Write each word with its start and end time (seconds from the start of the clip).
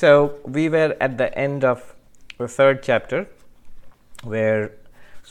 So 0.00 0.38
we 0.46 0.70
were 0.70 0.96
at 0.98 1.18
the 1.18 1.28
end 1.38 1.62
of 1.62 1.94
the 2.38 2.48
third 2.48 2.82
chapter, 2.82 3.28
where 4.24 4.72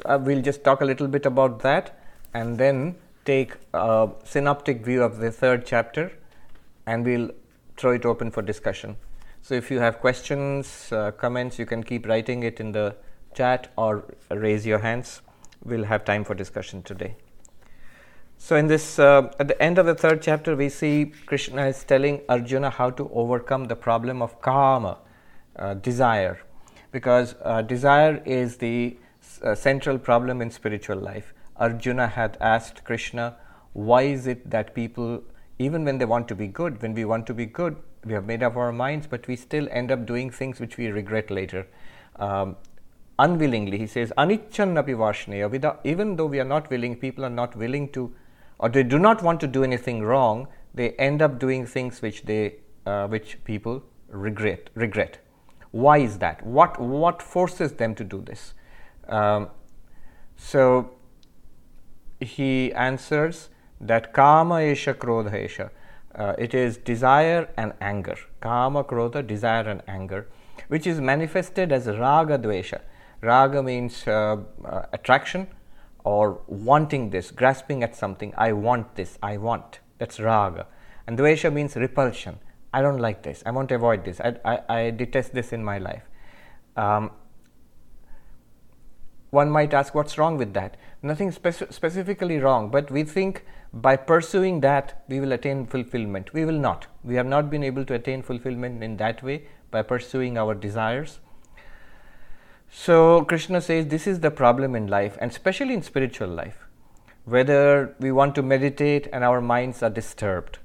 uh, 0.05 0.19
we'll 0.21 0.43
just 0.43 0.63
talk 0.63 0.81
a 0.81 0.85
little 0.85 1.07
bit 1.07 1.25
about 1.25 1.61
that, 1.61 1.99
and 2.35 2.55
then 2.59 2.95
take 3.25 3.55
a 3.73 4.09
synoptic 4.23 4.85
view 4.85 5.01
of 5.01 5.17
the 5.17 5.31
third 5.31 5.65
chapter, 5.65 6.11
and 6.85 7.03
we'll 7.03 7.31
throw 7.77 7.93
it 7.93 8.05
open 8.05 8.29
for 8.29 8.43
discussion. 8.43 8.95
So 9.41 9.55
if 9.55 9.71
you 9.71 9.79
have 9.79 10.01
questions, 10.01 10.91
uh, 10.91 11.13
comments, 11.13 11.57
you 11.57 11.65
can 11.65 11.83
keep 11.83 12.05
writing 12.05 12.43
it 12.43 12.59
in 12.59 12.71
the 12.71 12.95
chat 13.33 13.71
or 13.75 14.05
raise 14.29 14.67
your 14.67 14.77
hands. 14.77 15.23
We'll 15.65 15.85
have 15.85 16.05
time 16.05 16.23
for 16.23 16.35
discussion 16.35 16.83
today. 16.83 17.15
So, 18.41 18.55
in 18.55 18.67
this, 18.67 18.97
uh, 18.97 19.31
at 19.37 19.49
the 19.49 19.61
end 19.61 19.77
of 19.77 19.85
the 19.85 19.93
third 19.93 20.21
chapter, 20.21 20.55
we 20.55 20.69
see 20.69 21.11
Krishna 21.25 21.67
is 21.67 21.83
telling 21.83 22.21
Arjuna 22.29 22.69
how 22.69 22.89
to 22.91 23.09
overcome 23.13 23.65
the 23.65 23.75
problem 23.75 24.21
of 24.21 24.41
kama, 24.41 24.97
uh, 25.57 25.73
desire, 25.73 26.39
because 26.93 27.35
uh, 27.43 27.61
desire 27.61 28.23
is 28.25 28.55
the 28.55 28.97
uh, 29.43 29.53
central 29.53 29.99
problem 29.99 30.41
in 30.41 30.49
spiritual 30.49 30.97
life. 30.97 31.33
Arjuna 31.57 32.07
had 32.07 32.37
asked 32.39 32.85
Krishna, 32.85 33.35
why 33.73 34.03
is 34.03 34.25
it 34.25 34.49
that 34.49 34.73
people, 34.73 35.21
even 35.59 35.83
when 35.83 35.97
they 35.97 36.05
want 36.05 36.29
to 36.29 36.33
be 36.33 36.47
good, 36.47 36.81
when 36.81 36.93
we 36.93 37.03
want 37.03 37.27
to 37.27 37.33
be 37.33 37.45
good, 37.45 37.75
we 38.05 38.13
have 38.13 38.25
made 38.25 38.41
up 38.41 38.55
our 38.55 38.71
minds, 38.71 39.05
but 39.05 39.27
we 39.27 39.35
still 39.35 39.67
end 39.69 39.91
up 39.91 40.05
doing 40.05 40.29
things 40.29 40.61
which 40.61 40.77
we 40.77 40.87
regret 40.87 41.29
later. 41.29 41.67
Um, 42.15 42.55
unwillingly, 43.19 43.77
he 43.77 43.85
says, 43.85 44.13
anichannapi 44.17 44.95
varshneya, 44.95 45.51
without, 45.51 45.81
even 45.83 46.15
though 46.15 46.25
we 46.25 46.39
are 46.39 46.45
not 46.45 46.69
willing, 46.69 46.95
people 46.95 47.25
are 47.25 47.29
not 47.29 47.53
willing 47.57 47.89
to 47.89 48.13
or 48.59 48.69
they 48.69 48.83
do 48.83 48.99
not 48.99 49.23
want 49.23 49.39
to 49.39 49.47
do 49.47 49.63
anything 49.63 50.03
wrong, 50.03 50.47
they 50.73 50.91
end 50.91 51.21
up 51.21 51.39
doing 51.39 51.65
things 51.65 52.01
which 52.01 52.23
they 52.23 52.55
uh, 52.85 53.07
which 53.07 53.43
people 53.43 53.83
regret 54.09 54.69
regret. 54.75 55.19
Why 55.71 55.97
is 55.99 56.17
that? 56.19 56.45
What 56.45 56.79
what 56.79 57.21
forces 57.21 57.73
them 57.73 57.95
to 57.95 58.03
do 58.03 58.21
this? 58.21 58.53
Um, 59.07 59.49
so 60.35 60.91
he 62.19 62.73
answers 62.73 63.49
that 63.81 64.13
kama 64.13 64.55
esha 64.55 64.93
krodha 64.93 65.31
esha. 65.31 65.69
Uh, 66.15 66.33
it 66.37 66.53
is 66.53 66.77
desire 66.77 67.49
and 67.55 67.73
anger. 67.79 68.17
Kama, 68.41 68.83
krodha, 68.83 69.25
desire 69.25 69.69
and 69.69 69.83
anger, 69.87 70.27
which 70.67 70.87
is 70.87 70.99
manifested 70.99 71.71
as 71.71 71.87
raga 71.87 72.37
dvesha. 72.37 72.81
Raga 73.21 73.61
means 73.61 74.07
uh, 74.07 74.37
uh 74.65 74.81
attraction, 74.91 75.47
or 76.03 76.41
wanting 76.47 77.09
this, 77.09 77.31
grasping 77.31 77.83
at 77.83 77.95
something. 77.95 78.33
I 78.37 78.53
want 78.53 78.95
this, 78.95 79.17
I 79.21 79.37
want. 79.37 79.79
That's 79.97 80.19
raga. 80.19 80.67
And 81.07 81.17
dvesha 81.17 81.51
means 81.51 81.75
repulsion. 81.75 82.39
I 82.73 82.81
don't 82.81 82.99
like 82.99 83.23
this, 83.23 83.41
I 83.45 83.51
want 83.51 83.69
to 83.69 83.75
avoid 83.75 84.05
this, 84.05 84.21
I, 84.21 84.35
I, 84.45 84.59
I 84.69 84.89
detest 84.91 85.33
this 85.33 85.51
in 85.51 85.63
my 85.63 85.79
life. 85.79 86.03
Um, 86.77 87.11
one 89.31 89.49
might 89.49 89.73
ask, 89.73 89.93
what's 89.93 90.17
wrong 90.17 90.37
with 90.37 90.53
that? 90.53 90.77
Nothing 91.01 91.31
speci- 91.31 91.71
specifically 91.71 92.37
wrong, 92.39 92.69
but 92.69 92.89
we 92.89 93.03
think 93.03 93.45
by 93.73 93.95
pursuing 93.95 94.61
that 94.61 95.03
we 95.07 95.19
will 95.19 95.31
attain 95.31 95.67
fulfillment. 95.67 96.33
We 96.33 96.45
will 96.45 96.57
not. 96.59 96.87
We 97.03 97.15
have 97.15 97.27
not 97.27 97.49
been 97.49 97.63
able 97.63 97.85
to 97.85 97.93
attain 97.93 98.23
fulfillment 98.23 98.83
in 98.83 98.97
that 98.97 99.21
way 99.21 99.47
by 99.69 99.83
pursuing 99.83 100.37
our 100.37 100.55
desires. 100.55 101.19
So, 102.71 103.25
Krishna 103.25 103.61
says 103.61 103.87
this 103.87 104.05
is 104.05 104.19
the 104.19 104.29
problem 104.29 104.75
in 104.75 104.85
life, 104.87 105.17
and 105.19 105.31
especially 105.31 105.73
in 105.73 105.81
spiritual 105.81 106.27
life, 106.27 106.67
whether 107.25 107.95
we 107.99 108.11
want 108.11 108.35
to 108.35 108.43
meditate 108.43 109.07
and 109.11 109.23
our 109.23 109.41
minds 109.41 109.81
are 109.81 109.89
disturbed. 109.89 110.59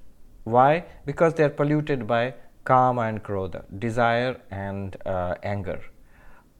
Why? 0.44 0.84
Because 1.06 1.34
they 1.34 1.44
are 1.44 1.48
polluted 1.48 2.06
by 2.06 2.34
kama 2.64 3.02
and 3.02 3.22
krodha, 3.22 3.64
desire 3.78 4.38
and 4.50 4.96
uh, 5.06 5.36
anger. 5.42 5.80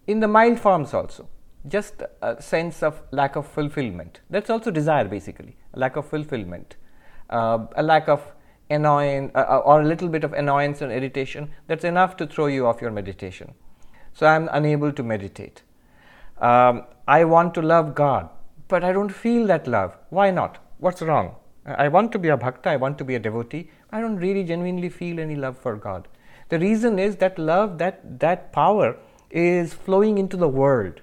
In 0.07 0.21
the 0.21 0.29
mild 0.29 0.61
forms, 0.61 0.95
also, 0.95 1.29
just 1.69 2.03
a 2.23 2.41
sense 2.41 2.83
of 2.83 3.03
lack 3.11 3.37
of 3.37 3.47
fulfillment. 3.47 4.21
That's 4.31 4.49
also 4.49 4.71
desire, 4.71 5.05
basically, 5.05 5.57
a 5.75 5.79
lack 5.79 5.97
of 5.97 6.09
fulfillment, 6.09 6.77
uh, 7.29 7.67
a 7.77 7.83
lack 7.83 8.09
of 8.09 8.23
annoyance, 8.71 9.31
uh, 9.35 9.59
or 9.59 9.83
a 9.83 9.85
little 9.85 10.09
bit 10.09 10.25
of 10.25 10.33
annoyance 10.33 10.81
and 10.81 10.91
irritation. 10.91 11.51
That's 11.67 11.85
enough 11.85 12.17
to 12.17 12.27
throw 12.27 12.47
you 12.47 12.67
off 12.67 12.81
your 12.81 12.91
meditation 12.91 13.55
so 14.15 14.27
I'm 14.27 14.49
unable 14.53 14.93
to 14.93 15.03
meditate. 15.03 15.63
Um, 16.39 16.85
I 17.07 17.25
want 17.25 17.55
to 17.55 17.63
love 17.63 17.95
God, 17.95 18.29
but 18.69 18.83
I 18.83 18.93
don't 18.93 19.11
feel 19.11 19.47
that 19.49 19.67
love. 19.67 19.97
Why 20.11 20.31
not? 20.31 20.59
What's 20.79 21.03
wrong? 21.03 21.37
I 21.67 21.89
want 21.89 22.13
to 22.13 22.19
be 22.19 22.29
a 22.29 22.37
bhakta, 22.37 22.71
I 22.71 22.77
want 22.77 22.99
to 22.99 23.05
be 23.05 23.15
a 23.15 23.19
devotee. 23.19 23.71
I 23.91 24.01
don't 24.01 24.17
really 24.17 24.45
genuinely 24.45 24.89
feel 24.89 25.19
any 25.19 25.35
love 25.35 25.57
for 25.59 25.77
God. 25.77 26.09
The 26.49 26.59
reason 26.59 26.99
is 26.99 27.17
that 27.17 27.39
love, 27.39 27.79
that, 27.79 28.21
that 28.21 28.53
power 28.53 28.97
is 29.31 29.73
flowing 29.73 30.19
into 30.19 30.37
the 30.37 30.49
world, 30.49 31.01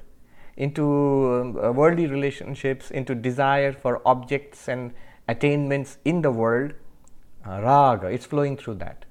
into 0.55 0.83
um, 0.85 1.57
uh, 1.57 1.71
worldly 1.71 2.07
relationships, 2.07 2.91
into 2.91 3.15
desire 3.15 3.73
for 3.73 4.01
objects 4.05 4.69
and 4.69 4.93
attainments 5.27 5.97
in 6.05 6.21
the 6.21 6.31
world. 6.31 6.73
Uh, 7.45 7.61
raga, 7.61 8.07
it's 8.07 8.25
flowing 8.25 8.55
through 8.55 8.75
that. 8.75 9.05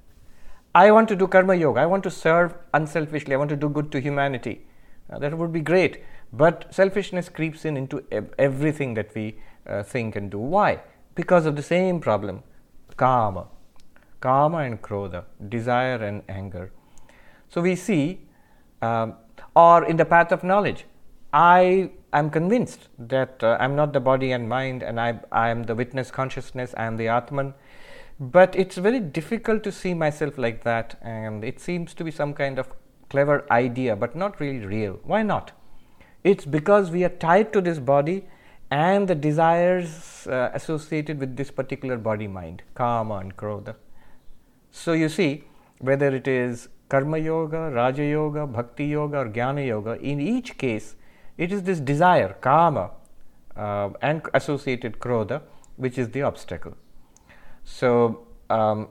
I 0.73 0.91
want 0.91 1.09
to 1.09 1.15
do 1.15 1.27
karma 1.27 1.55
yoga, 1.55 1.81
I 1.81 1.85
want 1.85 2.03
to 2.03 2.11
serve 2.11 2.53
unselfishly, 2.73 3.33
I 3.33 3.37
want 3.37 3.49
to 3.49 3.55
do 3.57 3.67
good 3.69 3.91
to 3.91 3.99
humanity. 3.99 4.65
Uh, 5.11 5.19
that 5.19 5.37
would 5.37 5.51
be 5.51 5.59
great. 5.59 6.03
But 6.31 6.73
selfishness 6.73 7.27
creeps 7.27 7.65
in 7.65 7.75
into 7.75 8.03
everything 8.39 8.93
that 8.93 9.13
we 9.13 9.35
uh, 9.67 9.83
think 9.83 10.15
and 10.15 10.31
do. 10.31 10.39
Why? 10.39 10.79
Because 11.13 11.45
of 11.45 11.57
the 11.57 11.63
same 11.63 11.99
problem 11.99 12.43
kama. 12.95 13.47
Kama 14.21 14.59
and 14.59 14.81
krodha, 14.81 15.25
desire 15.49 15.95
and 15.95 16.21
anger. 16.29 16.71
So 17.49 17.61
we 17.61 17.75
see, 17.75 18.21
um, 18.81 19.15
or 19.55 19.83
in 19.85 19.97
the 19.97 20.05
path 20.05 20.31
of 20.31 20.43
knowledge, 20.43 20.85
I 21.33 21.91
am 22.13 22.29
convinced 22.29 22.87
that 22.99 23.43
uh, 23.43 23.57
I'm 23.59 23.75
not 23.75 23.93
the 23.93 23.99
body 23.99 24.31
and 24.31 24.47
mind, 24.47 24.83
and 24.83 24.99
I, 24.99 25.19
I 25.31 25.49
am 25.49 25.63
the 25.63 25.75
witness 25.75 26.11
consciousness, 26.11 26.73
I 26.77 26.83
am 26.85 26.97
the 26.97 27.07
Atman, 27.07 27.53
but 28.21 28.55
it's 28.55 28.77
very 28.77 28.99
difficult 28.99 29.63
to 29.63 29.71
see 29.71 29.95
myself 29.95 30.37
like 30.37 30.63
that 30.63 30.95
and 31.01 31.43
it 31.43 31.59
seems 31.59 31.95
to 31.95 32.03
be 32.03 32.11
some 32.11 32.35
kind 32.35 32.59
of 32.59 32.69
clever 33.09 33.47
idea 33.49 33.95
but 33.95 34.15
not 34.15 34.39
really 34.39 34.63
real. 34.63 34.99
Why 35.03 35.23
not? 35.23 35.53
It's 36.23 36.45
because 36.45 36.91
we 36.91 37.03
are 37.03 37.09
tied 37.09 37.51
to 37.53 37.61
this 37.61 37.79
body 37.79 38.25
and 38.69 39.07
the 39.07 39.15
desires 39.15 40.27
uh, 40.27 40.51
associated 40.53 41.19
with 41.19 41.35
this 41.35 41.49
particular 41.49 41.97
body 41.97 42.27
mind 42.27 42.61
kama 42.75 43.15
and 43.15 43.35
krodha. 43.35 43.75
So 44.69 44.93
you 44.93 45.09
see 45.09 45.45
whether 45.79 46.15
it 46.15 46.27
is 46.27 46.69
karma 46.89 47.17
yoga 47.17 47.71
raja 47.71 48.03
yoga 48.03 48.45
bhakti 48.45 48.85
yoga 48.85 49.17
or 49.17 49.29
jnana 49.29 49.65
yoga 49.65 49.99
in 49.99 50.21
each 50.21 50.59
case 50.59 50.95
it 51.39 51.51
is 51.51 51.63
this 51.63 51.79
desire 51.79 52.35
kama, 52.41 52.91
uh, 53.57 53.89
and 53.99 54.21
associated 54.35 54.99
krodha 54.99 55.41
which 55.75 55.97
is 55.97 56.09
the 56.09 56.21
obstacle 56.21 56.77
so, 57.63 58.27
um, 58.49 58.89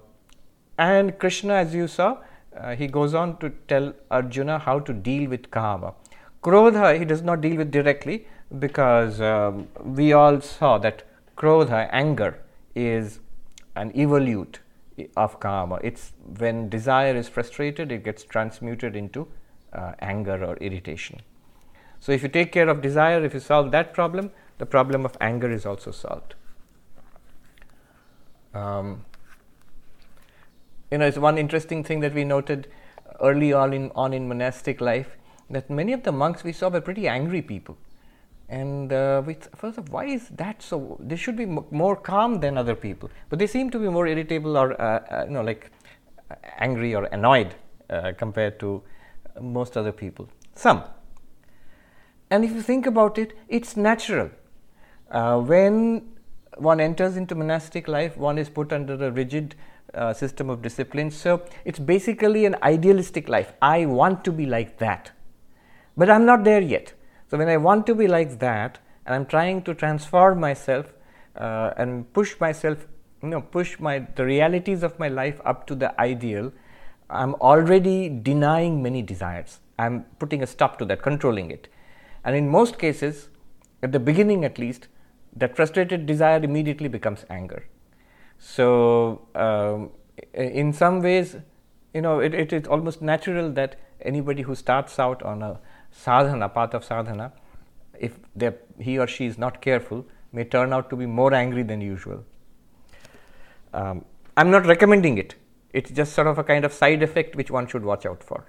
and 0.79 1.19
Krishna, 1.19 1.55
as 1.55 1.75
you 1.75 1.87
saw, 1.89 2.19
uh, 2.57 2.75
he 2.75 2.87
goes 2.87 3.15
on 3.15 3.37
to 3.39 3.51
tell 3.69 3.93
Arjuna 4.11 4.59
how 4.59 4.81
to 4.81 4.93
deal 4.93 5.29
with 5.29 5.51
kama. 5.51 5.95
Krodha, 6.43 6.99
he 6.99 7.05
does 7.05 7.23
not 7.23 7.41
deal 7.41 7.57
with 7.57 7.71
directly 7.71 8.27
because 8.59 9.21
um, 9.21 9.69
we 9.85 10.13
all 10.13 10.41
saw 10.41 10.79
that 10.79 11.03
krodha, 11.37 11.89
anger, 11.93 12.41
is 12.75 13.21
an 13.77 13.93
evolute 13.93 14.57
of 15.17 15.39
kama. 15.39 15.79
It's 15.83 16.13
when 16.39 16.69
desire 16.69 17.15
is 17.15 17.29
frustrated, 17.29 17.93
it 17.93 18.05
gets 18.05 18.25
transmuted 18.25 18.97
into 18.97 19.29
uh, 19.73 19.93
anger 20.01 20.45
or 20.45 20.57
irritation. 20.57 21.21
So, 22.01 22.13
if 22.13 22.23
you 22.23 22.29
take 22.29 22.51
care 22.53 22.69
of 22.69 22.81
desire, 22.81 23.23
if 23.23 23.35
you 23.35 23.41
solve 23.41 23.71
that 23.73 23.93
problem, 23.93 24.31
the 24.59 24.67
problem 24.67 25.05
of 25.05 25.17
anger 25.21 25.51
is 25.51 25.67
also 25.67 25.91
solved. 25.91 26.35
Um, 28.55 29.05
you 30.91 30.99
know, 30.99 31.07
it's 31.07 31.19
one 31.19 31.39
interesting 31.39 31.85
thing 31.85 32.01
that 32.01 32.15
we 32.15 32.25
noted 32.25 32.69
early 33.21 33.53
on 33.53 33.73
in, 33.73 33.91
on 33.95 34.13
in 34.13 34.29
monastic 34.29 34.81
life 34.81 35.17
that 35.51 35.69
many 35.71 35.93
of 35.93 36.03
the 36.03 36.13
monks 36.13 36.45
we 36.45 36.53
saw 36.53 36.69
were 36.69 36.81
pretty 36.81 37.07
angry 37.09 37.43
people. 37.43 37.77
And 38.49 38.93
uh, 38.93 39.23
we 39.25 39.37
first 39.55 39.79
of 39.79 39.89
all, 39.89 39.95
why 39.95 40.07
is 40.07 40.29
that 40.31 40.61
so? 40.61 40.99
They 41.01 41.15
should 41.15 41.37
be 41.37 41.45
m- 41.45 41.65
more 41.71 41.95
calm 41.95 42.41
than 42.41 42.59
other 42.59 42.75
people, 42.75 43.09
but 43.29 43.39
they 43.39 43.47
seem 43.47 43.71
to 43.71 43.79
be 43.79 43.89
more 43.89 44.09
irritable 44.09 44.57
or 44.57 44.81
uh, 44.81 44.99
uh, 45.09 45.25
you 45.27 45.31
know 45.31 45.43
like 45.43 45.71
angry 46.59 46.93
or 46.95 47.05
annoyed 47.05 47.55
uh, 47.91 48.13
compared 48.19 48.59
to 48.61 48.83
most 49.41 49.77
other 49.77 49.93
people. 49.93 50.29
Some. 50.57 50.83
And 52.29 52.45
if 52.45 52.51
you 52.51 52.63
think 52.63 52.87
about 52.87 53.19
it, 53.19 53.37
it's 53.49 53.77
natural. 53.77 54.31
Uh, 55.11 55.41
when 55.41 56.09
one 56.61 56.81
enters 56.81 57.17
into 57.17 57.35
monastic 57.35 57.89
life, 57.89 58.17
one 58.17 58.39
is 58.39 58.49
put 58.49 58.73
under 58.73 58.95
a 59.05 59.11
rigid 59.11 59.55
uh, 59.95 60.13
system 60.13 60.51
of 60.51 60.63
discipline. 60.63 61.11
So 61.11 61.43
it's 61.65 61.79
basically 61.79 62.45
an 62.45 62.57
idealistic 62.63 63.29
life. 63.29 63.53
I 63.61 63.87
want 63.87 64.25
to 64.25 64.33
be 64.33 64.47
like 64.47 64.79
that, 64.79 65.11
but 65.97 66.11
I'm 66.11 66.25
not 66.25 66.45
there 66.45 66.61
yet. 66.61 66.93
So 67.29 67.39
when 67.39 67.49
I 67.49 67.57
want 67.57 67.87
to 67.87 67.95
be 67.95 68.07
like 68.07 68.39
that, 68.41 68.79
and 69.07 69.15
I'm 69.15 69.27
trying 69.27 69.63
to 69.63 69.75
transform 69.75 70.41
myself 70.41 70.87
uh, 71.37 71.73
and 71.77 72.13
push 72.13 72.39
myself, 72.39 72.87
you 73.23 73.29
know, 73.29 73.41
push 73.41 73.79
my 73.81 74.01
the 74.15 74.25
realities 74.25 74.83
of 74.83 74.99
my 74.99 75.09
life 75.09 75.41
up 75.45 75.67
to 75.69 75.75
the 75.75 75.99
ideal, 76.01 76.53
I'm 77.09 77.35
already 77.37 78.09
denying 78.09 78.83
many 78.83 79.03
desires. 79.03 79.59
I'm 79.79 80.05
putting 80.19 80.43
a 80.43 80.47
stop 80.47 80.79
to 80.79 80.85
that, 80.87 81.03
controlling 81.03 81.51
it. 81.51 81.69
And 82.25 82.37
in 82.37 82.49
most 82.49 82.79
cases, 82.79 83.29
at 83.83 83.93
the 83.93 83.99
beginning 83.99 84.45
at 84.45 84.59
least, 84.59 84.89
that 85.35 85.57
frustrated 85.57 86.07
desire 86.07 86.43
immediately 86.43 86.89
becomes 86.89 87.25
anger. 87.31 87.67
So, 88.39 89.29
um, 89.35 89.91
in 90.33 90.73
some 90.73 91.03
ways, 91.03 91.37
you 91.95 92.01
know, 92.01 92.21
it, 92.21 92.35
it 92.35 92.53
is 92.53 92.67
almost 92.67 93.03
natural 93.03 93.51
that 93.53 93.77
anybody 94.01 94.43
who 94.43 94.55
starts 94.55 94.99
out 94.99 95.23
on 95.23 95.43
a 95.43 95.61
sadhana, 95.91 96.49
path 96.49 96.75
of 96.75 96.85
sadhana, 96.85 97.33
if 97.99 98.19
he 98.79 98.99
or 98.99 99.07
she 99.07 99.27
is 99.27 99.37
not 99.39 99.61
careful, 99.61 100.07
may 100.33 100.45
turn 100.45 100.73
out 100.73 100.89
to 100.91 100.97
be 100.97 101.07
more 101.07 101.35
angry 101.35 101.63
than 101.63 101.81
usual. 101.81 102.25
Um, 103.75 104.05
I'm 104.37 104.51
not 104.51 104.67
recommending 104.67 105.19
it. 105.19 105.35
It's 105.73 105.91
just 105.91 106.15
sort 106.15 106.27
of 106.27 106.39
a 106.39 106.45
kind 106.45 106.65
of 106.65 106.73
side 106.73 107.03
effect 107.03 107.37
which 107.37 107.51
one 107.51 107.67
should 107.67 107.85
watch 107.85 108.07
out 108.07 108.25
for. 108.25 108.47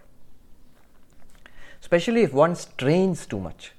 Especially 1.81 2.22
if 2.22 2.34
one 2.34 2.56
strains 2.56 3.25
too 3.25 3.39
much. 3.39 3.74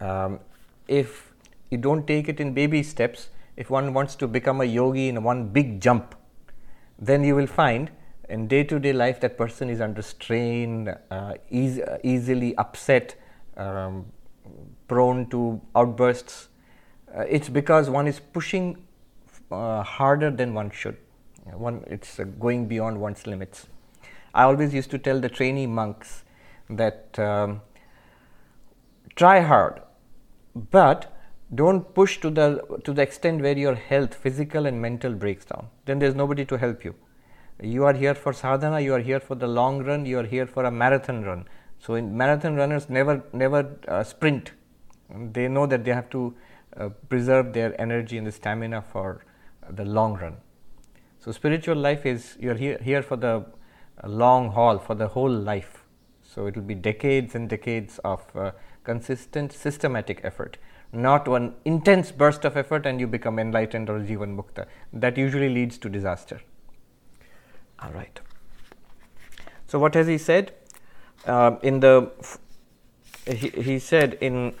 Um, 0.00 0.40
if 0.86 1.27
you 1.70 1.78
don't 1.78 2.06
take 2.06 2.28
it 2.28 2.40
in 2.40 2.54
baby 2.54 2.82
steps, 2.82 3.28
if 3.56 3.70
one 3.70 3.92
wants 3.92 4.14
to 4.16 4.28
become 4.28 4.60
a 4.60 4.64
yogi 4.64 5.08
in 5.08 5.22
one 5.22 5.48
big 5.48 5.80
jump, 5.80 6.14
then 6.98 7.24
you 7.24 7.34
will 7.34 7.46
find 7.46 7.90
in 8.28 8.46
day 8.46 8.62
to 8.62 8.78
day 8.78 8.92
life 8.92 9.20
that 9.20 9.36
person 9.36 9.70
is 9.70 9.80
under 9.80 10.02
strain, 10.02 10.88
uh, 11.10 11.34
eas- 11.50 11.80
easily 12.02 12.56
upset, 12.56 13.16
um, 13.56 14.06
prone 14.86 15.28
to 15.30 15.60
outbursts. 15.74 16.48
Uh, 17.16 17.22
it's 17.22 17.48
because 17.48 17.88
one 17.90 18.06
is 18.06 18.20
pushing 18.20 18.76
uh, 19.50 19.82
harder 19.82 20.30
than 20.30 20.54
one 20.54 20.70
should. 20.70 20.96
One, 21.52 21.84
it's 21.86 22.20
uh, 22.20 22.24
going 22.24 22.66
beyond 22.66 23.00
one's 23.00 23.26
limits. 23.26 23.66
I 24.34 24.44
always 24.44 24.74
used 24.74 24.90
to 24.90 24.98
tell 24.98 25.20
the 25.20 25.28
trainee 25.28 25.66
monks 25.66 26.24
that 26.68 27.18
um, 27.18 27.62
try 29.16 29.40
hard, 29.40 29.80
but 30.54 31.17
don't 31.54 31.94
push 31.94 32.18
to 32.20 32.30
the 32.30 32.80
to 32.84 32.92
the 32.92 33.02
extent 33.02 33.42
where 33.42 33.56
your 33.56 33.74
health, 33.74 34.14
physical 34.14 34.66
and 34.66 34.80
mental, 34.80 35.14
breaks 35.14 35.44
down. 35.44 35.68
Then 35.86 35.98
there's 35.98 36.14
nobody 36.14 36.44
to 36.44 36.58
help 36.58 36.84
you. 36.84 36.94
You 37.62 37.84
are 37.84 37.94
here 37.94 38.14
for 38.14 38.32
sadhana. 38.32 38.80
You 38.80 38.94
are 38.94 39.00
here 39.00 39.20
for 39.20 39.34
the 39.34 39.48
long 39.48 39.82
run. 39.84 40.06
You 40.06 40.18
are 40.20 40.26
here 40.26 40.46
for 40.46 40.64
a 40.64 40.70
marathon 40.70 41.24
run. 41.24 41.46
So, 41.78 41.94
in 41.94 42.16
marathon 42.16 42.56
runners 42.56 42.88
never 42.88 43.24
never 43.32 43.76
uh, 43.88 44.04
sprint. 44.04 44.52
They 45.32 45.48
know 45.48 45.66
that 45.66 45.84
they 45.84 45.92
have 45.92 46.10
to 46.10 46.34
uh, 46.76 46.90
preserve 47.08 47.52
their 47.52 47.80
energy 47.80 48.18
and 48.18 48.26
the 48.26 48.32
stamina 48.32 48.82
for 48.82 49.24
the 49.70 49.84
long 49.84 50.14
run. 50.14 50.36
So, 51.18 51.32
spiritual 51.32 51.76
life 51.76 52.04
is 52.06 52.36
you 52.38 52.50
are 52.50 52.54
here, 52.54 52.78
here 52.82 53.02
for 53.02 53.16
the 53.16 53.46
uh, 54.04 54.08
long 54.08 54.50
haul, 54.50 54.78
for 54.78 54.94
the 54.94 55.08
whole 55.08 55.30
life. 55.30 55.84
So, 56.22 56.46
it 56.46 56.56
will 56.56 56.62
be 56.62 56.74
decades 56.74 57.34
and 57.34 57.48
decades 57.48 57.98
of 58.04 58.24
uh, 58.36 58.52
consistent, 58.84 59.52
systematic 59.52 60.20
effort, 60.22 60.58
not 60.92 61.28
one 61.28 61.54
intense 61.64 62.10
burst 62.10 62.44
of 62.44 62.56
effort 62.56 62.86
and 62.86 63.00
you 63.00 63.06
become 63.06 63.38
enlightened 63.38 63.90
or 63.90 64.00
Jivan 64.00 64.36
Mukta. 64.36 64.66
That 64.92 65.18
usually 65.18 65.48
leads 65.48 65.78
to 65.78 65.88
disaster. 65.88 66.40
All 67.80 67.92
right. 67.92 68.20
So, 69.66 69.78
what 69.78 69.94
has 69.94 70.06
he 70.06 70.18
said? 70.18 70.54
Uh, 71.26 71.56
in 71.62 71.80
the 71.80 72.10
he, 73.26 73.48
he 73.48 73.78
said 73.78 74.16
in 74.20 74.54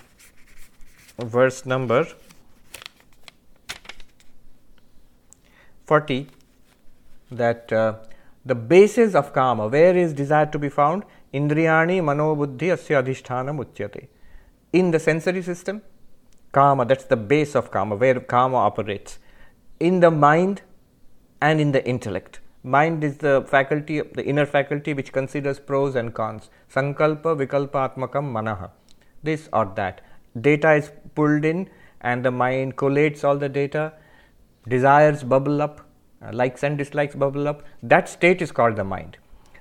verse 1.18 1.64
number 1.64 2.06
40 5.86 6.26
that 7.30 7.72
uh, 7.72 7.94
the 8.44 8.54
basis 8.54 9.14
of 9.14 9.32
kama, 9.32 9.68
where 9.68 9.96
is 9.96 10.12
desire 10.12 10.46
to 10.46 10.58
be 10.58 10.68
found? 10.68 11.04
Indriyani 11.32 12.02
manobuddhi 12.02 12.68
asya 12.76 13.02
adhishthanam 13.02 13.64
uchyate. 13.64 14.08
In 14.72 14.90
the 14.90 14.98
sensory 14.98 15.42
system, 15.42 15.82
kama, 16.52 16.84
that's 16.84 17.04
the 17.04 17.16
base 17.16 17.54
of 17.54 17.70
kama, 17.70 17.96
where 17.96 18.20
kama 18.20 18.56
operates. 18.56 19.18
In 19.80 20.00
the 20.00 20.10
mind 20.10 20.62
and 21.40 21.60
in 21.60 21.72
the 21.72 21.86
intellect. 21.86 22.40
Mind 22.62 23.04
is 23.04 23.18
the 23.18 23.44
faculty, 23.48 24.00
the 24.00 24.24
inner 24.24 24.44
faculty 24.44 24.92
which 24.92 25.12
considers 25.12 25.58
pros 25.58 25.94
and 25.94 26.12
cons. 26.12 26.50
Sankalpa, 26.72 27.36
vikalpa, 27.36 27.94
atmakam, 27.94 28.32
manaha. 28.32 28.70
This 29.22 29.48
or 29.52 29.72
that. 29.76 30.00
Data 30.40 30.72
is 30.72 30.90
pulled 31.14 31.44
in 31.44 31.70
and 32.00 32.24
the 32.24 32.30
mind 32.30 32.76
collates 32.76 33.24
all 33.24 33.36
the 33.36 33.48
data. 33.48 33.92
Desires 34.66 35.22
bubble 35.22 35.62
up 35.62 35.88
uh, 36.22 36.32
likes 36.32 36.62
and 36.62 36.76
dislikes 36.78 37.14
bubble 37.14 37.48
up. 37.48 37.62
That 37.82 38.08
state 38.08 38.42
is 38.42 38.52
called 38.52 38.76
the 38.76 38.84
mind. 38.84 39.16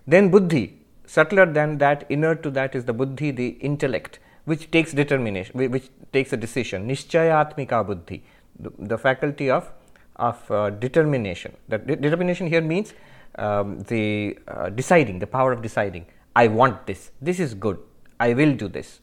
Then 0.05 0.29
buddhi, 0.29 0.81
subtler 1.05 1.45
than 1.45 1.77
that, 1.79 2.05
inner 2.09 2.35
to 2.35 2.49
that 2.51 2.75
is 2.75 2.85
the 2.85 2.93
buddhi, 2.93 3.31
the 3.31 3.49
intellect, 3.59 4.19
which 4.51 4.69
takes 4.71 4.93
determination, 4.93 5.57
which 5.75 5.89
takes 6.13 6.33
a 6.33 6.37
decision. 6.37 6.87
Nishchayatmika 6.89 7.85
buddhi, 7.87 8.23
the, 8.59 8.71
the 8.93 8.97
faculty 8.97 9.49
of 9.49 9.71
of 10.15 10.51
uh, 10.51 10.69
determination. 10.85 11.55
That 11.67 11.85
de- 11.87 11.97
determination 11.97 12.47
here 12.47 12.61
means 12.61 12.93
um, 13.35 13.81
the 13.81 14.39
uh, 14.47 14.69
deciding, 14.69 15.19
the 15.19 15.27
power 15.27 15.51
of 15.51 15.61
deciding. 15.61 16.07
I 16.35 16.47
want 16.47 16.87
this. 16.87 17.11
This 17.21 17.39
is 17.39 17.53
good. 17.53 17.77
I 18.19 18.33
will 18.33 18.55
do 18.55 18.67
this, 18.79 18.99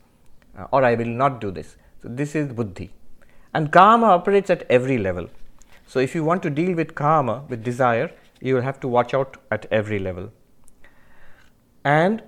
uh, 0.58 0.66
or 0.72 0.82
I 0.82 0.94
will 0.94 1.14
not 1.22 1.40
do 1.40 1.50
this. 1.50 1.76
So 2.02 2.08
this 2.08 2.34
is 2.34 2.52
buddhi, 2.52 2.90
and 3.52 3.70
kama 3.70 4.06
operates 4.06 4.50
at 4.50 4.66
every 4.80 4.98
level. 4.98 5.28
So, 5.86 6.00
if 6.00 6.14
you 6.14 6.24
want 6.24 6.42
to 6.44 6.50
deal 6.50 6.74
with 6.74 6.94
kama, 6.94 7.44
with 7.48 7.62
desire, 7.62 8.10
you 8.40 8.54
will 8.54 8.62
have 8.62 8.80
to 8.80 8.88
watch 8.88 9.12
out 9.12 9.36
at 9.50 9.66
every 9.70 9.98
level. 9.98 10.32
And 11.84 12.22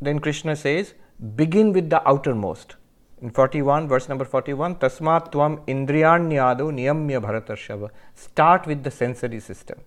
then 0.00 0.18
Krishna 0.18 0.56
says, 0.56 0.92
begin 1.20 1.72
with 1.72 1.90
the 1.90 2.06
outermost. 2.08 2.76
In 3.20 3.30
41, 3.30 3.88
verse 3.88 4.08
number 4.08 4.24
41, 4.24 4.76
Tasmat 4.76 5.30
Tvam 5.32 5.64
Indriyanyadu 5.66 6.72
Niyamya 6.72 7.20
Bharatarshabha. 7.20 7.90
Start 8.14 8.66
with 8.66 8.82
the 8.82 8.90
sensory 8.90 9.40
system, 9.40 9.78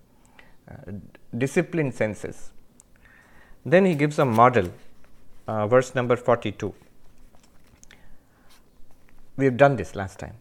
uh, 0.70 0.92
discipline 1.36 1.92
senses. 1.92 2.52
Then 3.66 3.86
he 3.86 3.96
gives 3.96 4.20
a 4.20 4.26
model, 4.26 4.72
uh, 5.48 5.66
verse 5.68 5.96
number 5.96 6.16
42. 6.16 6.76
We 9.36 9.46
have 9.46 9.58
done 9.58 9.76
this 9.78 9.96
last 9.96 10.20
time. 10.20 10.36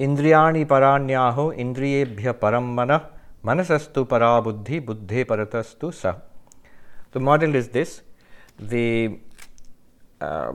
इंद्रियाणि 0.00 0.64
पराण्याहो 0.64 1.52
इंद्रियेभ्य 1.52 2.32
परम 2.42 2.74
Manasastu 2.74 3.46
मनसस्तु 3.46 4.04
परा 4.04 4.40
बुद्धि 4.40 4.80
बुद्धे 4.80 5.24
परतस्तु 5.24 5.90
The 7.12 7.20
model 7.20 7.54
is 7.54 7.68
this 7.68 8.02
uh, 10.20 10.52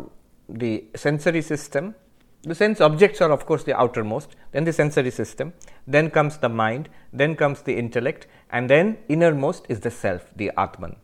the 0.47 0.85
sensory 0.95 1.41
system 1.41 1.95
the 2.43 2.53
sense 2.53 2.79
objects 2.79 3.21
are 3.21 3.31
of 3.31 3.45
course 3.45 3.63
the 3.63 3.75
outermost 3.75 4.35
then 4.51 4.63
the 4.63 4.73
sensory 4.73 5.11
system 5.11 5.53
then 5.87 6.09
comes 6.09 6.37
the 6.37 6.49
mind 6.49 6.89
then 7.11 7.35
comes 7.35 7.61
the 7.63 7.75
intellect 7.75 8.27
and 8.51 8.69
then 8.69 8.97
innermost 9.09 9.65
is 9.69 9.79
the 9.79 9.91
self 9.91 10.31
the 10.35 10.51
atman 10.57 10.95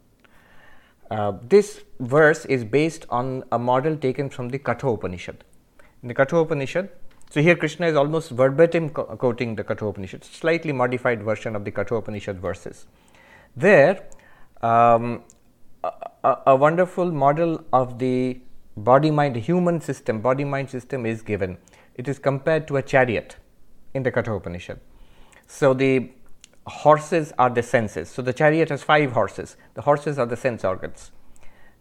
uh, 1.09 1.33
this 1.41 1.81
verse 1.99 2.45
is 2.45 2.63
based 2.63 3.05
on 3.09 3.43
a 3.51 3.59
model 3.59 3.97
taken 3.97 4.29
from 4.29 4.49
the 4.49 4.59
katha 4.59 4.93
upanishad 4.93 5.43
in 6.03 6.07
the 6.07 6.13
katha 6.13 6.41
upanishad 6.43 6.89
so 7.31 7.41
here 7.41 7.55
Krishna 7.55 7.87
is 7.87 7.95
almost 7.95 8.31
verbatim 8.31 8.89
co- 8.89 9.05
quoting 9.05 9.55
the 9.55 9.63
Kathopanishad, 9.63 10.25
slightly 10.25 10.73
modified 10.73 11.23
version 11.23 11.55
of 11.55 11.63
the 11.63 11.71
Kathopanishad 11.71 12.41
verses. 12.41 12.87
There, 13.55 14.05
um, 14.61 15.23
a, 15.81 16.37
a, 16.47 16.55
wonderful 16.57 17.09
model 17.09 17.63
of 17.71 17.99
the 17.99 18.41
body 18.83 19.11
mind 19.11 19.35
human 19.35 19.81
system, 19.81 20.21
body 20.21 20.43
mind 20.43 20.69
system 20.69 21.05
is 21.05 21.21
given. 21.21 21.57
It 21.95 22.07
is 22.07 22.19
compared 22.19 22.67
to 22.67 22.77
a 22.77 22.81
chariot 22.81 23.37
in 23.93 24.03
the 24.03 24.11
Kathopanishad. 24.11 24.79
So 25.47 25.73
the 25.73 26.11
horses 26.65 27.33
are 27.37 27.49
the 27.49 27.63
senses. 27.63 28.09
So 28.09 28.21
the 28.21 28.33
chariot 28.33 28.69
has 28.69 28.83
five 28.83 29.11
horses. 29.11 29.57
The 29.73 29.81
horses 29.81 30.17
are 30.17 30.25
the 30.25 30.37
sense 30.37 30.63
organs. 30.63 31.11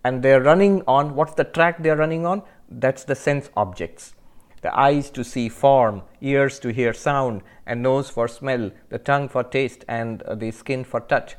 And 0.03 0.23
they 0.23 0.33
are 0.33 0.43
running 0.43 0.83
on 0.87 1.15
what's 1.15 1.35
the 1.35 1.45
track 1.45 1.83
they 1.83 1.91
are 1.91 1.97
running 1.97 2.27
on? 2.27 2.43
That's 2.69 3.05
the 3.05 3.15
sense 3.15 3.51
objects 3.57 4.15
the 4.63 4.79
eyes 4.79 5.11
to 5.11 5.25
see 5.25 5.49
form, 5.49 6.03
ears 6.21 6.59
to 6.59 6.73
hear 6.73 6.93
sound, 6.93 7.43
and 7.67 7.83
nose 7.83 8.11
for 8.11 8.29
smell, 8.29 8.71
the 8.91 8.99
tongue 8.99 9.29
for 9.29 9.43
taste, 9.43 9.85
and 9.89 10.23
the 10.35 10.51
skin 10.51 10.85
for 10.85 11.01
touch. 11.01 11.37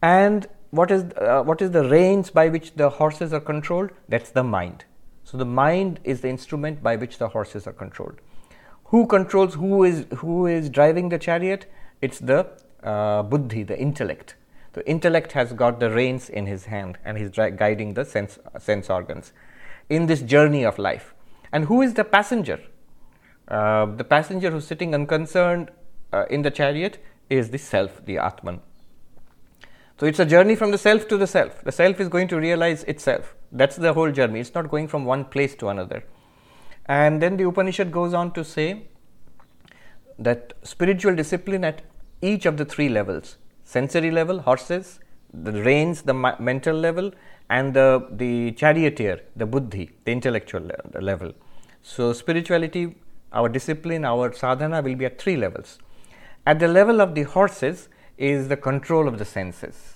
And 0.00 0.46
what 0.70 0.90
is, 0.90 1.04
uh, 1.16 1.42
what 1.42 1.60
is 1.60 1.70
the 1.72 1.88
reins 1.88 2.30
by 2.30 2.48
which 2.48 2.74
the 2.74 2.88
horses 2.90 3.32
are 3.32 3.40
controlled? 3.40 3.90
That's 4.08 4.30
the 4.30 4.44
mind. 4.44 4.84
So 5.24 5.36
the 5.36 5.44
mind 5.44 6.00
is 6.04 6.20
the 6.20 6.28
instrument 6.28 6.82
by 6.82 6.96
which 6.96 7.18
the 7.18 7.28
horses 7.28 7.66
are 7.66 7.72
controlled. 7.72 8.20
Who 8.86 9.06
controls 9.06 9.54
who 9.54 9.84
is, 9.84 10.06
who 10.16 10.46
is 10.46 10.68
driving 10.68 11.08
the 11.08 11.18
chariot? 11.18 11.66
It's 12.00 12.18
the 12.18 12.48
uh, 12.82 13.22
buddhi, 13.22 13.62
the 13.62 13.78
intellect. 13.78 14.34
The 14.72 14.88
intellect 14.88 15.32
has 15.32 15.52
got 15.52 15.80
the 15.80 15.90
reins 15.90 16.28
in 16.28 16.46
his 16.46 16.66
hand 16.66 16.98
and 17.04 17.18
he's 17.18 17.30
dri- 17.30 17.50
guiding 17.50 17.94
the 17.94 18.04
sense, 18.04 18.38
sense 18.58 18.88
organs 18.88 19.32
in 19.88 20.06
this 20.06 20.22
journey 20.22 20.64
of 20.64 20.78
life. 20.78 21.14
And 21.52 21.64
who 21.64 21.82
is 21.82 21.94
the 21.94 22.04
passenger? 22.04 22.60
Uh, 23.48 23.86
the 23.86 24.04
passenger 24.04 24.50
who's 24.50 24.66
sitting 24.66 24.94
unconcerned 24.94 25.70
uh, 26.12 26.26
in 26.30 26.42
the 26.42 26.50
chariot 26.50 26.98
is 27.28 27.50
the 27.50 27.58
self, 27.58 28.04
the 28.04 28.18
Atman. 28.18 28.60
So 30.00 30.06
it's 30.06 30.18
a 30.18 30.24
journey 30.24 30.56
from 30.56 30.70
the 30.70 30.78
self 30.78 31.08
to 31.08 31.18
the 31.18 31.26
self. 31.26 31.62
The 31.62 31.72
self 31.72 32.00
is 32.00 32.08
going 32.08 32.28
to 32.28 32.38
realize 32.40 32.84
itself. 32.84 33.34
That's 33.52 33.76
the 33.76 33.92
whole 33.92 34.10
journey. 34.10 34.40
It's 34.40 34.54
not 34.54 34.70
going 34.70 34.88
from 34.88 35.04
one 35.04 35.26
place 35.26 35.54
to 35.56 35.68
another. 35.68 36.02
And 36.86 37.20
then 37.20 37.36
the 37.36 37.46
Upanishad 37.46 37.92
goes 37.92 38.14
on 38.14 38.32
to 38.32 38.42
say 38.42 38.86
that 40.18 40.54
spiritual 40.62 41.14
discipline 41.14 41.64
at 41.64 41.82
each 42.22 42.46
of 42.46 42.56
the 42.56 42.64
three 42.64 42.88
levels 42.88 43.36
sensory 43.64 44.10
level, 44.10 44.40
horses, 44.40 45.00
the 45.34 45.52
reins, 45.62 46.00
the 46.00 46.14
mental 46.14 46.74
level, 46.74 47.12
and 47.50 47.74
the, 47.74 48.08
the 48.10 48.52
charioteer, 48.52 49.20
the 49.36 49.44
buddhi, 49.44 49.90
the 50.06 50.12
intellectual 50.12 50.62
level. 50.98 51.32
So, 51.82 52.14
spirituality, 52.14 52.96
our 53.34 53.50
discipline, 53.50 54.06
our 54.06 54.32
sadhana 54.32 54.80
will 54.80 54.94
be 54.94 55.04
at 55.04 55.20
three 55.20 55.36
levels. 55.36 55.78
At 56.46 56.58
the 56.58 56.68
level 56.68 57.02
of 57.02 57.14
the 57.14 57.24
horses 57.24 57.90
is 58.20 58.48
the 58.48 58.56
control 58.56 59.08
of 59.08 59.18
the 59.18 59.24
senses. 59.24 59.94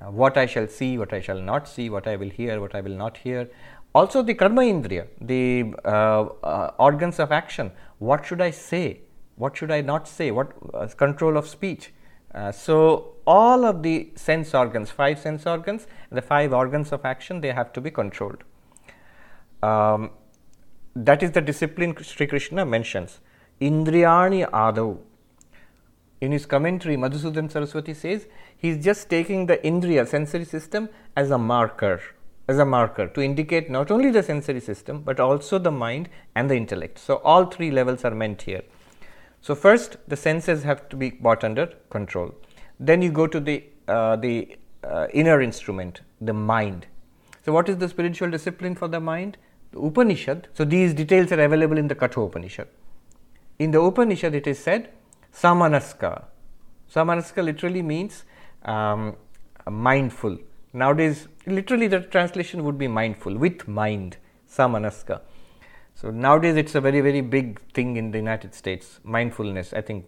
Uh, 0.00 0.10
what 0.10 0.38
I 0.38 0.46
shall 0.46 0.66
see, 0.66 0.96
what 0.96 1.12
I 1.12 1.20
shall 1.20 1.40
not 1.40 1.68
see, 1.68 1.90
what 1.90 2.08
I 2.08 2.16
will 2.16 2.30
hear, 2.30 2.58
what 2.60 2.74
I 2.74 2.80
will 2.80 2.96
not 2.96 3.18
hear. 3.18 3.50
Also, 3.94 4.22
the 4.22 4.34
karma 4.34 4.62
indriya, 4.62 5.06
the 5.20 5.74
uh, 5.84 6.22
uh, 6.42 6.70
organs 6.78 7.18
of 7.18 7.30
action. 7.30 7.70
What 7.98 8.24
should 8.24 8.40
I 8.40 8.50
say? 8.50 9.00
What 9.36 9.56
should 9.56 9.70
I 9.70 9.82
not 9.82 10.08
say? 10.08 10.30
What 10.30 10.52
uh, 10.72 10.86
control 10.86 11.36
of 11.36 11.46
speech? 11.46 11.92
Uh, 12.34 12.50
so, 12.50 13.16
all 13.26 13.64
of 13.64 13.82
the 13.82 14.10
sense 14.14 14.54
organs, 14.54 14.90
five 14.90 15.18
sense 15.18 15.46
organs, 15.46 15.86
the 16.10 16.22
five 16.22 16.52
organs 16.54 16.92
of 16.92 17.04
action, 17.04 17.42
they 17.42 17.52
have 17.52 17.72
to 17.74 17.80
be 17.80 17.90
controlled. 17.90 18.44
Um, 19.62 20.10
that 20.96 21.22
is 21.22 21.32
the 21.32 21.40
discipline 21.42 21.94
Sri 22.02 22.26
Krishna 22.26 22.64
mentions. 22.64 23.20
Indriyani 23.60 24.48
Adav. 24.50 24.98
In 26.20 26.32
his 26.32 26.44
commentary, 26.44 26.96
Madhusudan 26.96 27.50
Saraswati 27.50 27.94
says 27.94 28.26
he 28.56 28.68
is 28.68 28.84
just 28.84 29.08
taking 29.08 29.46
the 29.46 29.56
Indriya 29.58 30.06
sensory 30.06 30.44
system 30.44 30.90
as 31.16 31.30
a 31.30 31.38
marker, 31.38 32.02
as 32.46 32.58
a 32.58 32.64
marker 32.66 33.08
to 33.08 33.22
indicate 33.22 33.70
not 33.70 33.90
only 33.90 34.10
the 34.10 34.22
sensory 34.22 34.60
system 34.60 35.00
but 35.00 35.18
also 35.18 35.58
the 35.58 35.70
mind 35.70 36.10
and 36.34 36.50
the 36.50 36.56
intellect. 36.56 36.98
So, 36.98 37.16
all 37.24 37.46
three 37.46 37.70
levels 37.70 38.04
are 38.04 38.14
meant 38.14 38.42
here. 38.42 38.62
So, 39.40 39.54
first 39.54 39.96
the 40.08 40.16
senses 40.16 40.62
have 40.62 40.90
to 40.90 40.96
be 40.96 41.10
brought 41.10 41.42
under 41.42 41.66
control. 41.88 42.34
Then 42.78 43.00
you 43.00 43.10
go 43.10 43.26
to 43.26 43.40
the, 43.40 43.64
uh, 43.88 44.16
the 44.16 44.58
uh, 44.84 45.06
inner 45.14 45.40
instrument, 45.40 46.02
the 46.20 46.34
mind. 46.34 46.86
So, 47.46 47.52
what 47.52 47.70
is 47.70 47.78
the 47.78 47.88
spiritual 47.88 48.30
discipline 48.30 48.74
for 48.74 48.88
the 48.88 49.00
mind? 49.00 49.38
The 49.72 49.80
Upanishad. 49.80 50.48
So, 50.52 50.66
these 50.66 50.92
details 50.92 51.32
are 51.32 51.40
available 51.40 51.78
in 51.78 51.88
the 51.88 51.94
Katha 51.94 52.26
Upanishad. 52.26 52.68
In 53.58 53.70
the 53.70 53.80
Upanishad, 53.80 54.34
it 54.34 54.46
is 54.46 54.58
said 54.58 54.90
Samanaska. 55.32 56.24
Samanaska 56.92 57.44
literally 57.44 57.82
means 57.82 58.24
um, 58.64 59.16
mindful. 59.68 60.38
Nowadays, 60.72 61.28
literally, 61.46 61.86
the 61.86 62.00
translation 62.00 62.64
would 62.64 62.78
be 62.78 62.88
mindful, 62.88 63.36
with 63.36 63.66
mind, 63.66 64.16
Samanaska. 64.48 65.20
So 65.94 66.10
nowadays 66.10 66.56
it's 66.56 66.74
a 66.74 66.80
very 66.80 67.02
very 67.02 67.20
big 67.20 67.60
thing 67.72 67.96
in 67.96 68.10
the 68.10 68.16
United 68.16 68.54
States. 68.54 69.00
Mindfulness, 69.04 69.74
I 69.74 69.82
think, 69.82 70.06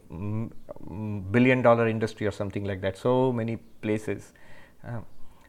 billion 1.31 1.61
dollar 1.61 1.87
industry 1.87 2.27
or 2.27 2.31
something 2.31 2.65
like 2.65 2.81
that. 2.81 2.97
So 2.97 3.31
many 3.33 3.57
places. 3.57 4.33
Uh, 4.87 5.01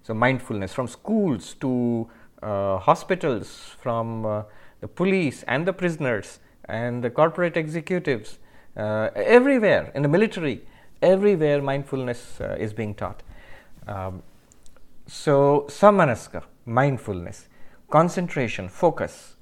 so 0.01 0.13
mindfulness 0.13 0.73
from 0.73 0.87
schools 0.87 1.53
to 1.61 2.09
uh, 2.41 2.77
hospitals, 2.77 3.75
from 3.79 4.25
uh, 4.25 4.43
the 4.81 4.87
police 4.87 5.43
and 5.43 5.65
the 5.65 5.71
prisoners 5.71 6.39
and 6.65 7.01
the 7.01 7.09
corporate 7.09 7.55
executives, 7.55 8.39
uh, 8.75 9.09
everywhere 9.15 9.91
in 9.95 10.01
the 10.01 10.09
military, 10.09 10.61
everywhere 11.01 11.61
mindfulness 11.61 12.39
uh, 12.41 12.55
is 12.59 12.73
being 12.73 12.95
taught. 12.95 13.23
Um, 13.87 14.23
so 15.07 15.65
samanaska, 15.67 16.43
mindfulness, 16.65 17.47
concentration, 17.89 18.69
focus 18.69 19.35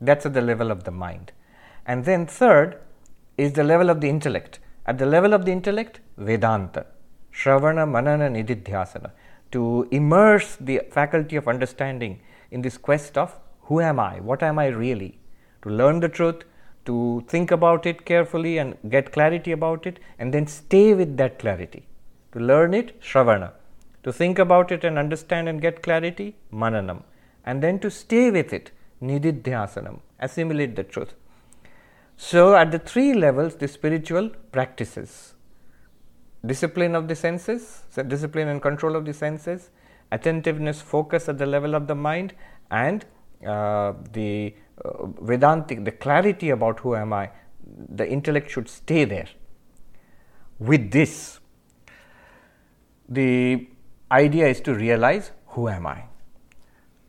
that's 0.00 0.24
at 0.24 0.32
the 0.32 0.40
level 0.40 0.70
of 0.70 0.84
the 0.84 0.90
mind. 0.90 1.32
And 1.86 2.04
then 2.04 2.26
third 2.26 2.78
is 3.36 3.52
the 3.52 3.64
level 3.64 3.90
of 3.90 4.00
the 4.00 4.08
intellect. 4.08 4.58
At 4.86 4.98
the 4.98 5.06
level 5.06 5.34
of 5.34 5.44
the 5.44 5.52
intellect, 5.52 6.00
Vedanta, 6.16 6.86
Shravana, 7.32 7.88
Manana, 7.88 8.28
Nididhyasana, 8.28 9.10
to 9.52 9.86
immerse 9.90 10.56
the 10.56 10.82
faculty 10.90 11.36
of 11.36 11.48
understanding 11.48 12.20
in 12.50 12.62
this 12.62 12.78
quest 12.78 13.18
of 13.18 13.38
who 13.62 13.80
am 13.80 14.00
I, 14.00 14.20
what 14.20 14.42
am 14.42 14.58
I 14.58 14.66
really, 14.66 15.20
to 15.62 15.68
learn 15.68 16.00
the 16.00 16.08
truth, 16.08 16.44
to 16.90 17.24
think 17.32 17.50
about 17.58 17.86
it 17.90 18.04
carefully 18.10 18.54
and 18.58 18.76
get 18.94 19.12
clarity 19.16 19.52
about 19.52 19.86
it, 19.90 19.98
and 20.18 20.34
then 20.34 20.46
stay 20.46 20.88
with 21.00 21.16
that 21.20 21.38
clarity. 21.38 21.82
To 22.32 22.40
learn 22.50 22.74
it, 22.80 23.00
Shravana. 23.00 23.50
To 24.04 24.12
think 24.12 24.38
about 24.38 24.72
it 24.72 24.84
and 24.84 24.98
understand 24.98 25.48
and 25.48 25.60
get 25.66 25.82
clarity, 25.82 26.28
Mananam. 26.52 27.02
And 27.44 27.62
then 27.62 27.78
to 27.80 27.90
stay 27.90 28.30
with 28.30 28.52
it, 28.52 28.70
nididhyasanam, 29.02 30.00
assimilate 30.20 30.74
the 30.76 30.84
truth. 30.84 31.14
So, 32.16 32.54
at 32.54 32.70
the 32.70 32.78
three 32.78 33.12
levels, 33.14 33.56
the 33.56 33.68
spiritual 33.68 34.30
practices 34.52 35.34
discipline 36.50 36.94
of 36.94 37.06
the 37.08 37.14
senses, 37.14 37.82
so 37.90 38.02
discipline 38.02 38.48
and 38.48 38.62
control 38.62 38.96
of 38.96 39.04
the 39.04 39.12
senses, 39.12 39.70
attentiveness, 40.10 40.80
focus 40.80 41.28
at 41.28 41.36
the 41.36 41.46
level 41.46 41.74
of 41.74 41.86
the 41.86 41.94
mind, 41.94 42.32
and 42.70 43.04
the 43.41 44.53
uh, 44.83 45.05
Vedantic, 45.21 45.85
the 45.85 45.91
clarity 45.91 46.49
about 46.49 46.79
who 46.79 46.95
am 46.95 47.13
I, 47.13 47.29
the 47.65 48.07
intellect 48.07 48.49
should 48.49 48.69
stay 48.69 49.05
there. 49.05 49.27
With 50.59 50.91
this, 50.91 51.39
the 53.07 53.67
idea 54.11 54.47
is 54.47 54.61
to 54.61 54.73
realize 54.73 55.31
who 55.47 55.69
am 55.69 55.87
I. 55.87 56.05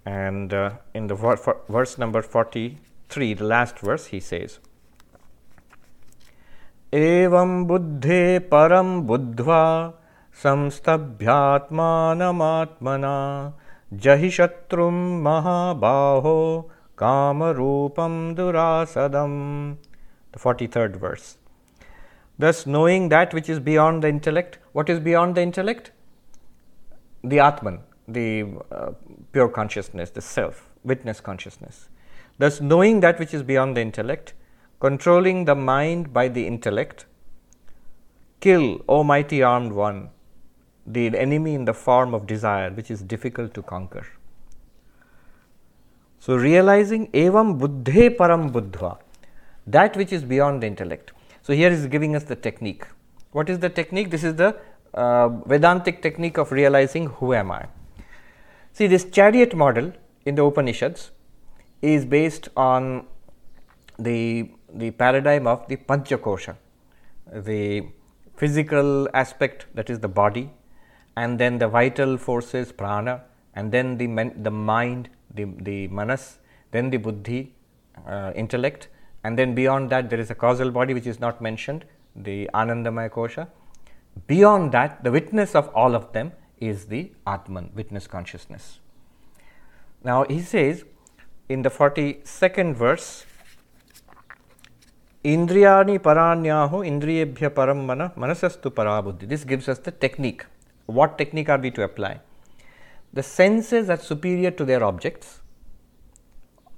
And 0.04 0.52
uh, 0.52 0.70
in 0.94 1.08
the 1.08 1.14
ver- 1.14 1.62
verse 1.68 1.98
number 1.98 2.22
43, 2.22 3.34
the 3.34 3.44
last 3.44 3.78
verse, 3.80 4.06
he 4.06 4.20
says, 4.20 4.60
एवं 6.94 7.64
बुद्धे 7.66 8.38
परं 8.50 9.00
बुद्ध्वा 9.06 9.62
संस्तभ्यात्मानमात्मना 10.42 13.16
जहि 14.04 14.30
शत्रुं 14.38 14.92
महाबाहो 15.24 16.38
कामरूपं 16.98 18.14
दुरासदम् 18.34 19.36
The 20.36 20.42
43rd 20.42 20.96
verse. 20.96 21.38
Thus, 22.38 22.66
knowing 22.66 23.08
that 23.08 23.32
which 23.32 23.48
is 23.48 23.58
beyond 23.58 24.04
the 24.04 24.08
intellect, 24.08 24.58
what 24.72 24.90
is 24.90 25.00
beyond 25.00 25.34
the 25.34 25.40
intellect? 25.40 25.92
The 27.24 27.40
Atman, 27.40 27.78
the 28.06 28.44
uh, 28.70 28.90
pure 29.32 29.48
consciousness, 29.48 30.10
the 30.10 30.20
self, 30.20 30.68
witness 30.84 31.20
consciousness. 31.20 31.88
Thus, 32.36 32.60
knowing 32.60 33.00
that 33.00 33.18
which 33.18 33.32
is 33.32 33.42
beyond 33.42 33.78
the 33.78 33.80
intellect, 33.80 34.34
controlling 34.78 35.46
the 35.46 35.54
mind 35.54 36.12
by 36.12 36.28
the 36.28 36.46
intellect, 36.46 37.06
kill, 38.40 38.82
O 38.86 39.02
mighty 39.02 39.42
armed 39.42 39.72
one, 39.72 40.10
the 40.85 41.17
enemy 41.17 41.53
in 41.53 41.65
the 41.65 41.73
form 41.73 42.13
of 42.13 42.27
desire, 42.27 42.71
which 42.71 42.91
is 42.91 43.01
difficult 43.01 43.53
to 43.53 43.61
conquer. 43.61 44.05
So, 46.19 46.35
realizing 46.35 47.11
evam 47.11 47.59
buddhe 47.59 48.15
param 48.15 48.51
buddhva, 48.51 48.99
that 49.67 49.95
which 49.97 50.11
is 50.13 50.23
beyond 50.23 50.61
the 50.63 50.67
intellect. 50.67 51.11
So, 51.41 51.53
here 51.53 51.71
is 51.71 51.87
giving 51.87 52.15
us 52.15 52.23
the 52.23 52.35
technique. 52.35 52.85
What 53.31 53.49
is 53.49 53.59
the 53.59 53.69
technique? 53.69 54.11
This 54.11 54.23
is 54.23 54.35
the 54.35 54.55
uh, 54.93 55.29
Vedantic 55.29 56.01
technique 56.01 56.37
of 56.37 56.51
realizing 56.51 57.07
who 57.07 57.33
am 57.33 57.51
I. 57.51 57.65
See, 58.73 58.87
this 58.87 59.05
chariot 59.05 59.55
model 59.55 59.93
in 60.25 60.35
the 60.35 60.45
Upanishads 60.45 61.11
is 61.81 62.05
based 62.05 62.49
on 62.55 63.05
the, 63.97 64.51
the 64.73 64.91
paradigm 64.91 65.47
of 65.47 65.67
the 65.67 65.77
Panchakosha, 65.77 66.55
the 67.31 67.87
physical 68.35 69.09
aspect 69.13 69.65
that 69.73 69.89
is 69.89 69.99
the 69.99 70.07
body, 70.07 70.51
and 71.15 71.39
then 71.39 71.57
the 71.57 71.67
vital 71.67 72.17
forces 72.17 72.71
prana, 72.71 73.23
and 73.53 73.71
then 73.71 73.97
the, 73.97 74.07
men, 74.07 74.41
the 74.43 74.51
mind, 74.51 75.09
the, 75.33 75.45
the 75.59 75.87
manas, 75.87 76.39
then 76.71 76.89
the 76.89 76.97
buddhi, 76.97 77.53
uh, 78.07 78.31
intellect, 78.35 78.87
and 79.23 79.37
then 79.37 79.53
beyond 79.53 79.89
that 79.89 80.09
there 80.09 80.19
is 80.19 80.31
a 80.31 80.35
causal 80.35 80.71
body 80.71 80.93
which 80.93 81.07
is 81.07 81.19
not 81.19 81.41
mentioned, 81.41 81.85
the 82.15 82.49
Anandamaya 82.53 83.09
Kosha. 83.09 83.47
Beyond 84.27 84.71
that, 84.71 85.03
the 85.03 85.11
witness 85.11 85.55
of 85.55 85.69
all 85.69 85.95
of 85.95 86.11
them 86.13 86.33
is 86.59 86.85
the 86.85 87.11
Atman, 87.27 87.71
witness 87.75 88.07
consciousness. 88.07 88.79
Now 90.03 90.25
he 90.25 90.41
says 90.41 90.85
in 91.49 91.61
the 91.61 91.69
42nd 91.69 92.75
verse, 92.75 93.25
Indriyani 95.23 95.99
paranyaho 95.99 96.83
indriyebhya 96.83 97.51
param 97.51 97.85
mana 97.85 98.11
manasastu 98.17 98.71
parabuddhi. 98.71 99.29
This 99.29 99.43
gives 99.43 99.69
us 99.69 99.77
the 99.77 99.91
technique. 99.91 100.45
What 100.85 101.17
technique 101.17 101.49
are 101.49 101.57
we 101.57 101.71
to 101.71 101.83
apply? 101.83 102.19
The 103.13 103.23
senses 103.23 103.89
are 103.89 103.97
superior 103.97 104.51
to 104.51 104.65
their 104.65 104.83
objects. 104.83 105.41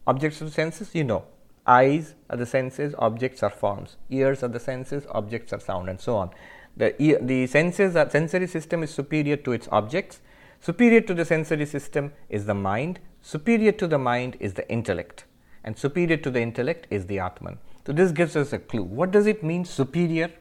Objects 0.07 0.41
of 0.41 0.51
senses, 0.53 0.93
you 0.95 1.03
know. 1.03 1.25
Eyes 1.65 2.15
are 2.29 2.35
the 2.35 2.45
senses, 2.45 2.93
objects 2.97 3.41
are 3.41 3.49
forms. 3.49 3.95
Ears 4.09 4.43
are 4.43 4.49
the 4.49 4.59
senses, 4.59 5.05
objects 5.11 5.53
are 5.53 5.59
sound, 5.59 5.89
and 5.89 5.99
so 5.99 6.17
on. 6.17 6.31
The, 6.75 7.19
the 7.21 7.47
senses, 7.47 7.95
uh, 7.95 8.09
sensory 8.09 8.47
system 8.47 8.83
is 8.83 8.93
superior 8.93 9.37
to 9.37 9.51
its 9.51 9.67
objects. 9.71 10.19
Superior 10.59 11.01
to 11.01 11.13
the 11.13 11.23
sensory 11.23 11.65
system 11.65 12.13
is 12.29 12.45
the 12.45 12.53
mind. 12.53 12.99
Superior 13.21 13.71
to 13.73 13.87
the 13.87 13.99
mind 13.99 14.35
is 14.39 14.55
the 14.55 14.69
intellect. 14.69 15.25
And 15.63 15.77
superior 15.77 16.17
to 16.17 16.31
the 16.31 16.41
intellect 16.41 16.87
is 16.89 17.05
the 17.05 17.19
Atman. 17.19 17.59
So, 17.85 17.93
this 17.93 18.11
gives 18.11 18.35
us 18.35 18.51
a 18.53 18.59
clue. 18.59 18.83
What 18.83 19.11
does 19.11 19.27
it 19.27 19.43
mean, 19.43 19.65
superior? 19.65 20.31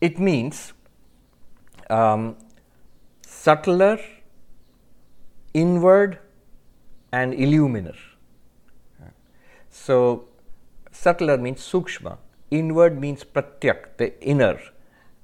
It 0.00 0.18
means 0.18 0.72
um, 1.90 2.36
subtler, 3.26 3.98
inward, 5.54 6.18
and 7.12 7.32
illuminer. 7.32 7.96
So, 9.70 10.28
subtler 10.90 11.38
means 11.38 11.60
sukshma, 11.60 12.18
inward 12.50 13.00
means 13.00 13.24
pratyak, 13.24 13.96
the 13.96 14.20
inner, 14.22 14.60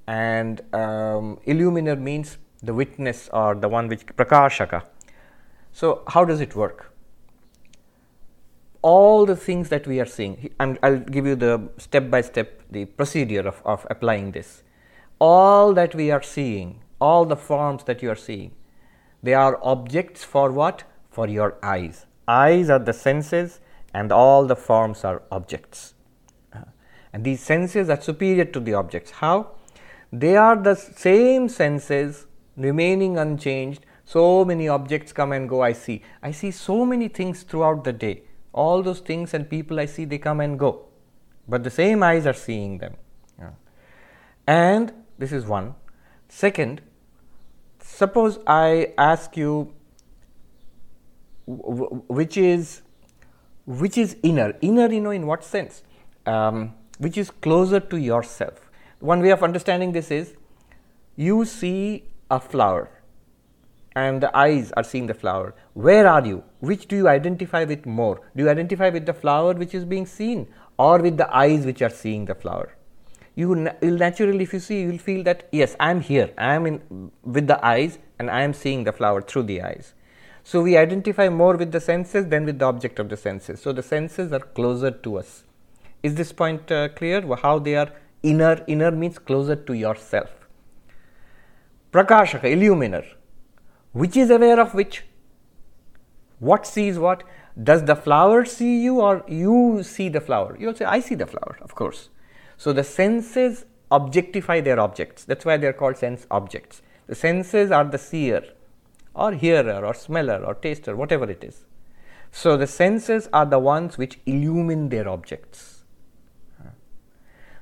and 0.07 0.61
um, 0.73 1.39
illuminer 1.45 1.99
means 1.99 2.37
the 2.63 2.73
witness 2.73 3.29
or 3.33 3.55
the 3.55 3.67
one 3.67 3.87
which 3.87 4.05
prakashaka. 4.05 4.83
So, 5.71 6.03
how 6.07 6.25
does 6.25 6.41
it 6.41 6.55
work? 6.55 6.91
All 8.81 9.25
the 9.25 9.35
things 9.35 9.69
that 9.69 9.87
we 9.87 9.99
are 9.99 10.05
seeing, 10.05 10.51
i 10.59 10.89
will 10.89 10.99
give 10.99 11.25
you 11.25 11.35
the 11.35 11.69
step 11.77 12.09
by 12.09 12.21
step 12.21 12.61
the 12.69 12.85
procedure 12.85 13.47
of, 13.47 13.61
of 13.65 13.85
applying 13.89 14.31
this. 14.31 14.61
All 15.19 15.73
that 15.73 15.95
we 15.95 16.11
are 16.11 16.21
seeing, 16.21 16.81
all 16.99 17.25
the 17.25 17.35
forms 17.35 17.83
that 17.85 18.01
you 18.01 18.09
are 18.09 18.15
seeing, 18.15 18.51
they 19.23 19.33
are 19.33 19.59
objects 19.63 20.23
for 20.23 20.51
what? 20.51 20.83
For 21.09 21.27
your 21.27 21.57
eyes. 21.63 22.05
Eyes 22.27 22.69
are 22.69 22.79
the 22.79 22.93
senses, 22.93 23.59
and 23.93 24.11
all 24.11 24.45
the 24.45 24.55
forms 24.55 25.03
are 25.03 25.23
objects. 25.31 25.93
Uh, 26.53 26.65
and 27.13 27.23
these 27.23 27.41
senses 27.41 27.89
are 27.89 27.99
superior 27.99 28.45
to 28.45 28.59
the 28.59 28.73
objects. 28.73 29.11
How? 29.11 29.51
They 30.11 30.35
are 30.35 30.55
the 30.55 30.75
same 30.75 31.49
senses 31.49 32.27
remaining 32.57 33.17
unchanged. 33.17 33.85
So 34.03 34.45
many 34.45 34.67
objects 34.67 35.11
come 35.11 35.31
and 35.31 35.49
go, 35.49 35.61
I 35.61 35.73
see. 35.73 36.03
I 36.21 36.31
see 36.31 36.51
so 36.51 36.85
many 36.85 37.07
things 37.07 37.43
throughout 37.43 37.83
the 37.83 37.93
day. 37.93 38.23
All 38.53 38.83
those 38.83 38.99
things 38.99 39.33
and 39.33 39.49
people 39.49 39.79
I 39.79 39.85
see, 39.87 40.05
they 40.05 40.17
come 40.17 40.39
and 40.39 40.59
go. 40.59 40.85
But 41.47 41.63
the 41.63 41.69
same 41.69 42.03
eyes 42.03 42.25
are 42.25 42.33
seeing 42.33 42.77
them. 42.77 42.95
Yeah. 43.39 43.51
And 44.47 44.93
this 45.17 45.31
is 45.31 45.45
one. 45.45 45.75
Second, 46.27 46.81
suppose 47.79 48.39
I 48.47 48.93
ask 48.97 49.37
you 49.37 49.73
which 51.47 52.37
is 52.37 52.81
which 53.65 53.97
is 53.97 54.17
inner 54.23 54.53
inner 54.61 54.91
you 54.91 54.99
know 54.99 55.11
in 55.11 55.27
what 55.27 55.43
sense 55.43 55.83
um, 56.25 56.73
which 56.97 57.17
is 57.19 57.29
closer 57.29 57.79
to 57.79 57.97
yourself 57.97 58.71
one 58.99 59.21
way 59.21 59.29
of 59.29 59.43
understanding 59.43 59.91
this 59.91 60.09
is 60.09 60.33
you 61.15 61.45
see 61.45 62.03
a 62.31 62.39
flower 62.39 62.89
and 63.95 64.21
the 64.21 64.37
eyes 64.37 64.71
are 64.73 64.83
seeing 64.83 65.07
the 65.07 65.13
flower. 65.13 65.55
Where 65.73 66.07
are 66.07 66.25
you? 66.25 66.43
Which 66.59 66.87
do 66.87 66.97
you 66.97 67.07
identify 67.07 67.63
with 67.63 67.85
more? 67.85 68.21
Do 68.35 68.43
you 68.43 68.49
identify 68.49 68.89
with 68.89 69.05
the 69.05 69.13
flower 69.13 69.53
which 69.53 69.73
is 69.73 69.85
being 69.85 70.05
seen 70.05 70.47
or 70.77 70.99
with 70.99 71.17
the 71.17 71.33
eyes 71.33 71.65
which 71.65 71.81
are 71.81 71.89
seeing 71.89 72.25
the 72.25 72.35
flower? 72.35 72.75
You 73.35 73.49
will 73.49 73.69
naturally, 73.81 74.43
if 74.43 74.53
you 74.53 74.59
see, 74.59 74.81
you 74.81 74.91
will 74.91 74.97
feel 74.97 75.23
that 75.23 75.47
yes, 75.51 75.75
I 75.79 75.91
am 75.91 76.01
here. 76.01 76.31
I 76.37 76.53
am 76.55 76.65
in 76.65 77.11
with 77.23 77.47
the 77.47 77.63
eyes 77.65 77.99
and 78.17 78.29
I 78.29 78.41
am 78.41 78.53
seeing 78.53 78.85
the 78.85 78.93
flower 78.93 79.21
through 79.21 79.43
the 79.43 79.61
eyes. 79.61 79.93
So 80.43 80.61
we 80.61 80.77
identify 80.77 81.27
more 81.27 81.57
with 81.57 81.71
the 81.71 81.81
senses 81.81 82.27
than 82.27 82.45
with 82.45 82.59
the 82.59 82.65
object 82.65 82.99
of 82.99 83.09
the 83.09 83.17
senses. 83.17 83.61
So 83.61 83.73
the 83.73 83.83
senses 83.83 84.31
are 84.31 84.39
closer 84.39 84.91
to 84.91 85.17
us. 85.17 85.43
Is 86.01 86.15
this 86.15 86.31
point 86.31 86.71
uh, 86.71 86.89
clear? 86.89 87.21
How 87.35 87.59
they 87.59 87.75
are 87.75 87.91
inner 88.31 88.63
inner 88.67 88.91
means 88.91 89.19
closer 89.29 89.55
to 89.69 89.73
yourself 89.81 90.31
prakashaka 91.95 92.51
illuminer 92.55 93.03
which 94.03 94.17
is 94.23 94.31
aware 94.37 94.59
of 94.63 94.73
which 94.79 95.03
what 96.49 96.67
sees 96.71 96.97
what 97.05 97.23
does 97.69 97.83
the 97.89 97.97
flower 98.07 98.39
see 98.53 98.71
you 98.85 98.95
or 99.09 99.13
you 99.43 99.59
see 99.91 100.07
the 100.17 100.23
flower 100.29 100.57
you'll 100.59 100.79
say 100.81 100.87
i 100.95 100.99
see 101.09 101.17
the 101.23 101.29
flower 101.33 101.57
of 101.67 101.75
course 101.81 102.01
so 102.57 102.73
the 102.73 102.83
senses 102.83 103.65
objectify 103.91 104.59
their 104.61 104.79
objects 104.79 105.23
that's 105.25 105.45
why 105.45 105.57
they're 105.57 105.73
called 105.73 105.97
sense 105.97 106.25
objects 106.31 106.81
the 107.07 107.15
senses 107.15 107.71
are 107.71 107.85
the 107.85 107.97
seer 107.97 108.43
or 109.13 109.31
hearer 109.33 109.85
or 109.85 109.93
smeller 109.93 110.43
or 110.43 110.55
taster 110.55 110.95
whatever 110.95 111.29
it 111.29 111.43
is 111.43 111.65
so 112.31 112.57
the 112.57 112.67
senses 112.67 113.29
are 113.31 113.45
the 113.45 113.59
ones 113.59 113.97
which 113.97 114.19
illumine 114.25 114.89
their 114.89 115.07
objects 115.07 115.75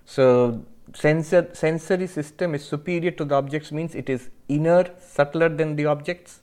so, 0.05 0.65
sensor, 0.93 1.49
sensory 1.53 2.07
system 2.07 2.55
is 2.55 2.65
superior 2.65 3.11
to 3.11 3.25
the 3.25 3.35
objects 3.35 3.71
means 3.71 3.95
it 3.95 4.09
is 4.09 4.29
inner, 4.47 4.91
subtler 4.99 5.49
than 5.49 5.75
the 5.75 5.85
objects. 5.85 6.41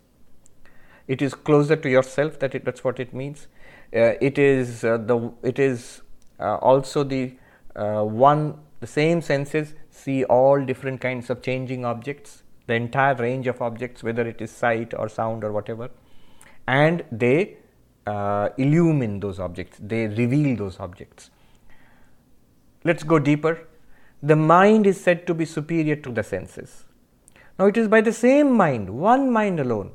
It 1.07 1.23
is 1.23 1.35
closer 1.35 1.77
to 1.77 1.89
yourself. 1.89 2.39
That 2.39 2.55
it, 2.55 2.65
that's 2.65 2.85
what 2.85 3.01
it 3.01 3.13
means. 3.13 3.49
Uh, 3.95 4.15
it 4.21 4.39
is 4.39 4.85
uh, 4.85 4.97
the 4.99 5.33
it 5.43 5.59
is 5.59 6.03
uh, 6.39 6.57
also 6.57 7.03
the 7.03 7.35
uh, 7.77 8.03
one 8.03 8.59
the 8.81 8.87
same 8.87 9.21
senses 9.21 9.75
see 9.91 10.25
all 10.25 10.65
different 10.65 11.01
kinds 11.01 11.29
of 11.31 11.43
changing 11.43 11.85
objects, 11.85 12.43
the 12.67 12.75
entire 12.75 13.15
range 13.15 13.47
of 13.47 13.61
objects, 13.61 14.03
whether 14.03 14.27
it 14.27 14.41
is 14.41 14.51
sight 14.51 14.95
or 14.95 15.09
sound 15.09 15.45
or 15.45 15.53
whatever, 15.53 15.91
and 16.67 17.05
they 17.13 17.57
uh, 18.07 18.49
illumine 18.57 19.21
those 19.21 19.39
objects. 19.39 19.79
They 19.81 20.07
reveal 20.07 20.57
those 20.57 20.81
objects. 20.81 21.31
Let's 22.85 23.03
go 23.03 23.19
deeper. 23.19 23.67
The 24.23 24.37
mind 24.37 24.87
is 24.87 25.01
said 25.01 25.27
to 25.27 25.35
be 25.35 25.45
superior 25.45 25.97
to 25.97 26.11
the 26.11 26.23
senses. 26.23 26.85
Now, 27.59 27.67
it 27.67 27.77
is 27.77 27.89
by 27.89 28.01
the 28.01 28.13
same 28.13 28.57
mind, 28.57 28.89
one 28.89 29.31
mind 29.31 29.61
alone, 29.61 29.93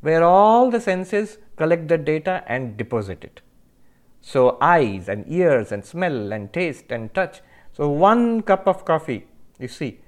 where 0.00 0.22
all 0.22 0.70
the 0.70 0.80
senses 0.80 1.38
collect 1.56 1.88
the 1.88 1.98
data 1.98 2.44
and 2.46 2.76
deposit 2.76 3.24
it. 3.24 3.40
So, 4.20 4.58
eyes 4.60 5.08
and 5.08 5.24
ears 5.28 5.72
and 5.72 5.84
smell 5.84 6.32
and 6.32 6.52
taste 6.52 6.92
and 6.92 7.12
touch. 7.14 7.40
So, 7.72 7.88
one 7.88 8.42
cup 8.42 8.66
of 8.66 8.84
coffee, 8.84 9.26
you 9.58 9.68
see, 9.68 10.00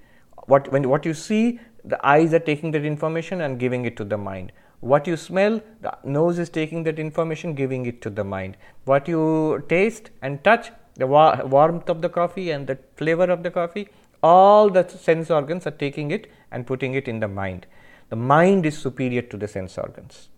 what, 0.46 0.70
when, 0.70 0.88
what 0.88 1.07
you 1.07 1.14
see, 1.14 1.61
the 1.85 2.05
eyes 2.07 2.33
are 2.35 2.38
taking 2.38 2.70
that 2.72 2.85
information 2.85 3.40
and 3.40 3.59
giving 3.59 3.85
it 3.85 3.96
to 3.96 4.05
the 4.05 4.18
mind. 4.18 4.53
What 4.81 5.07
you 5.07 5.16
smell, 5.16 5.61
the 5.81 5.96
nose 6.05 6.38
is 6.38 6.51
taking 6.51 6.83
that 6.85 6.98
information, 6.98 7.55
giving 7.55 7.87
it 7.87 8.03
to 8.03 8.11
the 8.11 8.25
mind. 8.25 8.57
What 8.85 9.07
you 9.07 9.64
taste 9.68 10.11
and 10.20 10.42
touch, 10.42 10.72
the 10.96 11.07
wa- 11.07 11.44
warmth 11.44 11.88
of 11.88 12.03
the 12.03 12.09
coffee 12.09 12.51
and 12.51 12.66
the 12.66 12.79
flavor 12.96 13.25
of 13.25 13.42
the 13.42 13.51
coffee, 13.51 13.88
all 14.22 14.70
the 14.70 14.88
sense 14.88 15.31
organs 15.31 15.66
are 15.66 15.72
taking 15.72 16.11
it 16.11 16.31
and 16.51 16.66
putting 16.66 16.94
it 16.94 17.09
in 17.09 17.20
the 17.20 17.29
mind. 17.29 17.66
The 18.11 18.16
mind 18.16 18.66
is 18.66 18.77
superior 18.77 19.22
to 19.22 19.37
the 19.37 19.48
sense 19.48 19.79
organs. 19.79 20.29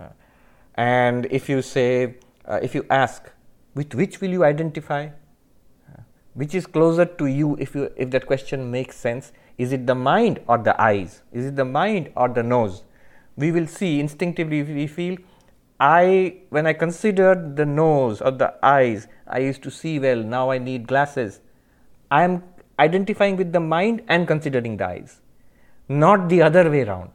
Uh, 0.00 0.08
and 0.74 1.26
if 1.30 1.48
you 1.48 1.62
say, 1.62 2.16
uh, 2.48 2.58
if 2.62 2.74
you 2.74 2.84
ask, 2.90 3.30
with 3.74 3.94
which 3.94 4.20
will 4.20 4.30
you 4.30 4.44
identify? 4.44 5.08
Uh, 5.88 6.00
which 6.34 6.54
is 6.54 6.66
closer 6.66 7.04
to 7.04 7.26
you 7.26 7.56
if, 7.60 7.74
you, 7.74 7.92
if 7.96 8.10
that 8.10 8.26
question 8.26 8.70
makes 8.70 8.96
sense? 8.96 9.32
Is 9.58 9.72
it 9.72 9.86
the 9.86 9.94
mind 9.94 10.40
or 10.48 10.58
the 10.58 10.80
eyes? 10.80 11.22
Is 11.32 11.46
it 11.46 11.56
the 11.56 11.64
mind 11.64 12.10
or 12.16 12.28
the 12.28 12.42
nose? 12.42 12.84
We 13.36 13.52
will 13.52 13.66
see 13.66 14.00
instinctively, 14.00 14.62
we 14.62 14.86
feel 14.86 15.18
I, 15.80 16.38
when 16.50 16.66
I 16.66 16.72
considered 16.72 17.54
the 17.54 17.64
nose 17.66 18.20
or 18.20 18.32
the 18.32 18.54
eyes, 18.64 19.06
I 19.28 19.38
used 19.38 19.62
to 19.62 19.70
see 19.70 19.98
well, 20.00 20.22
now 20.22 20.50
I 20.50 20.58
need 20.58 20.88
glasses. 20.88 21.40
I 22.10 22.24
am 22.24 22.42
identifying 22.78 23.36
with 23.36 23.52
the 23.52 23.60
mind 23.60 24.02
and 24.08 24.26
considering 24.26 24.76
the 24.76 24.86
eyes, 24.86 25.20
not 25.88 26.28
the 26.28 26.42
other 26.42 26.68
way 26.68 26.82
around. 26.82 27.10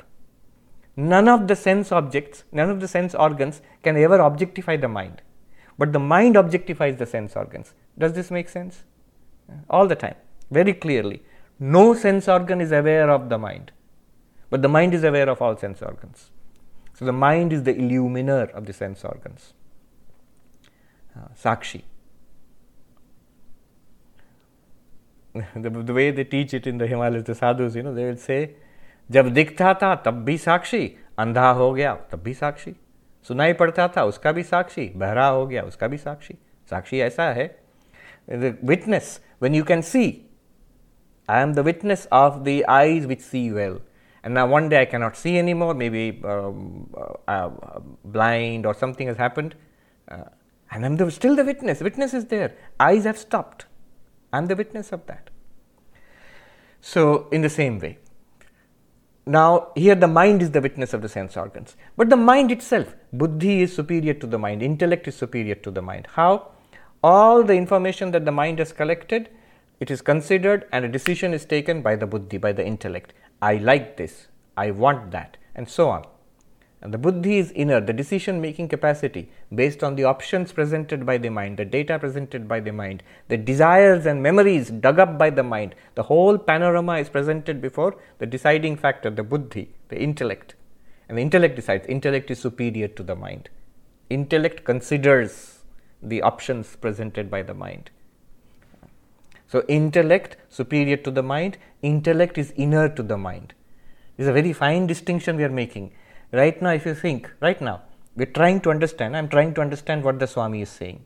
None 0.95 1.27
of 1.27 1.47
the 1.47 1.55
sense 1.55 1.91
objects, 1.91 2.43
none 2.51 2.69
of 2.69 2.79
the 2.79 2.87
sense 2.87 3.15
organs 3.15 3.61
can 3.81 3.97
ever 3.97 4.19
objectify 4.19 4.77
the 4.77 4.87
mind, 4.87 5.21
but 5.77 5.91
the 5.91 5.99
mind 5.99 6.35
objectifies 6.35 6.97
the 6.97 7.05
sense 7.05 7.35
organs. 7.35 7.73
Does 7.97 8.13
this 8.13 8.29
make 8.29 8.47
sense? 8.47 8.83
All 9.69 9.87
the 9.87 9.95
time, 9.95 10.15
very 10.51 10.73
clearly. 10.73 11.23
No 11.59 11.93
sense 11.93 12.27
organ 12.27 12.61
is 12.61 12.71
aware 12.71 13.09
of 13.09 13.29
the 13.29 13.37
mind, 13.37 13.71
but 14.49 14.61
the 14.61 14.69
mind 14.69 14.93
is 14.93 15.03
aware 15.03 15.29
of 15.29 15.41
all 15.41 15.57
sense 15.57 15.81
organs. 15.81 16.29
So, 16.93 17.05
the 17.05 17.11
mind 17.11 17.51
is 17.51 17.63
the 17.63 17.73
illuminer 17.73 18.51
of 18.51 18.67
the 18.67 18.73
sense 18.73 19.03
organs. 19.03 19.53
Uh, 21.17 21.29
Sakshi. 21.35 21.81
the, 25.55 25.69
the 25.69 25.93
way 25.93 26.11
they 26.11 26.23
teach 26.23 26.53
it 26.53 26.67
in 26.67 26.77
the 26.77 26.85
Himalayas, 26.85 27.23
the 27.23 27.33
sadhus, 27.33 27.75
you 27.75 27.81
know, 27.81 27.93
they 27.93 28.05
will 28.05 28.17
say, 28.17 28.51
जब 29.09 29.33
दिखता 29.33 29.73
था, 29.73 29.95
तब 29.95 30.23
भी 30.23 30.37
साक्षी। 30.37 30.95
अंधा 31.19 31.49
हो 31.49 31.73
गया, 31.73 31.93
तब 32.11 32.21
भी 32.23 32.33
साक्षी। 32.33 32.75
सुनाई 33.27 33.53
पड़ता 33.53 33.87
था, 33.87 34.03
उसका 34.03 34.31
भी 34.31 34.43
साक्षी। 34.43 34.91
बहरा 34.95 35.27
हो 35.27 35.45
गया, 35.47 35.63
उसका 35.63 35.87
भी 35.87 35.97
साक्षी। 35.97 36.37
साक्षी 36.69 36.99
ऐसा 36.99 37.29
है। 37.31 37.63
Witness 38.29 39.19
when 39.41 39.55
you 39.55 39.63
can 39.63 39.81
see 39.81 40.05
I 41.29 41.41
am 41.41 41.53
the 41.53 41.59
witness 41.59 42.07
of 42.13 42.39
the 42.43 42.61
eyes 42.69 43.05
which 43.05 43.21
see 43.21 43.49
well 43.49 43.79
and 44.25 44.33
ना 44.33 44.43
one 44.43 44.67
day 44.69 44.75
I 44.75 44.85
cannot 44.85 45.15
see 45.15 45.35
any 45.35 45.53
more 45.53 45.75
maybe 45.89 46.21
blind 48.07 48.65
or 48.65 48.73
something 48.73 49.09
is 49.09 49.17
happened 49.17 49.53
and 50.71 50.85
am 50.85 50.97
the 50.97 51.09
still 51.09 51.35
the 51.35 51.39
witness 51.39 51.81
witness 51.81 52.15
is 52.15 52.25
there 52.25 52.57
eyes 52.81 53.07
have 53.07 53.15
stopped 53.15 53.63
I 54.33 54.41
am 54.41 54.47
the 54.47 54.51
witness 54.51 54.93
of 54.93 55.01
that 55.01 55.29
so 56.83 57.29
in 57.33 57.43
the 57.43 57.47
same 57.47 57.77
way 57.77 57.95
now 59.25 59.69
here 59.75 59.95
the 59.95 60.07
mind 60.07 60.41
is 60.41 60.51
the 60.51 60.61
witness 60.61 60.93
of 60.93 61.01
the 61.01 61.09
sense 61.09 61.37
organs, 61.37 61.75
but 61.95 62.09
the 62.09 62.17
mind 62.17 62.51
itself, 62.51 62.95
buddhi 63.13 63.61
is 63.61 63.73
superior 63.73 64.13
to 64.13 64.27
the 64.27 64.37
mind, 64.37 64.61
intellect 64.61 65.07
is 65.07 65.15
superior 65.15 65.55
to 65.55 65.71
the 65.71 65.81
mind. 65.81 66.07
How? 66.11 66.51
All 67.03 67.43
the 67.43 67.53
information 67.53 68.11
that 68.11 68.25
the 68.25 68.31
mind 68.31 68.59
has 68.59 68.71
collected, 68.71 69.29
it 69.79 69.91
is 69.91 70.01
considered 70.01 70.67
and 70.71 70.85
a 70.85 70.89
decision 70.89 71.33
is 71.33 71.45
taken 71.45 71.81
by 71.81 71.95
the 71.95 72.07
buddhi, 72.07 72.37
by 72.37 72.51
the 72.51 72.65
intellect. 72.65 73.13
I 73.41 73.55
like 73.55 73.97
this, 73.97 74.27
I 74.55 74.71
want 74.71 75.11
that, 75.11 75.37
and 75.55 75.67
so 75.67 75.89
on. 75.89 76.05
And 76.83 76.93
the 76.93 76.97
buddhi 76.97 77.37
is 77.37 77.51
inner, 77.51 77.79
the 77.79 77.93
decision 77.93 78.41
making 78.41 78.67
capacity 78.67 79.29
based 79.55 79.85
on 79.85 79.95
the 79.95 80.03
options 80.03 80.51
presented 80.51 81.05
by 81.05 81.17
the 81.17 81.29
mind, 81.29 81.55
the 81.55 81.63
data 81.63 81.97
presented 81.97 82.45
by 82.45 82.59
the 82.59 82.73
mind, 82.73 83.03
the 83.29 83.37
desires 83.37 84.05
and 84.05 84.21
memories 84.21 84.69
dug 84.69 84.99
up 84.99 85.17
by 85.17 85.29
the 85.29 85.43
mind. 85.43 85.75
The 85.95 86.03
whole 86.03 86.37
panorama 86.37 86.97
is 86.97 87.07
presented 87.07 87.61
before 87.61 87.95
the 88.17 88.25
deciding 88.25 88.75
factor, 88.75 89.09
the 89.09 89.23
buddhi, 89.23 89.69
the 89.87 89.97
intellect. 89.97 90.55
And 91.07 91.17
the 91.17 91.21
intellect 91.21 91.55
decides, 91.55 91.87
intellect 91.87 92.29
is 92.29 92.39
superior 92.39 92.89
to 92.89 93.01
the 93.01 93.15
mind. 93.15 93.47
Intellect 94.09 94.65
considers 94.65 95.59
the 96.01 96.21
options 96.21 96.75
presented 96.75 97.31
by 97.31 97.43
the 97.43 97.53
mind. 97.53 97.91
So, 99.47 99.63
intellect 99.69 100.35
superior 100.49 100.97
to 100.97 101.11
the 101.11 101.23
mind, 101.23 101.57
intellect 101.81 102.37
is 102.37 102.51
inner 102.57 102.89
to 102.89 103.01
the 103.01 103.17
mind. 103.17 103.53
This 104.17 104.25
is 104.25 104.29
a 104.29 104.33
very 104.33 104.51
fine 104.51 104.85
distinction 104.85 105.37
we 105.37 105.45
are 105.45 105.49
making 105.49 105.93
right 106.41 106.61
now 106.61 106.73
if 106.79 106.85
you 106.85 106.95
think 107.05 107.31
right 107.47 107.61
now 107.61 107.81
we're 108.15 108.35
trying 108.39 108.59
to 108.65 108.69
understand 108.75 109.15
i'm 109.17 109.29
trying 109.35 109.53
to 109.53 109.61
understand 109.61 110.03
what 110.03 110.19
the 110.19 110.27
swami 110.27 110.61
is 110.61 110.69
saying. 110.69 111.03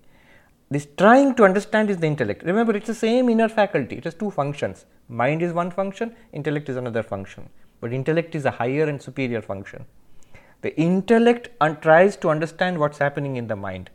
This 0.70 0.86
trying 0.98 1.34
to 1.36 1.46
understand 1.46 1.90
is 1.90 1.98
the 1.98 2.08
intellect. 2.08 2.44
Remember 2.44 2.76
it's 2.76 2.88
the 2.88 2.94
same 2.94 3.30
inner 3.30 3.48
faculty. 3.48 3.96
It 3.98 4.04
has 4.04 4.14
two 4.14 4.30
functions. 4.30 4.86
Mind 5.08 5.42
is 5.42 5.54
one 5.54 5.72
function 5.72 6.14
intellect 6.34 6.68
is 6.68 6.76
another 6.76 7.04
function. 7.04 7.50
But 7.80 7.94
intellect 7.94 8.36
is 8.36 8.44
a 8.44 8.52
higher 8.52 8.84
and 8.84 9.02
superior 9.02 9.42
function. 9.42 9.86
The 10.62 10.76
intellect 10.78 11.50
un- 11.62 11.80
tries 11.80 12.18
to 12.18 12.30
understand 12.30 12.80
what's 12.80 12.98
happening 12.98 13.38
in 13.38 13.48
the 13.48 13.56
mind. 13.56 13.92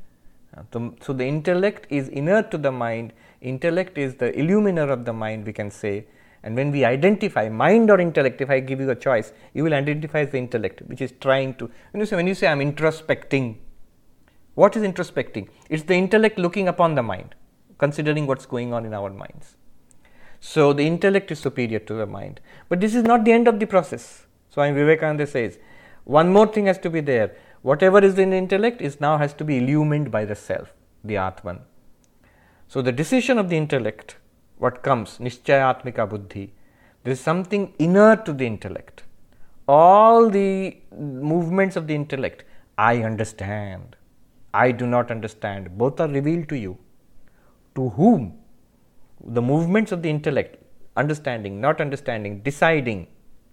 Uh, 0.56 0.62
so, 0.72 0.94
so 1.02 1.12
the 1.12 1.26
intellect 1.26 1.86
is 1.90 2.08
inner 2.08 2.42
to 2.42 2.56
the 2.56 2.72
mind. 2.72 3.12
Intellect 3.42 3.98
is 3.98 4.14
the 4.14 4.32
illuminer 4.32 4.88
of 4.88 5.04
the 5.04 5.12
mind 5.12 5.44
we 5.44 5.52
can 5.52 5.70
say 5.70 6.06
and 6.42 6.56
when 6.56 6.70
we 6.72 6.84
identify 6.84 7.48
mind 7.48 7.90
or 7.90 8.00
intellect, 8.00 8.40
if 8.40 8.50
I 8.50 8.60
give 8.60 8.80
you 8.80 8.90
a 8.90 8.96
choice, 8.96 9.32
you 9.54 9.64
will 9.64 9.74
identify 9.74 10.24
the 10.24 10.38
intellect, 10.38 10.82
which 10.82 11.00
is 11.00 11.12
trying 11.20 11.54
to. 11.54 11.70
When 11.92 12.00
you 12.00 12.06
say, 12.06 12.16
when 12.16 12.26
you 12.26 12.34
say 12.34 12.48
I'm 12.48 12.58
introspecting, 12.58 13.56
what 14.54 14.76
is 14.76 14.82
introspecting? 14.82 15.48
It's 15.70 15.84
the 15.84 15.94
intellect 15.94 16.38
looking 16.38 16.68
upon 16.68 16.94
the 16.94 17.02
mind, 17.02 17.34
considering 17.78 18.26
what's 18.26 18.46
going 18.46 18.72
on 18.72 18.84
in 18.84 18.92
our 18.92 19.10
minds. 19.10 19.56
So 20.40 20.72
the 20.72 20.84
intellect 20.84 21.30
is 21.30 21.38
superior 21.38 21.78
to 21.78 21.94
the 21.94 22.06
mind. 22.06 22.40
But 22.68 22.80
this 22.80 22.94
is 22.94 23.04
not 23.04 23.24
the 23.24 23.32
end 23.32 23.46
of 23.46 23.60
the 23.60 23.66
process. 23.66 24.26
Swami 24.50 24.74
Vivekananda 24.74 25.26
says, 25.26 25.58
one 26.04 26.32
more 26.32 26.48
thing 26.48 26.66
has 26.66 26.78
to 26.78 26.90
be 26.90 27.00
there. 27.00 27.36
Whatever 27.62 28.00
is 28.00 28.18
in 28.18 28.30
the 28.30 28.36
intellect 28.36 28.82
is 28.82 29.00
now 29.00 29.18
has 29.18 29.32
to 29.34 29.44
be 29.44 29.58
illumined 29.58 30.10
by 30.10 30.24
the 30.24 30.34
self, 30.34 30.74
the 31.04 31.16
Atman. 31.16 31.60
So 32.66 32.82
the 32.82 32.90
decision 32.90 33.38
of 33.38 33.48
the 33.48 33.56
intellect 33.56 34.16
what 34.62 34.82
comes, 34.82 35.18
Nishchayatmika 35.18 36.08
Buddhi. 36.08 36.52
There 37.02 37.12
is 37.12 37.20
something 37.20 37.74
inner 37.78 38.14
to 38.26 38.32
the 38.32 38.46
intellect. 38.46 39.02
All 39.66 40.30
the 40.30 40.76
movements 41.32 41.76
of 41.76 41.86
the 41.88 41.94
intellect, 41.94 42.44
I 42.78 43.02
understand. 43.02 43.96
I 44.54 44.70
do 44.70 44.86
not 44.86 45.10
understand. 45.10 45.76
Both 45.82 46.00
are 46.00 46.08
revealed 46.08 46.48
to 46.50 46.56
you. 46.56 46.78
To 47.76 47.88
whom? 47.90 48.38
The 49.38 49.42
movements 49.42 49.92
of 49.92 50.02
the 50.02 50.10
intellect, 50.10 50.56
understanding, 50.96 51.60
not 51.60 51.80
understanding, 51.80 52.40
deciding, 52.40 53.06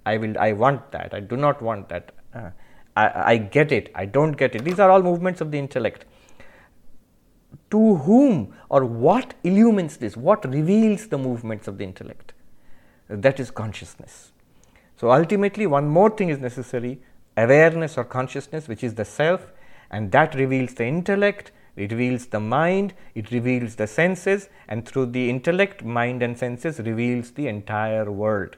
I 0.05 0.17
will, 0.17 0.37
I 0.37 0.53
want 0.53 0.91
that, 0.91 1.13
I 1.13 1.19
do 1.19 1.37
not 1.37 1.61
want 1.61 1.89
that, 1.89 2.11
uh, 2.33 2.49
I, 2.97 3.33
I 3.33 3.37
get 3.37 3.71
it, 3.71 3.91
I 3.95 4.05
don't 4.05 4.33
get 4.33 4.55
it. 4.55 4.63
These 4.63 4.79
are 4.79 4.89
all 4.89 5.03
movements 5.03 5.41
of 5.41 5.51
the 5.51 5.59
intellect 5.59 6.05
to 7.71 7.95
whom 7.95 8.55
or 8.69 8.85
what 8.85 9.33
illumines 9.43 9.97
this, 9.97 10.17
what 10.17 10.43
reveals 10.45 11.07
the 11.07 11.17
movements 11.17 11.67
of 11.67 11.77
the 11.77 11.83
intellect. 11.83 12.33
That 13.07 13.39
is 13.39 13.51
consciousness. 13.51 14.31
So, 14.95 15.11
ultimately, 15.11 15.65
one 15.65 15.87
more 15.87 16.09
thing 16.09 16.29
is 16.29 16.39
necessary 16.39 16.99
awareness 17.37 17.97
or 17.97 18.03
consciousness, 18.03 18.67
which 18.67 18.83
is 18.83 18.95
the 18.95 19.05
self, 19.05 19.51
and 19.89 20.11
that 20.11 20.35
reveals 20.35 20.73
the 20.73 20.85
intellect, 20.85 21.51
it 21.75 21.91
reveals 21.91 22.27
the 22.27 22.39
mind, 22.39 22.93
it 23.15 23.31
reveals 23.31 23.75
the 23.75 23.87
senses, 23.87 24.49
and 24.67 24.85
through 24.85 25.05
the 25.07 25.29
intellect, 25.29 25.83
mind, 25.83 26.21
and 26.21 26.37
senses 26.37 26.79
reveals 26.79 27.31
the 27.31 27.47
entire 27.47 28.11
world. 28.11 28.57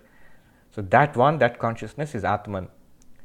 So, 0.72 0.82
that 0.82 1.16
one, 1.16 1.38
that 1.38 1.60
consciousness 1.60 2.16
is 2.16 2.24
Atman. 2.24 2.70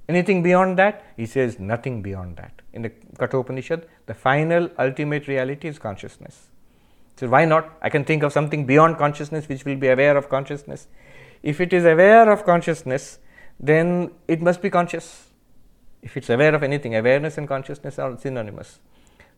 Anything 0.08 0.42
beyond 0.42 0.78
that, 0.78 1.04
he 1.16 1.26
says 1.26 1.58
nothing 1.58 2.00
beyond 2.00 2.36
that. 2.36 2.62
In 2.72 2.82
the 2.82 2.90
Kathopanishad, 3.18 3.86
the 4.06 4.14
final 4.14 4.70
ultimate 4.78 5.26
reality 5.26 5.66
is 5.66 5.78
consciousness. 5.78 6.48
So, 7.16 7.28
why 7.28 7.44
not? 7.44 7.76
I 7.82 7.88
can 7.88 8.04
think 8.04 8.22
of 8.22 8.32
something 8.32 8.66
beyond 8.66 8.98
consciousness 8.98 9.48
which 9.48 9.64
will 9.64 9.76
be 9.76 9.88
aware 9.88 10.16
of 10.16 10.28
consciousness. 10.28 10.86
If 11.42 11.60
it 11.60 11.72
is 11.72 11.84
aware 11.84 12.30
of 12.30 12.44
consciousness, 12.44 13.18
then 13.58 14.12
it 14.28 14.42
must 14.42 14.62
be 14.62 14.70
conscious. 14.70 15.30
If 16.02 16.16
it's 16.16 16.30
aware 16.30 16.54
of 16.54 16.62
anything, 16.62 16.94
awareness 16.94 17.38
and 17.38 17.48
consciousness 17.48 17.98
are 17.98 18.16
synonymous. 18.18 18.78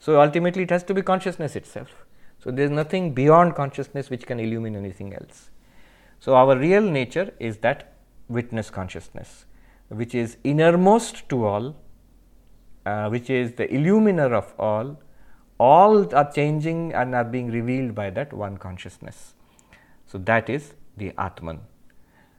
So, 0.00 0.20
ultimately, 0.20 0.64
it 0.64 0.70
has 0.70 0.82
to 0.84 0.94
be 0.94 1.02
consciousness 1.02 1.56
itself. 1.56 2.04
So, 2.42 2.50
there 2.50 2.66
is 2.66 2.70
nothing 2.70 3.14
beyond 3.14 3.54
consciousness 3.54 4.10
which 4.10 4.26
can 4.26 4.38
illumine 4.38 4.76
anything 4.76 5.14
else. 5.14 5.50
So, 6.20 6.34
our 6.34 6.58
real 6.58 6.82
nature 6.82 7.32
is 7.38 7.58
that 7.58 7.94
witness 8.28 8.70
consciousness 8.70 9.46
which 9.88 10.14
is 10.14 10.36
innermost 10.44 11.28
to 11.28 11.44
all, 11.44 11.76
uh, 12.86 13.08
which 13.08 13.30
is 13.30 13.52
the 13.52 13.66
illuminer 13.68 14.32
of 14.32 14.54
all, 14.58 15.00
all 15.58 16.14
are 16.14 16.30
changing 16.32 16.92
and 16.94 17.14
are 17.14 17.24
being 17.24 17.50
revealed 17.50 17.94
by 17.94 18.10
that 18.10 18.32
one 18.32 18.56
consciousness. 18.56 19.34
So, 20.06 20.18
that 20.18 20.48
is 20.48 20.74
the 20.96 21.12
Atman. 21.18 21.60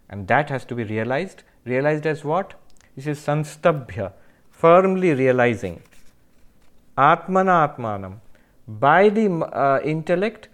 And 0.09 0.27
that 0.27 0.49
has 0.49 0.65
to 0.65 0.75
be 0.75 0.83
realized. 0.83 1.43
Realized 1.65 2.05
as 2.05 2.23
what? 2.23 2.53
This 2.95 3.07
is 3.07 3.19
Sanstabhya, 3.19 4.13
firmly 4.49 5.13
realizing. 5.13 5.81
Atmana 6.97 7.75
Atmanam. 7.75 8.19
By 8.67 9.09
the 9.09 9.27
uh, 9.27 9.81
intellect, 9.83 10.49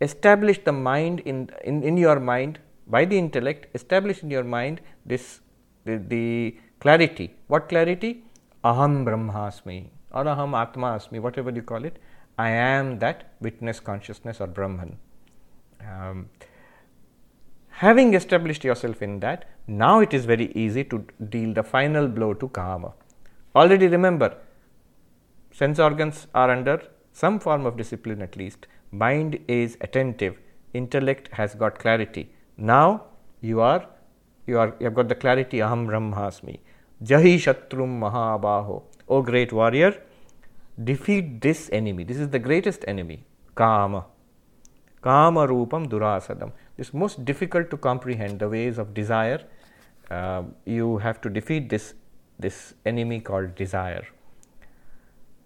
establish 0.00 0.58
the 0.64 0.72
mind 0.72 1.20
in, 1.20 1.50
in, 1.64 1.82
in 1.82 1.96
your 1.96 2.20
mind, 2.20 2.58
by 2.86 3.04
the 3.04 3.18
intellect, 3.18 3.66
establish 3.74 4.22
in 4.22 4.30
your 4.30 4.44
mind 4.44 4.80
this 5.06 5.40
the, 5.84 5.96
the 5.96 6.56
clarity. 6.80 7.34
What 7.46 7.68
clarity? 7.68 8.24
Aham 8.64 9.04
Brahmasmi 9.04 9.88
or 10.12 10.24
Aham 10.24 10.56
Atma 10.60 10.98
Asmi, 10.98 11.20
whatever 11.20 11.50
you 11.50 11.62
call 11.62 11.84
it. 11.84 11.98
I 12.38 12.50
am 12.50 12.98
that 13.00 13.32
witness 13.40 13.80
consciousness 13.80 14.40
or 14.40 14.46
Brahman. 14.46 14.96
Um, 15.86 16.28
having 17.68 18.14
established 18.14 18.64
yourself 18.64 19.02
in 19.02 19.20
that, 19.20 19.44
now 19.66 20.00
it 20.00 20.14
is 20.14 20.24
very 20.24 20.50
easy 20.52 20.84
to 20.84 21.04
deal 21.28 21.52
the 21.52 21.62
final 21.62 22.08
blow 22.08 22.34
to 22.34 22.48
Kama. 22.48 22.92
Already 23.54 23.86
remember, 23.88 24.36
sense 25.52 25.78
organs 25.78 26.26
are 26.34 26.50
under 26.50 26.82
some 27.12 27.38
form 27.38 27.66
of 27.66 27.76
discipline 27.76 28.22
at 28.22 28.36
least. 28.36 28.66
Mind 28.90 29.38
is 29.46 29.76
attentive, 29.80 30.38
intellect 30.72 31.28
has 31.32 31.54
got 31.54 31.78
clarity. 31.78 32.32
Now 32.56 33.04
you 33.40 33.60
are 33.60 33.86
you 34.46 34.58
are 34.58 34.74
you 34.78 34.86
have 34.86 34.94
got 34.94 35.08
the 35.08 35.14
clarity 35.14 35.58
aham 35.58 35.86
brahmasmi. 35.86 36.58
Jahi 37.02 37.36
shatrum 37.36 38.00
mahabaho. 38.00 38.82
O 39.08 39.22
great 39.22 39.52
warrior 39.52 40.00
defeat 40.82 41.40
this 41.40 41.70
enemy. 41.72 42.04
This 42.04 42.18
is 42.18 42.28
the 42.28 42.38
greatest 42.38 42.84
enemy 42.88 43.24
kama. 43.54 44.06
Kama 45.02 45.46
rupam 45.46 45.88
durasadam. 45.88 46.52
This 46.76 46.92
most 46.92 47.24
difficult 47.24 47.70
to 47.70 47.76
comprehend 47.76 48.38
the 48.38 48.48
ways 48.48 48.78
of 48.78 48.94
desire. 48.94 49.42
Uh, 50.10 50.42
you 50.64 50.98
have 50.98 51.20
to 51.20 51.30
defeat 51.30 51.68
this 51.68 51.94
this 52.38 52.74
enemy 52.84 53.20
called 53.20 53.54
desire. 53.54 54.04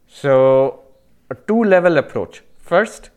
So 0.06 0.80
a 1.30 1.34
two 1.34 1.62
level 1.64 1.98
approach. 1.98 2.42
First 2.58 3.11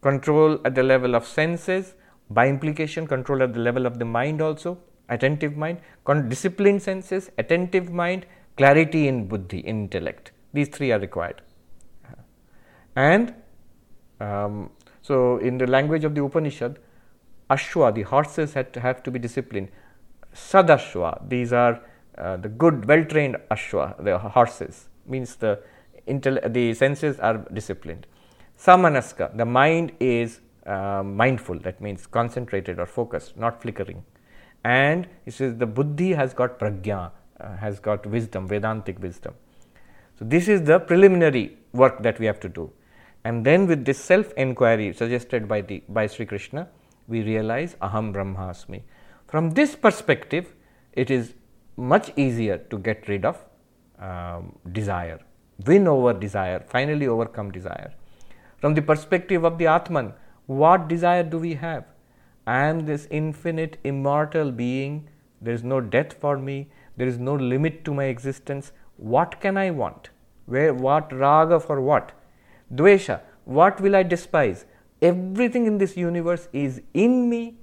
control 0.00 0.60
at 0.64 0.74
the 0.74 0.82
level 0.82 1.14
of 1.14 1.26
senses. 1.26 1.94
By 2.30 2.48
implication 2.48 3.06
control 3.06 3.42
at 3.42 3.54
the 3.54 3.60
level 3.60 3.86
of 3.86 3.98
the 3.98 4.04
mind 4.04 4.42
also 4.42 4.78
attentive 5.08 5.56
mind, 5.56 5.78
disciplined 6.28 6.82
senses, 6.82 7.30
attentive 7.38 7.90
mind, 7.90 8.26
clarity 8.56 9.08
in 9.08 9.26
buddhi, 9.26 9.60
in 9.60 9.82
intellect. 9.82 10.32
These 10.52 10.68
three 10.68 10.92
are 10.92 10.98
required. 10.98 11.42
And 12.96 13.34
um, 14.20 14.70
so, 15.02 15.38
in 15.38 15.58
the 15.58 15.66
language 15.66 16.04
of 16.04 16.14
the 16.14 16.24
Upanishad, 16.24 16.78
Ashwa, 17.48 17.94
the 17.94 18.02
horses 18.02 18.54
had 18.54 18.72
to 18.72 18.80
have 18.80 19.02
to 19.04 19.10
be 19.10 19.18
disciplined. 19.18 19.68
Sadashwa, 20.34 21.28
these 21.28 21.52
are 21.52 21.80
uh, 22.18 22.36
the 22.36 22.48
good, 22.48 22.86
well 22.86 23.04
trained 23.04 23.36
Ashwa, 23.50 24.02
the 24.04 24.18
horses, 24.18 24.88
means 25.06 25.36
the, 25.36 25.60
intel- 26.06 26.52
the 26.52 26.74
senses 26.74 27.18
are 27.20 27.38
disciplined. 27.52 28.06
Samanaska, 28.58 29.36
the 29.36 29.44
mind 29.44 29.92
is 30.00 30.40
uh, 30.66 31.02
mindful, 31.04 31.58
that 31.60 31.80
means 31.80 32.06
concentrated 32.06 32.78
or 32.78 32.86
focused, 32.86 33.36
not 33.36 33.62
flickering. 33.62 34.04
And 34.64 35.06
he 35.24 35.30
says 35.30 35.56
the 35.56 35.66
buddhi 35.66 36.12
has 36.12 36.34
got 36.34 36.58
pragya, 36.58 37.10
uh, 37.40 37.56
has 37.56 37.80
got 37.80 38.06
wisdom, 38.06 38.48
Vedantic 38.48 39.00
wisdom. 39.00 39.34
So, 40.18 40.24
this 40.24 40.48
is 40.48 40.62
the 40.64 40.80
preliminary 40.80 41.56
work 41.72 42.02
that 42.02 42.18
we 42.18 42.26
have 42.26 42.40
to 42.40 42.48
do. 42.48 42.70
And 43.24 43.44
then 43.44 43.66
with 43.66 43.84
this 43.84 43.98
self 43.98 44.32
enquiry 44.36 44.92
suggested 44.92 45.46
by, 45.46 45.60
the, 45.60 45.82
by 45.88 46.06
Sri 46.06 46.26
Krishna, 46.26 46.68
we 47.06 47.22
realize 47.22 47.76
Aham 47.80 48.12
Brahmasmi. 48.12 48.82
From 49.26 49.50
this 49.50 49.76
perspective, 49.76 50.54
it 50.92 51.10
is 51.10 51.34
much 51.76 52.12
easier 52.16 52.58
to 52.70 52.78
get 52.78 53.06
rid 53.08 53.24
of 53.24 53.44
um, 53.98 54.58
desire, 54.72 55.20
win 55.66 55.86
over 55.86 56.12
desire, 56.12 56.60
finally 56.66 57.06
overcome 57.06 57.50
desire. 57.50 57.92
From 58.58 58.74
the 58.74 58.82
perspective 58.82 59.44
of 59.44 59.58
the 59.58 59.66
Atman, 59.66 60.12
what 60.46 60.88
desire 60.88 61.22
do 61.22 61.38
we 61.38 61.54
have? 61.54 61.84
I 62.56 62.58
am 62.66 62.86
this 62.86 63.06
infinite, 63.10 63.78
immortal 63.84 64.50
being. 64.50 65.08
There 65.40 65.54
is 65.54 65.64
no 65.72 65.80
death 65.80 66.14
for 66.14 66.38
me. 66.38 66.68
There 66.96 67.06
is 67.06 67.18
no 67.18 67.34
limit 67.34 67.84
to 67.84 67.94
my 67.94 68.04
existence. 68.04 68.72
What 68.96 69.40
can 69.40 69.56
I 69.56 69.70
want? 69.70 70.10
Where, 70.46 70.72
what 70.72 71.12
raga 71.12 71.60
for 71.60 71.80
what? 71.80 72.12
Dvesha, 72.74 73.20
what 73.44 73.80
will 73.80 73.94
I 73.94 74.02
despise? 74.02 74.64
Everything 75.02 75.66
in 75.66 75.78
this 75.78 75.96
universe 75.96 76.48
is 76.52 76.80
in 76.94 77.28
me. 77.28 77.58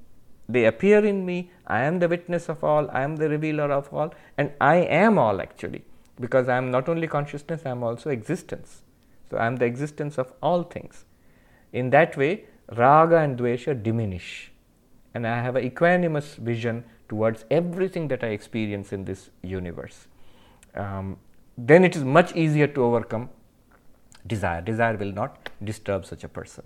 They 0.48 0.65
appear 0.65 1.04
in 1.04 1.26
me. 1.26 1.52
I 1.65 1.82
am 1.82 2.00
the 2.00 2.08
witness 2.08 2.48
of 2.48 2.63
all. 2.63 2.89
I 2.91 3.02
am 3.02 3.15
the 3.15 3.30
revealer 3.30 3.71
of 3.71 3.91
all. 3.91 4.13
And 4.38 4.52
I 4.62 4.76
am 4.76 5.17
all 5.17 5.41
actually, 5.41 5.84
because 6.19 6.48
I 6.48 6.58
am 6.58 6.69
not 6.69 6.88
only 6.88 7.08
consciousness, 7.08 7.63
I 7.65 7.71
am 7.71 7.84
also 7.84 8.12
existence. 8.12 8.84
So, 9.30 9.38
I 9.38 9.48
am 9.48 9.56
the 9.56 9.65
existence 9.65 10.19
of 10.19 10.34
all 10.43 10.62
things. 10.63 11.06
In 11.74 11.89
that 11.89 12.15
way, 12.15 12.45
raga 12.71 13.17
and 13.17 13.38
dvesha 13.39 13.82
diminish, 13.82 14.52
and 15.15 15.25
I 15.25 15.41
have 15.41 15.56
an 15.56 15.67
equanimous 15.67 16.36
vision 16.36 16.84
towards 17.08 17.45
everything 17.49 18.10
that 18.10 18.23
I 18.23 18.28
experience 18.28 18.91
in 18.91 19.06
this 19.06 19.30
universe. 19.41 20.08
Um, 20.75 21.17
then 21.58 21.86
it 21.86 21.95
is 21.95 22.04
much 22.04 22.36
easier 22.36 22.67
to 22.67 22.84
overcome 22.84 23.30
desire. 24.28 24.62
Desire 24.62 24.97
will 24.97 25.13
not 25.13 25.49
disturb 25.63 26.06
such 26.06 26.25
a 26.25 26.28
person. 26.28 26.65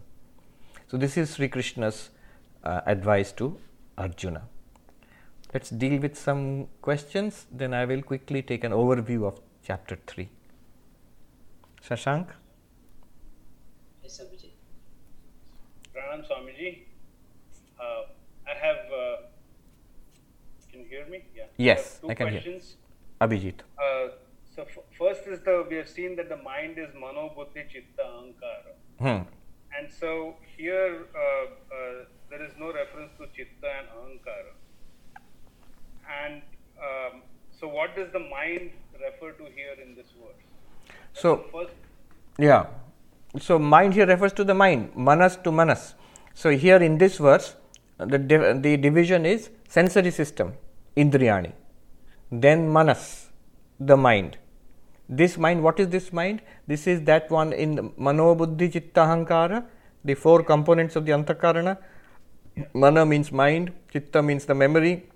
So, 0.87 0.97
this 0.97 1.15
is 1.15 1.35
Sri 1.35 1.47
Krishna's 1.47 2.09
uh, 2.63 2.81
advice 2.87 3.31
to 3.33 3.55
Arjuna. 3.99 4.41
Let 5.53 5.63
us 5.63 5.69
deal 5.69 5.99
with 6.01 6.17
some 6.17 6.67
questions, 6.81 7.45
then 7.51 7.73
I 7.75 7.85
will 7.85 8.01
quickly 8.01 8.41
take 8.41 8.63
an 8.63 8.71
overview 8.71 9.27
of 9.27 9.39
chapter 9.63 9.99
3. 10.07 10.27
Shashank? 11.87 12.27
Yes, 14.03 14.19
Swamiji. 14.19 14.49
Pranam 15.93 16.27
Swamiji. 16.27 16.88
I 18.49 18.53
have, 18.65 18.77
uh, 18.91 19.15
can 20.71 20.81
you 20.81 20.87
hear 20.87 21.05
me? 21.07 21.23
Yeah. 21.35 21.43
Yes, 21.57 21.99
I, 22.03 22.11
I 22.11 22.13
can 22.15 22.29
questions. 22.29 22.75
hear. 23.19 23.27
Abhijit. 23.27 23.59
Uh, 23.77 24.11
so 24.55 24.63
f- 24.63 24.85
first 24.97 25.27
is 25.27 25.39
the, 25.41 25.65
we 25.69 25.75
have 25.75 25.89
seen 25.89 26.15
that 26.15 26.29
the 26.29 26.37
mind 26.37 26.77
is 26.77 26.89
mano, 26.99 27.31
buddhi, 27.35 27.65
chitta, 27.71 28.03
ahankara. 28.03 28.73
Hmm. 28.99 29.27
And 29.77 29.91
so 29.99 30.35
here 30.57 31.05
uh, 31.15 31.45
uh, 31.75 32.05
there 32.29 32.43
is 32.43 32.53
no 32.59 32.73
reference 32.73 33.11
to 33.19 33.27
chitta 33.35 33.69
and 33.79 33.87
ahankara. 33.97 34.53
And 36.23 36.41
um, 36.87 37.21
so 37.51 37.67
what 37.67 37.95
does 37.95 38.11
the 38.11 38.19
mind 38.19 38.71
refer 38.99 39.31
to 39.33 39.43
here 39.43 39.75
in 39.83 39.95
this 39.95 40.07
verse? 40.19 40.41
so, 41.13 41.45
first, 41.51 41.73
yeah, 42.37 42.67
so 43.39 43.59
mind 43.59 43.93
here 43.93 44.07
refers 44.07 44.33
to 44.33 44.43
the 44.43 44.53
mind, 44.53 44.95
manas 44.95 45.35
to 45.43 45.51
manas. 45.51 45.93
So 46.33 46.51
here 46.51 46.77
in 46.77 46.97
this 46.97 47.17
verse, 47.17 47.55
the, 47.99 48.59
the 48.61 48.77
division 48.77 49.25
is 49.25 49.49
sensory 49.67 50.11
system, 50.11 50.53
indriyani, 50.95 51.51
then 52.31 52.71
manas, 52.71 53.29
the 53.79 53.97
mind. 53.97 54.37
This 55.09 55.37
mind, 55.37 55.63
what 55.63 55.79
is 55.79 55.89
this 55.89 56.13
mind? 56.13 56.41
This 56.67 56.85
is 56.85 57.01
that 57.03 57.29
one 57.31 57.51
in 57.51 57.91
mano, 57.97 58.35
buddhi, 58.35 58.69
chitta, 58.69 59.01
hankara, 59.01 59.65
the 60.05 60.13
four 60.13 60.43
components 60.43 60.95
of 60.95 61.05
the 61.05 61.11
antakarana. 61.11 61.77
Mana 62.73 63.05
means 63.05 63.31
mind, 63.31 63.71
chitta 63.91 64.21
means 64.21 64.45
the 64.45 64.53
memory, 64.53 65.09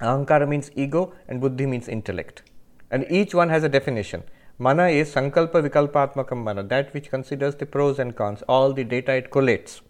ahankara 0.00 0.46
means 0.46 0.70
ego, 0.74 1.14
and 1.28 1.40
buddhi 1.40 1.66
means 1.66 1.88
intellect. 1.88 2.42
And 2.90 3.06
each 3.10 3.34
one 3.34 3.48
has 3.48 3.64
a 3.64 3.68
definition. 3.68 4.22
Mana 4.58 4.88
is 4.88 5.12
Sankalpa 5.12 5.68
Vikalpatmakam 5.68 6.36
Mana, 6.36 6.62
that 6.62 6.94
which 6.94 7.10
considers 7.10 7.56
the 7.56 7.66
pros 7.66 7.98
and 7.98 8.14
cons, 8.14 8.42
all 8.48 8.72
the 8.72 8.84
data 8.84 9.12
it 9.14 9.30
collates. 9.30 9.80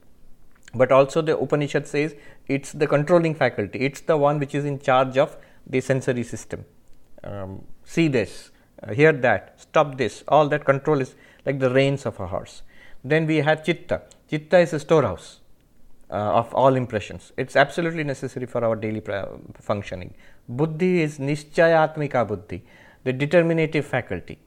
But 0.74 0.92
also 0.92 1.22
the 1.22 1.38
Upanishad 1.38 1.87
says 1.87 2.14
it's 2.48 2.72
the 2.72 2.87
controlling 2.87 3.34
faculty, 3.34 3.80
it's 3.80 4.00
the 4.00 4.16
one 4.16 4.38
which 4.38 4.54
is 4.54 4.64
in 4.64 4.78
charge 4.80 5.16
of 5.16 5.37
the 5.66 5.80
sensory 5.80 6.24
system. 6.24 6.64
Um, 7.22 7.64
see 7.84 8.08
this, 8.08 8.50
uh, 8.82 8.92
hear 8.92 9.12
that, 9.12 9.60
stop 9.60 9.96
this, 9.96 10.24
all 10.28 10.48
that 10.48 10.64
control 10.64 11.00
is 11.00 11.14
like 11.46 11.58
the 11.58 11.70
reins 11.70 12.06
of 12.06 12.18
a 12.20 12.26
horse. 12.26 12.62
Then 13.02 13.26
we 13.26 13.37
have 13.38 13.64
Chitta. 13.64 14.02
Chitta 14.28 14.58
is 14.58 14.72
a 14.72 14.80
storehouse 14.80 15.40
uh, 16.10 16.14
of 16.14 16.52
all 16.54 16.74
impressions. 16.74 17.32
It's 17.37 17.56
absolutely 17.56 18.04
necessary 18.04 18.46
for 18.46 18.64
our 18.64 18.76
daily 18.76 19.02
functioning. 19.60 20.14
Buddhi 20.48 21.02
is 21.02 21.18
Nishchayatmika 21.18 22.26
Buddhi, 22.26 22.64
the 23.04 23.12
determinative 23.12 23.87
faculty 23.87 24.38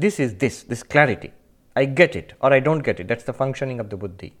this 0.00 0.18
is 0.18 0.36
this, 0.36 0.62
this 0.62 0.82
clarity. 0.82 1.32
I 1.76 1.84
get 1.84 2.16
it 2.16 2.32
or 2.40 2.52
I 2.52 2.60
don't 2.60 2.80
get 2.80 3.00
it. 3.00 3.08
That's 3.08 3.24
the 3.24 3.32
functioning 3.32 3.80
of 3.80 3.90
the 3.90 3.96
buddhi. 3.96 4.34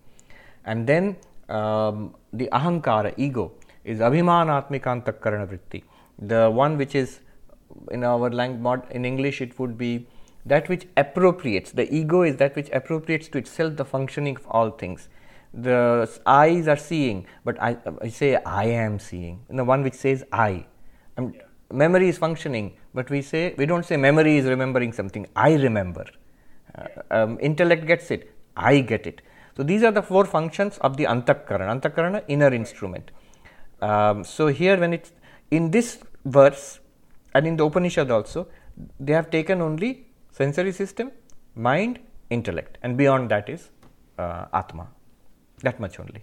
And 0.64 0.86
then 0.86 1.16
um, 1.50 2.14
the 2.32 2.48
ahankara, 2.52 3.14
ego, 3.16 3.52
is 3.84 3.98
abhimanatmikantakarana 3.98 5.46
vritti. 5.52 5.82
The 6.18 6.50
one 6.50 6.76
which 6.76 6.94
is 6.94 7.20
in 7.90 8.04
our 8.04 8.30
language, 8.30 8.82
in 8.90 9.04
English, 9.04 9.40
it 9.40 9.58
would 9.58 9.76
be 9.78 10.06
that 10.46 10.68
which 10.68 10.86
appropriates. 10.96 11.72
The 11.72 11.92
ego 11.94 12.22
is 12.22 12.36
that 12.36 12.56
which 12.56 12.68
appropriates 12.72 13.28
to 13.28 13.38
itself 13.38 13.76
the 13.76 13.84
functioning 13.84 14.36
of 14.36 14.46
all 14.48 14.70
things. 14.70 15.08
The 15.52 16.08
eyes 16.26 16.68
are 16.68 16.76
seeing, 16.76 17.26
but 17.44 17.60
I, 17.60 17.76
I 18.00 18.08
say 18.08 18.36
I 18.36 18.64
am 18.64 18.98
seeing. 18.98 19.40
And 19.48 19.58
the 19.58 19.64
one 19.64 19.82
which 19.82 19.94
says 19.94 20.24
I. 20.32 20.66
Yeah. 21.18 21.30
Memory 21.72 22.08
is 22.08 22.18
functioning, 22.18 22.76
but 22.94 23.10
we 23.10 23.22
say 23.22 23.54
we 23.56 23.66
don't 23.66 23.84
say 23.84 23.96
memory 23.96 24.36
is 24.36 24.46
remembering 24.46 24.92
something 24.92 25.26
i 25.36 25.54
remember 25.54 26.04
uh, 26.76 26.86
um, 27.10 27.38
intellect 27.40 27.86
gets 27.86 28.10
it 28.10 28.30
i 28.56 28.80
get 28.80 29.06
it 29.06 29.22
so 29.60 29.64
these 29.64 29.82
are 29.86 29.92
the 29.96 30.02
four 30.10 30.24
functions 30.34 30.78
of 30.86 30.96
the 30.98 31.04
antakarana 31.12 31.72
antakarana 31.74 32.20
inner 32.34 32.50
instrument. 32.58 33.10
Um, 33.82 34.24
so 34.24 34.46
here 34.46 34.76
when 34.82 34.94
it's 34.96 35.12
in 35.50 35.70
this 35.70 35.88
verse 36.24 36.80
and 37.34 37.46
in 37.46 37.56
the 37.58 37.64
upanishad 37.66 38.10
also 38.10 38.48
they 38.98 39.12
have 39.12 39.28
taken 39.36 39.60
only 39.60 39.90
sensory 40.38 40.72
system 40.72 41.12
mind 41.54 41.98
intellect. 42.30 42.78
And 42.82 42.96
beyond 42.96 43.30
that 43.32 43.50
is 43.50 43.68
uh, 44.18 44.46
atma. 44.54 44.86
That 45.62 45.78
much 45.78 46.00
only. 46.00 46.22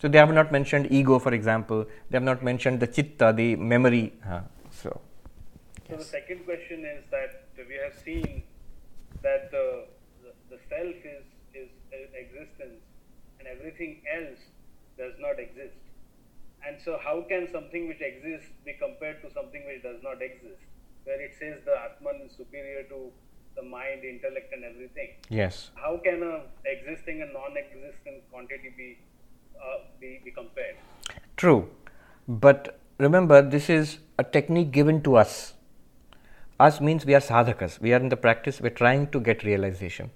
So 0.00 0.08
they 0.08 0.18
have 0.18 0.34
not 0.34 0.50
mentioned 0.50 0.88
ego 0.90 1.20
for 1.20 1.32
example. 1.32 1.84
They 2.08 2.16
have 2.16 2.28
not 2.32 2.42
mentioned 2.42 2.80
the 2.80 2.88
chitta 2.88 3.32
the 3.32 3.54
memory. 3.54 4.14
Uh, 4.28 4.40
so 4.72 5.00
so 5.88 5.96
the 6.02 6.10
second 6.16 6.44
question 6.44 6.84
is 6.96 7.04
that 7.12 7.44
we 7.68 7.76
have 7.84 7.96
seen 8.04 8.42
that 9.22 9.52
the, 9.52 9.84
the, 10.24 10.32
the 10.56 10.58
self 10.68 10.96
is 11.16 11.29
existence 12.14 12.80
and 13.38 13.48
everything 13.48 14.02
else 14.08 14.38
does 14.98 15.14
not 15.18 15.38
exist. 15.38 15.76
And 16.66 16.76
so 16.80 16.98
how 17.02 17.24
can 17.28 17.48
something 17.50 17.88
which 17.88 18.00
exists 18.00 18.52
be 18.64 18.74
compared 18.74 19.22
to 19.22 19.32
something 19.32 19.64
which 19.66 19.82
does 19.82 20.02
not 20.02 20.20
exist? 20.20 20.60
Where 21.04 21.20
it 21.20 21.32
says 21.38 21.60
the 21.64 21.72
Atman 21.72 22.20
is 22.26 22.36
superior 22.36 22.82
to 22.84 23.10
the 23.56 23.62
mind, 23.62 24.04
intellect 24.04 24.52
and 24.52 24.64
everything. 24.64 25.08
Yes. 25.28 25.70
How 25.74 25.98
can 26.04 26.22
a 26.22 26.42
existing 26.66 27.22
and 27.22 27.32
non-existent 27.32 28.30
quantity 28.30 28.72
be, 28.76 28.98
uh, 29.56 29.84
be, 30.00 30.20
be 30.24 30.30
compared? 30.30 30.76
True. 31.36 31.68
But 32.28 32.78
remember 32.98 33.42
this 33.42 33.70
is 33.70 33.98
a 34.18 34.24
technique 34.24 34.70
given 34.70 35.02
to 35.02 35.16
us 35.16 35.54
us 36.60 36.80
means 36.80 37.06
we 37.06 37.14
are 37.14 37.20
sadhakas, 37.20 37.80
we 37.80 37.92
are 37.94 37.96
in 37.96 38.10
the 38.10 38.16
practice, 38.16 38.60
we're 38.60 38.70
trying 38.70 39.06
to 39.12 39.18
get 39.18 39.42
realization. 39.44 40.10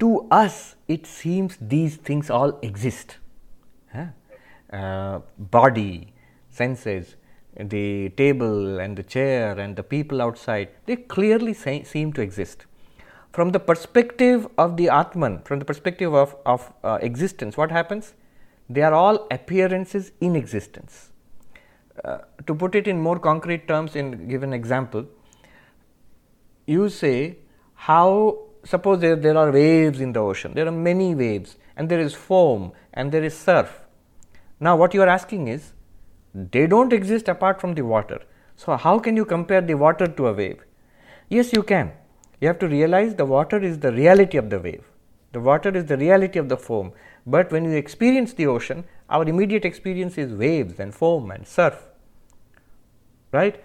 To 0.00 0.26
us, 0.30 0.76
it 0.88 1.06
seems 1.06 1.56
these 1.60 1.96
things 1.96 2.30
all 2.30 2.58
exist. 2.62 3.18
Huh? 3.92 4.06
Uh, 4.72 5.20
body, 5.38 6.12
senses, 6.50 7.16
the 7.56 8.08
table 8.10 8.78
and 8.78 8.96
the 8.96 9.02
chair 9.02 9.58
and 9.58 9.76
the 9.76 9.82
people 9.82 10.22
outside, 10.22 10.68
they 10.86 10.96
clearly 10.96 11.52
seem 11.52 12.12
to 12.12 12.20
exist. 12.22 12.66
From 13.32 13.50
the 13.50 13.60
perspective 13.60 14.48
of 14.58 14.76
the 14.76 14.88
Atman, 14.88 15.42
from 15.44 15.58
the 15.58 15.64
perspective 15.64 16.14
of, 16.14 16.34
of 16.46 16.72
uh, 16.82 16.98
existence, 17.00 17.56
what 17.56 17.70
happens? 17.70 18.14
They 18.68 18.82
are 18.82 18.94
all 18.94 19.26
appearances 19.30 20.12
in 20.20 20.34
existence. 20.34 21.10
Uh, 22.04 22.18
to 22.46 22.54
put 22.54 22.74
it 22.74 22.88
in 22.88 23.00
more 23.00 23.18
concrete 23.18 23.68
terms, 23.68 23.94
in 23.94 24.28
give 24.28 24.42
an 24.42 24.52
example, 24.52 25.04
you 26.66 26.88
say 26.88 27.36
how 27.74 28.38
suppose 28.64 29.00
there, 29.00 29.16
there 29.16 29.36
are 29.36 29.50
waves 29.50 30.00
in 30.00 30.12
the 30.12 30.20
ocean, 30.20 30.52
there 30.54 30.66
are 30.66 30.72
many 30.72 31.14
waves, 31.14 31.56
and 31.76 31.88
there 31.88 32.00
is 32.00 32.14
foam 32.14 32.72
and 32.92 33.12
there 33.12 33.24
is 33.24 33.36
surf. 33.36 33.80
Now, 34.58 34.76
what 34.76 34.94
you 34.94 35.02
are 35.02 35.08
asking 35.08 35.48
is, 35.48 35.72
they 36.34 36.66
don't 36.66 36.92
exist 36.92 37.28
apart 37.28 37.60
from 37.60 37.74
the 37.74 37.82
water. 37.82 38.20
So, 38.56 38.76
how 38.76 38.98
can 38.98 39.16
you 39.16 39.24
compare 39.24 39.62
the 39.62 39.74
water 39.74 40.06
to 40.06 40.26
a 40.26 40.32
wave? 40.34 40.62
Yes, 41.28 41.52
you 41.52 41.62
can. 41.62 41.92
You 42.40 42.48
have 42.48 42.58
to 42.58 42.68
realize 42.68 43.14
the 43.14 43.24
water 43.24 43.58
is 43.62 43.78
the 43.78 43.92
reality 43.92 44.36
of 44.36 44.50
the 44.50 44.58
wave, 44.58 44.84
the 45.32 45.40
water 45.40 45.74
is 45.76 45.86
the 45.86 45.96
reality 45.96 46.38
of 46.38 46.48
the 46.48 46.56
foam. 46.56 46.92
But 47.26 47.52
when 47.52 47.64
you 47.64 47.72
experience 47.72 48.32
the 48.32 48.46
ocean, 48.46 48.84
our 49.08 49.24
immediate 49.24 49.64
experience 49.64 50.18
is 50.18 50.32
waves 50.32 50.80
and 50.80 50.94
foam 50.94 51.30
and 51.30 51.46
surf. 51.46 51.88
Right? 53.32 53.62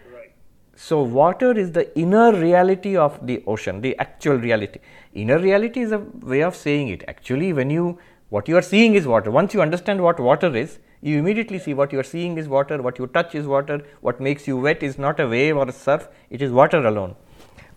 So, 0.76 1.02
water 1.02 1.58
is 1.58 1.72
the 1.72 1.98
inner 1.98 2.34
reality 2.34 2.98
of 2.98 3.26
the 3.26 3.44
ocean, 3.48 3.82
the 3.82 3.98
actual 3.98 4.38
reality. 4.38 4.80
Inner 5.14 5.40
reality 5.40 5.82
is 5.82 5.94
a 5.94 6.00
way 6.00 6.42
of 6.44 6.56
saying 6.56 6.90
it. 6.90 7.04
Actually, 7.08 7.54
when 7.54 7.70
you 7.70 7.98
what 8.30 8.50
you 8.50 8.58
are 8.58 8.62
seeing 8.62 8.96
is 8.96 9.08
water. 9.08 9.32
Once 9.32 9.54
you 9.54 9.62
understand 9.62 10.02
what 10.02 10.20
water 10.20 10.54
is, 10.56 10.80
you 11.02 11.20
immediately 11.20 11.60
see 11.60 11.74
what 11.74 11.94
you 11.94 12.00
are 12.00 12.04
seeing 12.04 12.38
is 12.38 12.48
water, 12.50 12.82
what 12.82 12.98
you 13.00 13.08
touch 13.08 13.36
is 13.36 13.46
water, 13.46 13.82
what 14.02 14.20
makes 14.20 14.48
you 14.48 14.58
wet 14.58 14.82
is 14.84 14.98
not 14.98 15.20
a 15.20 15.28
wave 15.28 15.56
or 15.56 15.68
a 15.68 15.72
surf, 15.72 16.08
it 16.30 16.42
is 16.42 16.52
water 16.52 16.86
alone. 16.86 17.16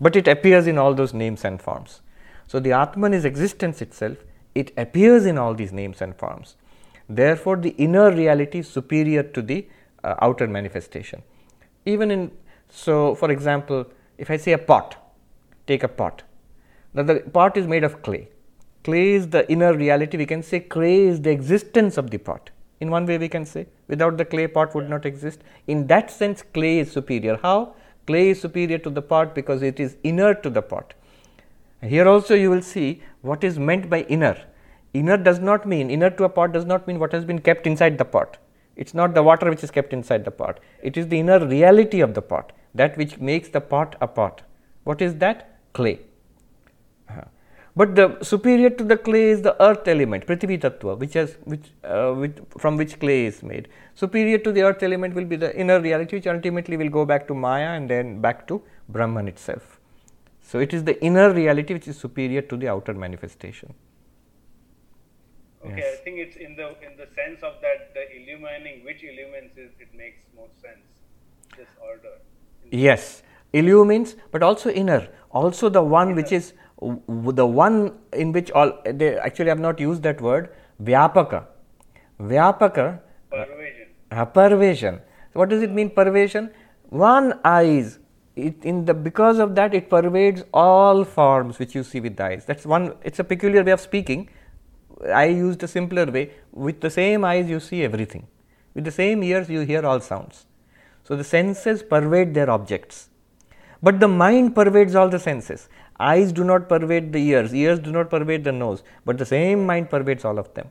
But 0.01 0.15
it 0.15 0.27
appears 0.27 0.67
in 0.67 0.77
all 0.77 0.93
those 0.93 1.13
names 1.13 1.45
and 1.45 1.61
forms. 1.61 2.01
So, 2.47 2.59
the 2.59 2.73
Atman 2.73 3.13
is 3.13 3.25
existence 3.25 3.81
itself, 3.81 4.17
it 4.55 4.73
appears 4.75 5.25
in 5.25 5.37
all 5.37 5.53
these 5.53 5.71
names 5.71 6.01
and 6.01 6.15
forms. 6.15 6.55
Therefore, 7.07 7.55
the 7.55 7.69
inner 7.71 8.11
reality 8.11 8.59
is 8.59 8.67
superior 8.67 9.23
to 9.23 9.41
the 9.41 9.67
uh, 10.03 10.15
outer 10.21 10.47
manifestation. 10.47 11.21
Even 11.85 12.11
in, 12.11 12.31
so 12.69 13.15
for 13.15 13.31
example, 13.31 13.85
if 14.17 14.29
I 14.29 14.37
say 14.37 14.53
a 14.53 14.57
pot, 14.57 14.95
take 15.67 15.83
a 15.83 15.87
pot. 15.87 16.23
Now, 16.93 17.03
the 17.03 17.19
pot 17.19 17.57
is 17.57 17.67
made 17.67 17.83
of 17.83 18.01
clay. 18.01 18.29
Clay 18.83 19.11
is 19.11 19.27
the 19.27 19.49
inner 19.51 19.73
reality. 19.73 20.17
We 20.17 20.25
can 20.25 20.41
say 20.41 20.59
clay 20.59 21.01
is 21.01 21.21
the 21.21 21.29
existence 21.31 21.97
of 21.97 22.09
the 22.09 22.17
pot. 22.17 22.49
In 22.79 22.89
one 22.89 23.05
way, 23.05 23.17
we 23.17 23.27
can 23.27 23.45
say 23.45 23.67
without 23.87 24.17
the 24.17 24.25
clay, 24.25 24.47
pot 24.47 24.73
would 24.73 24.89
not 24.89 25.05
exist. 25.05 25.41
In 25.67 25.87
that 25.87 26.09
sense, 26.09 26.41
clay 26.41 26.79
is 26.79 26.91
superior. 26.91 27.37
How? 27.41 27.75
Clay 28.07 28.29
is 28.29 28.41
superior 28.41 28.77
to 28.79 28.89
the 28.89 29.01
pot 29.01 29.35
because 29.35 29.61
it 29.61 29.79
is 29.79 29.97
inner 30.03 30.33
to 30.33 30.49
the 30.49 30.61
pot. 30.61 30.93
Here 31.81 32.07
also, 32.07 32.35
you 32.35 32.49
will 32.49 32.61
see 32.61 33.01
what 33.21 33.43
is 33.43 33.59
meant 33.59 33.89
by 33.89 34.01
inner. 34.03 34.37
Inner 34.93 35.17
does 35.17 35.39
not 35.39 35.67
mean, 35.67 35.91
inner 35.91 36.09
to 36.09 36.23
a 36.23 36.29
pot 36.29 36.51
does 36.51 36.65
not 36.65 36.87
mean 36.87 36.99
what 36.99 37.11
has 37.11 37.23
been 37.23 37.39
kept 37.39 37.67
inside 37.67 37.97
the 37.97 38.05
pot. 38.05 38.37
It 38.75 38.87
is 38.87 38.93
not 38.93 39.13
the 39.13 39.21
water 39.21 39.49
which 39.49 39.63
is 39.63 39.71
kept 39.71 39.93
inside 39.93 40.25
the 40.25 40.31
pot. 40.31 40.59
It 40.81 40.97
is 40.97 41.07
the 41.07 41.19
inner 41.19 41.45
reality 41.45 42.01
of 42.01 42.13
the 42.13 42.21
pot, 42.21 42.51
that 42.75 42.97
which 42.97 43.17
makes 43.19 43.49
the 43.49 43.61
pot 43.61 43.95
a 44.01 44.07
pot. 44.07 44.41
What 44.83 45.01
is 45.01 45.15
that? 45.15 45.57
Clay. 45.73 45.99
Uh-huh. 47.09 47.23
But 47.75 47.95
the 47.95 48.17
superior 48.21 48.69
to 48.69 48.83
the 48.83 48.97
clay 48.97 49.29
is 49.29 49.41
the 49.41 49.61
earth 49.63 49.87
element, 49.87 50.25
Prithvi 50.25 50.59
Tattva, 50.59 50.97
which 50.97 51.13
has 51.13 51.37
which, 51.43 51.67
uh, 51.83 52.13
which, 52.13 52.37
from 52.57 52.77
which 52.77 52.99
clay 52.99 53.25
is 53.25 53.41
made. 53.43 53.67
Superior 53.95 54.37
to 54.39 54.51
the 54.51 54.63
earth 54.63 54.83
element 54.83 55.13
will 55.13 55.25
be 55.25 55.35
the 55.35 55.55
inner 55.55 55.79
reality, 55.79 56.17
which 56.17 56.27
ultimately 56.27 56.77
will 56.77 56.89
go 56.89 57.05
back 57.05 57.27
to 57.27 57.33
Maya 57.33 57.69
and 57.69 57.89
then 57.89 58.19
back 58.21 58.47
to 58.47 58.61
Brahman 58.87 59.27
itself. 59.27 59.79
So 60.41 60.59
it 60.59 60.73
is 60.73 60.83
the 60.83 61.01
inner 61.03 61.31
reality 61.31 61.73
which 61.73 61.87
is 61.87 61.97
superior 61.97 62.41
to 62.41 62.57
the 62.57 62.67
outer 62.67 62.93
manifestation. 62.93 63.73
Okay, 65.63 65.75
Yes. 65.77 65.99
I 65.99 66.03
think 66.03 66.19
it's 66.19 66.37
in 66.37 66.55
the 66.55 66.67
in 66.87 66.95
the 66.97 67.07
sense 67.15 67.43
of 67.43 67.61
that 67.61 67.93
the 67.93 68.03
illumining 68.17 68.83
which 68.85 69.03
illumines 69.03 69.57
is 69.57 69.71
it 69.79 69.93
makes 69.93 70.23
more 70.35 70.47
sense. 70.61 70.87
This 71.57 71.67
order. 71.81 72.15
Yes, 72.71 73.23
illumines, 73.53 74.15
but 74.31 74.43
also 74.43 74.69
inner. 74.69 75.07
Also 75.31 75.69
the 75.69 75.81
one 75.81 76.15
which 76.15 76.31
is 76.31 76.53
the 76.81 77.45
one 77.45 77.93
in 78.13 78.31
which 78.31 78.51
all 78.51 78.71
they 78.85 79.17
actually 79.17 79.49
have 79.49 79.59
not 79.59 79.79
used 79.79 80.03
that 80.03 80.21
word 80.21 80.49
vyapaka. 80.81 81.45
Vyapaka, 82.21 82.99
Pervasion. 83.31 83.87
uh, 84.11 84.25
pervasion. 84.25 85.01
What 85.33 85.49
does 85.49 85.61
it 85.61 85.71
mean 85.71 85.89
pervasion? 85.89 86.51
One 86.89 87.39
eyes. 87.43 87.99
It, 88.35 88.63
in 88.63 88.85
the 88.85 88.93
because 88.93 89.39
of 89.39 89.55
that 89.55 89.73
it 89.73 89.89
pervades 89.89 90.43
all 90.53 91.03
forms 91.03 91.59
which 91.59 91.75
you 91.75 91.83
see 91.83 91.99
with 91.99 92.15
the 92.15 92.23
eyes. 92.25 92.45
That's 92.45 92.65
one. 92.65 92.95
It's 93.03 93.19
a 93.19 93.23
peculiar 93.23 93.63
way 93.63 93.71
of 93.71 93.81
speaking. 93.81 94.29
I 95.13 95.25
used 95.25 95.63
a 95.63 95.67
simpler 95.67 96.05
way. 96.05 96.31
With 96.51 96.81
the 96.81 96.89
same 96.89 97.25
eyes 97.25 97.49
you 97.49 97.59
see 97.59 97.83
everything. 97.83 98.27
With 98.73 98.85
the 98.85 98.91
same 98.91 99.23
ears 99.23 99.49
you 99.49 99.61
hear 99.61 99.85
all 99.85 99.99
sounds. 99.99 100.45
So 101.09 101.15
the 101.15 101.23
senses 101.23 101.81
pervade 101.81 102.35
their 102.35 102.51
objects. 102.51 103.09
But 103.81 103.99
the 103.99 104.07
mind 104.07 104.53
pervades 104.53 104.93
all 104.93 105.09
the 105.09 105.17
senses. 105.17 105.67
Eyes 105.99 106.31
do 106.31 106.43
not 106.43 106.69
pervade 106.69 107.11
the 107.13 107.19
ears, 107.29 107.51
ears 107.51 107.79
do 107.79 107.91
not 107.91 108.11
pervade 108.11 108.43
the 108.43 108.51
nose, 108.51 108.83
but 109.05 109.17
the 109.17 109.25
same 109.25 109.65
mind 109.65 109.89
pervades 109.89 110.23
all 110.23 110.37
of 110.37 110.53
them. 110.53 110.69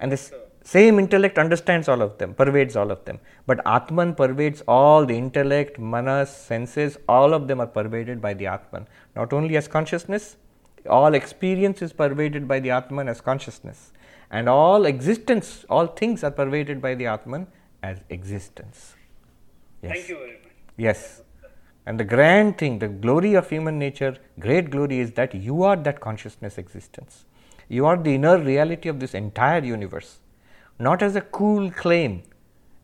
And 0.00 0.12
the 0.12 0.32
same 0.62 1.00
intellect 1.00 1.38
understands 1.38 1.88
all 1.88 2.02
of 2.02 2.18
them, 2.18 2.34
pervades 2.34 2.76
all 2.76 2.92
of 2.92 3.04
them. 3.04 3.18
But 3.48 3.66
Atman 3.66 4.14
pervades 4.14 4.62
all 4.68 5.04
the 5.04 5.18
intellect, 5.18 5.80
manas, 5.80 6.30
senses, 6.30 6.96
all 7.08 7.34
of 7.34 7.48
them 7.48 7.60
are 7.60 7.66
pervaded 7.66 8.22
by 8.22 8.34
the 8.34 8.46
Atman. 8.46 8.86
Not 9.16 9.32
only 9.32 9.56
as 9.56 9.66
consciousness, 9.66 10.36
all 10.88 11.14
experience 11.14 11.82
is 11.82 11.92
pervaded 11.92 12.46
by 12.46 12.60
the 12.60 12.70
Atman 12.70 13.08
as 13.08 13.20
consciousness. 13.20 13.90
And 14.30 14.48
all 14.48 14.86
existence, 14.86 15.64
all 15.68 15.88
things 15.88 16.22
are 16.22 16.30
pervaded 16.30 16.80
by 16.80 16.94
the 16.94 17.06
Atman 17.06 17.48
as 17.82 17.98
existence. 18.08 18.94
Yes. 19.84 19.92
Thank 19.92 20.08
you 20.08 20.16
very 20.18 20.30
much. 20.32 20.52
Yes. 20.76 21.22
And 21.86 22.00
the 22.00 22.04
grand 22.04 22.56
thing, 22.58 22.78
the 22.78 22.88
glory 22.88 23.34
of 23.34 23.48
human 23.50 23.78
nature, 23.78 24.16
great 24.40 24.70
glory 24.70 25.00
is 25.00 25.12
that 25.12 25.34
you 25.34 25.62
are 25.62 25.76
that 25.76 26.00
consciousness 26.00 26.56
existence. 26.58 27.24
You 27.68 27.86
are 27.86 27.96
the 27.96 28.14
inner 28.14 28.38
reality 28.38 28.88
of 28.88 29.00
this 29.00 29.14
entire 29.14 29.62
universe. 29.62 30.18
Not 30.78 31.02
as 31.02 31.14
a 31.16 31.20
cool 31.20 31.70
claim, 31.70 32.22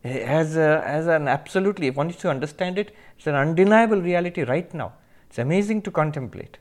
eh, 0.03 0.19
as, 0.19 0.55
a, 0.55 0.83
as 0.85 1.07
an 1.07 1.27
absolutely, 1.27 1.87
if 1.87 1.95
one 1.95 2.09
is 2.09 2.17
to 2.17 2.29
understand 2.29 2.77
it, 2.77 2.95
it's 3.17 3.27
an 3.27 3.35
undeniable 3.35 4.01
reality 4.01 4.43
right 4.43 4.71
now. 4.73 4.93
It's 5.27 5.39
amazing 5.39 5.81
to 5.83 5.91
contemplate. 5.91 6.57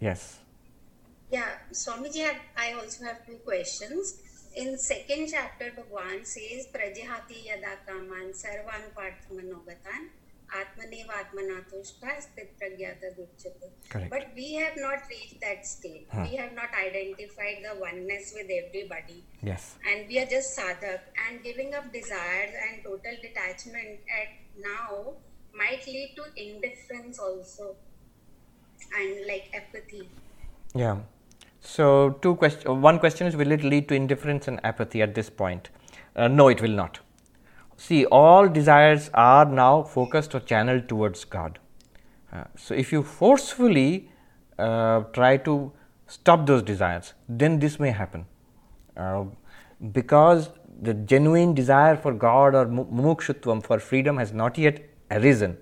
Yes. 0.00 0.38
Yeah, 1.30 1.48
Swamiji, 1.72 2.24
I- 2.24 2.40
I 2.56 2.72
also 2.74 3.04
have 3.04 3.24
two 3.26 3.36
questions. 3.44 4.20
In 4.56 4.78
second 4.78 5.28
chapter, 5.30 5.72
Bhagwan 5.74 6.24
says, 6.24 6.68
Prajahati 6.72 7.50
yada 7.50 7.74
kaman 7.86 8.30
sarvan 8.30 8.86
parthamanogatan 8.94 10.14
atmaneva 10.46 11.14
atmanatushta 11.22 12.14
sthitragyata 12.22 13.10
duchyate. 13.16 13.74
Correct. 13.90 14.10
But 14.10 14.30
we 14.36 14.54
have 14.54 14.76
not 14.76 15.02
reached 15.10 15.40
that 15.40 15.66
state. 15.66 16.06
We 16.14 16.36
have 16.36 16.54
not 16.54 16.70
identified 16.70 17.66
the 17.66 17.74
oneness 17.80 18.32
with 18.36 18.46
everybody. 18.46 19.24
Yes. 19.42 19.74
And 19.90 20.06
we 20.06 20.20
are 20.20 20.26
just 20.26 20.56
sadhak. 20.56 21.02
And 21.26 21.42
giving 21.42 21.74
up 21.74 21.92
desires 21.92 22.54
and 22.54 22.84
total 22.84 23.16
detachment 23.22 23.98
at 24.06 24.30
now 24.62 25.18
might 25.52 25.84
lead 25.86 26.14
to 26.14 26.24
indifference 26.36 27.18
also. 27.18 27.74
And 28.94 29.26
like 29.26 29.50
apathy. 29.52 30.08
Yeah. 30.74 30.98
So, 31.66 32.10
two. 32.20 32.34
One 32.34 32.98
question 32.98 33.26
is: 33.26 33.36
Will 33.36 33.50
it 33.50 33.64
lead 33.64 33.88
to 33.88 33.94
indifference 33.94 34.48
and 34.48 34.60
apathy 34.64 35.00
at 35.02 35.14
this 35.14 35.30
point? 35.30 35.70
Uh, 36.14 36.28
no, 36.28 36.48
it 36.48 36.60
will 36.60 36.76
not. 36.80 37.00
See, 37.76 38.04
all 38.06 38.48
desires 38.48 39.10
are 39.14 39.46
now 39.46 39.82
focused 39.82 40.34
or 40.34 40.40
channeled 40.40 40.88
towards 40.88 41.24
God. 41.24 41.58
Uh, 42.32 42.44
so, 42.56 42.74
if 42.74 42.92
you 42.92 43.02
forcefully 43.02 44.10
uh, 44.58 45.00
try 45.14 45.36
to 45.38 45.72
stop 46.06 46.46
those 46.46 46.62
desires, 46.62 47.14
then 47.28 47.58
this 47.58 47.80
may 47.80 47.90
happen. 47.90 48.26
Uh, 48.96 49.24
because 49.92 50.50
the 50.82 50.94
genuine 50.94 51.54
desire 51.54 51.96
for 51.96 52.12
God 52.12 52.54
or 52.54 52.66
mu- 52.66 52.84
mumukshutvam 52.84 53.64
for 53.64 53.78
freedom 53.78 54.18
has 54.18 54.32
not 54.32 54.58
yet 54.58 54.82
arisen. 55.10 55.56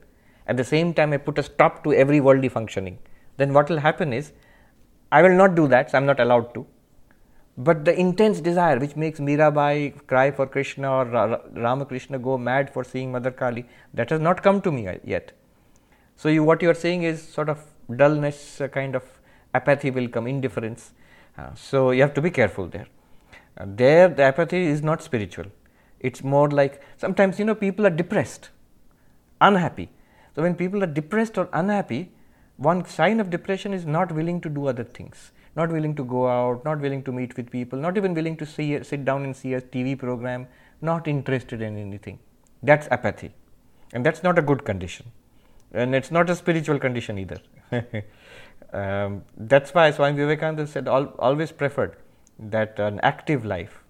At 0.47 0.57
the 0.57 0.65
same 0.65 0.93
time, 0.93 1.13
I 1.13 1.19
put 1.19 1.39
a 1.39 1.43
stop 1.43 1.85
to 1.85 1.93
every 1.93 2.21
worldly 2.21 2.49
functioning. 2.49 2.99
Then 3.37 3.53
what 3.53 3.71
will 3.71 3.79
happen 3.79 4.13
is, 4.13 4.33
I 5.13 5.21
will 5.21 5.37
not 5.37 5.55
do 5.55 5.69
that, 5.69 5.91
so 5.91 5.99
I 5.99 6.01
am 6.01 6.07
not 6.07 6.21
allowed 6.21 6.55
to. 6.55 6.67
But 7.59 7.85
the 7.85 7.95
intense 7.95 8.41
desire 8.41 8.79
which 8.79 8.97
makes 8.97 9.21
Mirabai 9.21 10.07
cry 10.07 10.31
for 10.31 10.47
Krishna 10.47 10.91
or 10.91 11.05
Ra- 11.05 11.25
Ra- 11.25 11.41
Ramakrishna 11.55 12.19
go 12.19 12.39
mad 12.39 12.73
for 12.73 12.83
seeing 12.83 13.13
Mother 13.13 13.31
Kali, 13.31 13.67
that 13.93 14.09
has 14.09 14.21
not 14.21 14.43
come 14.43 14.63
to 14.63 14.73
me 14.73 14.89
yet. 15.05 15.33
So, 16.17 16.31
you, 16.31 16.43
what 16.43 16.63
you 16.63 16.71
are 16.71 16.81
saying 16.87 17.03
is 17.03 17.23
sort 17.23 17.51
of 17.51 17.63
dullness, 17.95 18.59
a 18.61 18.69
kind 18.69 18.95
of 18.95 19.05
apathy 19.53 19.91
will 19.91 20.09
come, 20.09 20.27
indifference. 20.27 20.93
Uh, 21.37 21.55
so, 21.55 21.91
you 21.91 22.01
have 22.01 22.15
to 22.15 22.23
be 22.23 22.31
careful 22.31 22.69
there. 22.69 22.87
Uh, 23.59 23.67
there, 23.67 24.09
the 24.09 24.23
apathy 24.23 24.65
is 24.65 24.83
not 24.83 25.03
spiritual. 25.03 25.47
It's 26.01 26.25
more 26.25 26.49
like 26.49 26.81
sometimes 26.97 27.39
you 27.39 27.45
know 27.45 27.55
people 27.55 27.87
are 27.87 27.91
depressed, 27.91 28.49
unhappy. 29.43 29.91
So, 30.35 30.41
when 30.41 30.55
people 30.55 30.83
are 30.83 30.87
depressed 30.87 31.37
or 31.37 31.51
unhappy, 31.53 32.13
one 32.57 32.85
sign 32.85 33.21
of 33.21 33.31
depression 33.31 33.73
is 33.73 33.87
not 33.87 34.13
willing 34.13 34.41
to 34.41 34.49
do 34.49 34.67
other 34.67 34.85
things, 34.85 35.33
not 35.57 35.71
willing 35.71 35.95
to 35.97 36.05
go 36.05 36.29
out, 36.29 36.65
not 36.65 36.81
willing 36.81 37.03
to 37.05 37.13
meet 37.13 37.37
with 37.37 37.51
people, 37.51 37.79
not 37.79 37.97
even 37.97 38.15
willing 38.15 38.37
to 38.37 38.47
see, 38.47 38.83
sit 38.83 39.05
down 39.05 39.25
and 39.25 39.37
see 39.37 39.55
a 39.55 39.61
TV 39.61 39.99
program, 39.99 40.47
not 40.81 41.09
interested 41.09 41.63
in 41.63 41.77
anything. 41.77 42.19
That's 42.63 42.89
apathy. 42.91 43.33
And 43.93 44.07
that's 44.07 44.23
not 44.23 44.39
a 44.39 44.43
good 44.43 44.65
condition. 44.65 45.07
And 45.73 45.95
it's 45.95 46.11
not 46.11 46.29
a 46.31 46.37
spiritual 46.37 46.79
condition 46.79 47.19
either. 47.19 47.41
um, 48.73 49.25
that's 49.37 49.73
why 49.75 49.91
Swami 49.91 50.17
Vivekananda 50.17 50.67
said 50.67 50.89
al- 50.89 51.15
always 51.19 51.53
preferred 51.53 51.97
that 52.39 52.79
an 52.79 53.01
active 53.03 53.45
life. 53.45 53.83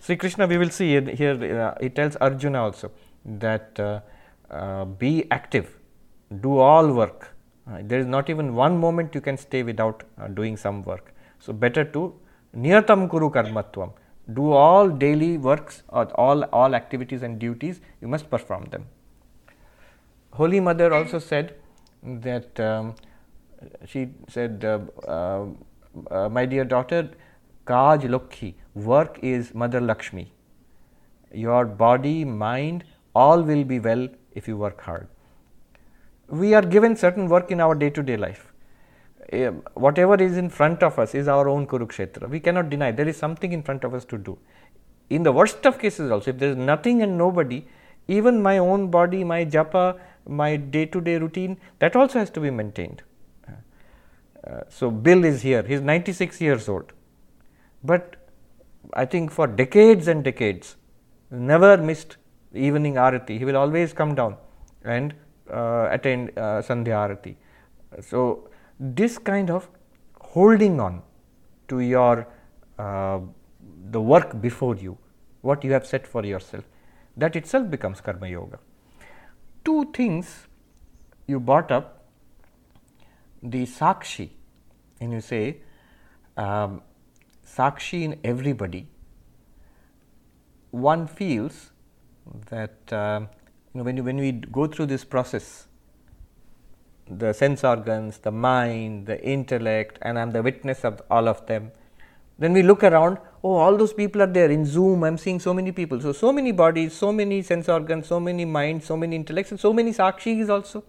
Sri 0.00 0.16
Krishna, 0.16 0.46
we 0.46 0.58
will 0.58 0.70
see 0.70 1.00
here, 1.14 1.60
uh, 1.60 1.74
he 1.80 1.88
tells 1.88 2.16
Arjuna 2.16 2.62
also 2.62 2.92
that 3.24 3.78
uh, 3.80 4.00
uh, 4.50 4.84
be 4.84 5.30
active, 5.30 5.78
do 6.40 6.58
all 6.58 6.92
work. 6.92 7.35
Uh, 7.68 7.78
there 7.82 7.98
is 7.98 8.06
not 8.06 8.30
even 8.30 8.54
one 8.54 8.78
moment 8.78 9.14
you 9.14 9.20
can 9.20 9.36
stay 9.36 9.62
without 9.62 10.04
uh, 10.20 10.28
doing 10.28 10.56
some 10.56 10.82
work. 10.82 11.12
So, 11.40 11.52
better 11.52 11.84
to 11.84 12.14
niyatam 12.56 13.10
kuru 13.10 13.30
karmatvam, 13.30 13.92
do 14.32 14.52
all 14.52 14.88
daily 14.88 15.36
works 15.36 15.82
or 15.88 16.04
all, 16.14 16.44
all 16.44 16.74
activities 16.74 17.22
and 17.22 17.38
duties, 17.38 17.80
you 18.00 18.08
must 18.08 18.30
perform 18.30 18.64
them. 18.66 18.86
Holy 20.32 20.60
Mother 20.60 20.92
also 20.92 21.18
said 21.18 21.54
that 22.02 22.60
um, 22.60 22.94
she 23.86 24.08
said, 24.28 24.64
uh, 24.64 24.78
uh, 25.08 25.46
uh, 26.10 26.28
My 26.28 26.44
dear 26.46 26.64
daughter, 26.64 27.10
Kaj 27.66 28.02
Lokhi, 28.02 28.54
work 28.74 29.18
is 29.22 29.54
Mother 29.54 29.80
Lakshmi. 29.80 30.32
Your 31.32 31.64
body, 31.64 32.24
mind, 32.24 32.84
all 33.14 33.42
will 33.42 33.64
be 33.64 33.80
well 33.80 34.08
if 34.34 34.46
you 34.46 34.56
work 34.56 34.80
hard. 34.82 35.08
We 36.28 36.54
are 36.54 36.62
given 36.62 36.96
certain 36.96 37.28
work 37.28 37.50
in 37.50 37.60
our 37.60 37.74
day 37.74 37.90
to 37.90 38.02
day 38.02 38.16
life. 38.16 38.52
Uh, 39.32 39.50
whatever 39.74 40.14
is 40.14 40.36
in 40.36 40.48
front 40.48 40.82
of 40.82 40.98
us 40.98 41.14
is 41.14 41.28
our 41.28 41.48
own 41.48 41.66
Kurukshetra. 41.66 42.28
We 42.28 42.40
cannot 42.40 42.70
deny 42.70 42.92
there 42.92 43.08
is 43.08 43.16
something 43.16 43.52
in 43.52 43.62
front 43.62 43.84
of 43.84 43.94
us 43.94 44.04
to 44.06 44.18
do. 44.18 44.38
In 45.10 45.22
the 45.22 45.32
worst 45.32 45.64
of 45.66 45.78
cases, 45.78 46.10
also, 46.10 46.30
if 46.30 46.38
there 46.38 46.50
is 46.50 46.56
nothing 46.56 47.02
and 47.02 47.16
nobody, 47.18 47.66
even 48.08 48.42
my 48.42 48.58
own 48.58 48.90
body, 48.90 49.24
my 49.24 49.44
japa, 49.44 49.98
my 50.28 50.56
day 50.56 50.86
to 50.86 51.00
day 51.00 51.16
routine, 51.16 51.58
that 51.78 51.96
also 51.96 52.18
has 52.18 52.30
to 52.30 52.40
be 52.40 52.50
maintained. 52.50 53.02
Uh, 54.46 54.60
so, 54.68 54.90
Bill 54.90 55.24
is 55.24 55.42
here, 55.42 55.62
he 55.62 55.74
is 55.74 55.80
96 55.80 56.40
years 56.40 56.68
old, 56.68 56.92
but 57.82 58.16
I 58.92 59.04
think 59.04 59.32
for 59.32 59.48
decades 59.48 60.06
and 60.06 60.22
decades, 60.22 60.76
never 61.30 61.76
missed 61.76 62.16
evening 62.54 62.94
arati. 62.94 63.38
He 63.38 63.44
will 63.44 63.56
always 63.56 63.92
come 63.92 64.14
down 64.14 64.36
and 64.84 65.14
attend 65.50 66.30
uh, 66.36 66.62
Sandhya. 66.62 67.36
So, 68.00 68.48
this 68.78 69.18
kind 69.18 69.50
of 69.50 69.68
holding 70.20 70.80
on 70.80 71.02
to 71.68 71.80
your 71.80 72.26
uh, 72.78 73.20
the 73.90 74.00
work 74.00 74.40
before 74.40 74.76
you, 74.76 74.98
what 75.40 75.64
you 75.64 75.72
have 75.72 75.86
set 75.86 76.06
for 76.06 76.24
yourself, 76.24 76.64
that 77.16 77.36
itself 77.36 77.70
becomes 77.70 78.00
karma 78.00 78.28
yoga 78.28 78.58
two 79.66 79.84
things 79.98 80.32
you 81.26 81.38
brought 81.50 81.72
up 81.76 81.86
the 83.54 83.62
sakshi 83.76 84.26
and 85.00 85.16
you 85.16 85.22
say 85.28 85.56
um, 86.44 86.76
sakshi 87.54 88.02
in 88.08 88.14
everybody 88.32 88.82
one 90.70 91.06
feels 91.06 91.58
that 92.52 92.92
uh, 93.00 93.20
know, 93.76 93.82
when, 93.82 93.96
you, 93.96 94.02
when 94.02 94.16
we 94.16 94.32
go 94.32 94.66
through 94.66 94.86
this 94.86 95.04
process 95.04 95.66
the 97.08 97.32
sense 97.32 97.62
organs 97.62 98.18
the 98.18 98.30
mind 98.32 99.06
the 99.06 99.22
intellect 99.22 99.98
and 100.02 100.18
i 100.18 100.22
am 100.22 100.32
the 100.32 100.42
witness 100.42 100.84
of 100.84 101.00
all 101.08 101.28
of 101.28 101.46
them 101.46 101.70
then 102.38 102.52
we 102.52 102.62
look 102.62 102.82
around 102.84 103.18
oh 103.42 103.54
all 103.64 103.76
those 103.76 103.92
people 103.92 104.22
are 104.22 104.32
there 104.38 104.50
in 104.50 104.64
zoom. 104.64 105.04
I'm 105.04 105.18
seeing 105.18 105.40
so 105.40 105.54
many 105.54 105.72
people. 105.72 106.00
So 106.00 106.12
so 106.12 106.32
many 106.32 106.52
bodies 106.52 106.92
so 106.94 107.12
many 107.12 107.42
sense 107.42 107.68
organs 107.68 108.06
so 108.06 108.20
many 108.20 108.44
minds 108.44 108.86
so 108.86 108.96
many 108.96 109.16
intellects 109.16 109.50
and 109.50 109.60
so 109.60 109.72
many 109.72 109.92
sakshis 109.92 110.48
also. 110.48 110.84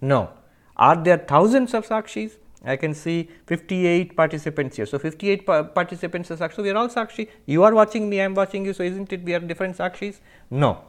No. 0.00 0.30
Are 0.76 0.96
there 0.96 1.18
thousands 1.18 1.72
of 1.74 1.86
sakshis? 1.86 2.32
I 2.64 2.76
can 2.76 2.94
see 2.94 3.30
58 3.46 4.16
participants 4.16 4.76
here. 4.76 4.86
So 4.86 4.98
58 4.98 5.46
pa- 5.46 5.62
participants 5.62 6.30
are 6.30 6.36
sakshi. 6.36 6.56
So 6.56 6.62
we 6.62 6.70
are 6.70 6.76
all 6.76 6.88
sakshi. 6.88 7.28
You 7.46 7.62
are 7.62 7.74
watching 7.74 8.08
me 8.10 8.20
i 8.20 8.24
am 8.24 8.34
watching 8.34 8.66
you. 8.66 8.74
So 8.74 8.82
isn't 8.82 9.12
it 9.12 9.24
we 9.24 9.34
are 9.34 9.40
different 9.40 9.78
sakshis? 9.78 10.20
No 10.50 10.82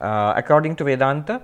uh, 0.00 0.32
according 0.36 0.76
to 0.76 0.84
vedanta 0.84 1.42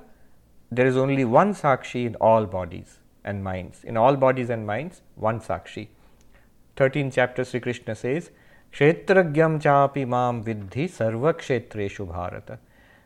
there 0.70 0.86
is 0.86 0.96
only 0.96 1.24
one 1.24 1.52
sakshi 1.54 2.06
in 2.06 2.14
all 2.16 2.46
bodies 2.46 2.98
and 3.24 3.42
minds 3.42 3.84
in 3.84 3.96
all 3.96 4.16
bodies 4.16 4.50
and 4.50 4.66
minds 4.66 5.02
one 5.16 5.40
sakshi 5.40 5.88
13th 6.76 7.12
chapter 7.14 7.44
Sri 7.44 7.60
Krishna 7.60 7.94
says, 7.94 8.30
Kshetragyam 8.72 9.60
chapi 9.62 10.06
mam 10.06 10.42
vidhi 10.42 10.86
sarva 10.90 11.32
kshetreshu 11.32 12.06
bharata. 12.12 12.58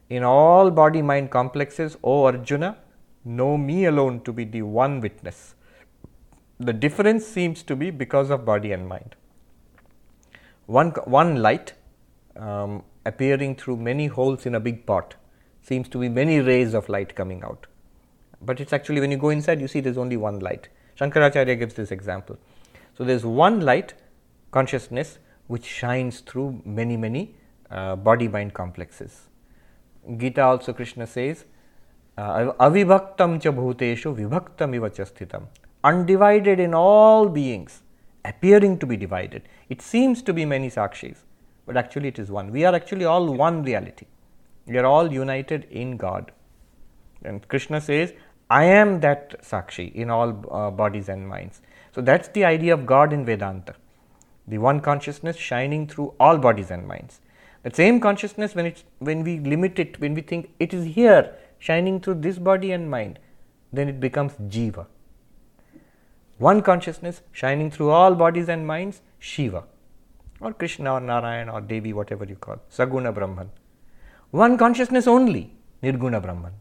In 0.08 0.24
all 0.24 0.70
body 0.70 1.02
mind 1.02 1.30
complexes, 1.30 1.98
O 2.02 2.24
Arjuna, 2.24 2.78
know 3.24 3.58
me 3.58 3.84
alone 3.84 4.20
to 4.22 4.32
be 4.32 4.44
the 4.44 4.62
one 4.62 5.00
witness. 5.00 5.54
The 6.58 6.72
difference 6.72 7.26
seems 7.26 7.62
to 7.64 7.76
be 7.76 7.90
because 7.90 8.30
of 8.30 8.46
body 8.46 8.72
and 8.72 8.88
mind. 8.88 9.16
One, 10.64 10.90
one 11.04 11.36
light 11.42 11.74
um, 12.36 12.84
appearing 13.04 13.56
through 13.56 13.76
many 13.76 14.06
holes 14.06 14.46
in 14.46 14.54
a 14.54 14.60
big 14.60 14.86
pot 14.86 15.16
seems 15.68 15.88
to 15.90 15.98
be 15.98 16.08
many 16.08 16.40
rays 16.40 16.74
of 16.74 16.88
light 16.88 17.14
coming 17.14 17.42
out. 17.44 17.66
But 18.40 18.60
it's 18.60 18.72
actually 18.72 19.00
when 19.00 19.10
you 19.10 19.18
go 19.18 19.30
inside, 19.30 19.60
you 19.60 19.68
see 19.68 19.80
there's 19.80 19.98
only 19.98 20.16
one 20.16 20.40
light. 20.40 20.68
Shankaracharya 20.98 21.58
gives 21.58 21.74
this 21.74 21.90
example. 21.90 22.38
So, 22.96 23.04
there 23.04 23.14
is 23.14 23.24
one 23.24 23.60
light 23.60 23.94
consciousness 24.50 25.18
which 25.46 25.64
shines 25.64 26.20
through 26.20 26.62
many, 26.64 26.96
many 26.96 27.34
uh, 27.70 27.96
body 27.96 28.28
mind 28.28 28.54
complexes. 28.54 29.28
Gita 30.16 30.42
also 30.42 30.72
Krishna 30.72 31.06
says, 31.06 31.44
uh, 32.16 32.52
Avibhaktam 32.68 33.40
cha 33.40 33.50
bhuteshu 33.50 34.16
vibhaktam 34.16 34.74
iva. 34.74 35.42
Undivided 35.84 36.58
in 36.58 36.74
all 36.74 37.28
beings, 37.28 37.82
appearing 38.24 38.78
to 38.78 38.86
be 38.86 38.96
divided. 38.96 39.42
It 39.68 39.80
seems 39.80 40.22
to 40.22 40.32
be 40.32 40.44
many 40.44 40.70
sakshis, 40.70 41.18
but 41.66 41.76
actually 41.76 42.08
it 42.08 42.18
is 42.18 42.30
one. 42.30 42.50
We 42.50 42.64
are 42.64 42.74
actually 42.74 43.04
all 43.04 43.32
one 43.32 43.62
reality. 43.62 44.06
We 44.68 44.78
are 44.78 44.86
all 44.86 45.12
united 45.12 45.64
in 45.70 45.96
God. 45.96 46.32
And 47.24 47.46
Krishna 47.48 47.80
says, 47.80 48.12
I 48.50 48.64
am 48.64 49.00
that 49.00 49.42
sakshi 49.42 49.94
in 49.94 50.10
all 50.10 50.44
uh, 50.50 50.70
bodies 50.70 51.08
and 51.08 51.28
minds. 51.28 51.60
So, 51.94 52.00
that 52.02 52.22
is 52.22 52.28
the 52.28 52.44
idea 52.44 52.74
of 52.74 52.86
God 52.86 53.12
in 53.12 53.24
Vedanta, 53.24 53.74
the 54.46 54.58
one 54.58 54.80
consciousness 54.80 55.36
shining 55.36 55.86
through 55.86 56.14
all 56.20 56.38
bodies 56.38 56.70
and 56.70 56.86
minds. 56.86 57.20
That 57.62 57.74
same 57.74 57.98
consciousness, 57.98 58.54
when, 58.54 58.66
it's, 58.66 58.84
when 58.98 59.24
we 59.24 59.40
limit 59.40 59.78
it, 59.78 60.00
when 60.00 60.14
we 60.14 60.22
think 60.22 60.50
it 60.60 60.72
is 60.72 60.84
here 60.84 61.34
shining 61.58 62.00
through 62.00 62.20
this 62.20 62.38
body 62.38 62.72
and 62.72 62.90
mind, 62.90 63.18
then 63.72 63.88
it 63.88 64.00
becomes 64.00 64.32
Jiva. 64.34 64.86
One 66.38 66.62
consciousness 66.62 67.22
shining 67.32 67.70
through 67.70 67.90
all 67.90 68.14
bodies 68.14 68.48
and 68.48 68.66
minds, 68.66 69.00
Shiva, 69.18 69.64
or 70.40 70.52
Krishna 70.52 70.94
or 70.94 71.00
Narayan 71.00 71.48
or 71.48 71.60
Devi, 71.60 71.92
whatever 71.92 72.24
you 72.24 72.36
call, 72.36 72.58
Saguna 72.70 73.12
Brahman. 73.12 73.50
One 74.30 74.58
consciousness 74.58 75.06
only, 75.06 75.56
Nirguna 75.82 76.20
Brahman. 76.22 76.52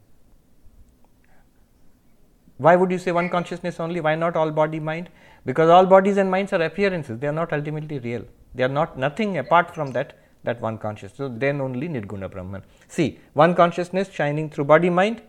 Why 2.57 2.75
would 2.75 2.91
you 2.91 2.97
say 2.97 3.11
one 3.11 3.29
consciousness 3.29 3.79
only? 3.79 3.99
Why 4.01 4.15
not 4.15 4.35
all 4.35 4.51
body 4.51 4.79
mind? 4.79 5.09
Because 5.45 5.69
all 5.69 5.85
bodies 5.85 6.17
and 6.17 6.31
minds 6.31 6.53
are 6.53 6.61
appearances, 6.61 7.19
they 7.19 7.27
are 7.27 7.33
not 7.33 7.51
ultimately 7.53 7.99
real. 7.99 8.25
They 8.55 8.63
are 8.63 8.69
not 8.69 8.97
nothing 8.97 9.37
apart 9.37 9.75
from 9.75 9.91
that 9.91 10.17
that 10.43 10.61
one 10.61 10.77
consciousness. 10.77 11.17
So 11.17 11.27
then 11.27 11.59
only 11.59 11.89
Nirguna 11.89 12.31
Brahman. 12.31 12.63
See, 12.87 13.19
one 13.33 13.53
consciousness 13.53 14.09
shining 14.11 14.49
through 14.49 14.65
body 14.65 14.89
mind, 14.89 15.21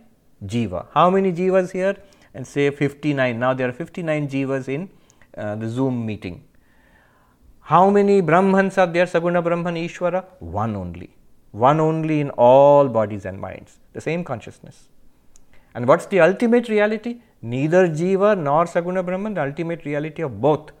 Jiva. 0.45 0.87
How 0.93 1.09
many 1.09 1.33
Jivas 1.33 1.71
here? 1.71 1.97
And 2.33 2.47
say 2.47 2.69
59. 2.71 3.37
Now 3.37 3.53
there 3.53 3.67
are 3.69 3.73
59 3.73 4.29
Jivas 4.29 4.69
in 4.69 4.89
uh, 5.37 5.55
the 5.55 5.67
Zoom 5.67 6.05
meeting. 6.05 6.43
How 7.59 7.89
many 7.89 8.21
Brahmans 8.21 8.77
are 8.77 8.87
there? 8.87 9.05
Saguna 9.05 9.43
Brahman 9.43 9.75
Ishwara? 9.75 10.23
One 10.39 10.75
only. 10.75 11.09
One 11.51 11.79
only 11.79 12.19
in 12.19 12.29
all 12.31 12.87
bodies 12.87 13.25
and 13.25 13.39
minds. 13.39 13.79
The 13.93 14.01
same 14.01 14.23
consciousness. 14.23 14.89
And 15.73 15.87
what's 15.87 16.05
the 16.05 16.19
ultimate 16.19 16.69
reality? 16.69 17.21
Neither 17.41 17.87
Jiva 17.87 18.37
nor 18.37 18.65
Saguna 18.65 19.05
Brahman, 19.05 19.33
the 19.33 19.41
ultimate 19.41 19.85
reality 19.85 20.21
of 20.21 20.39
both. 20.41 20.71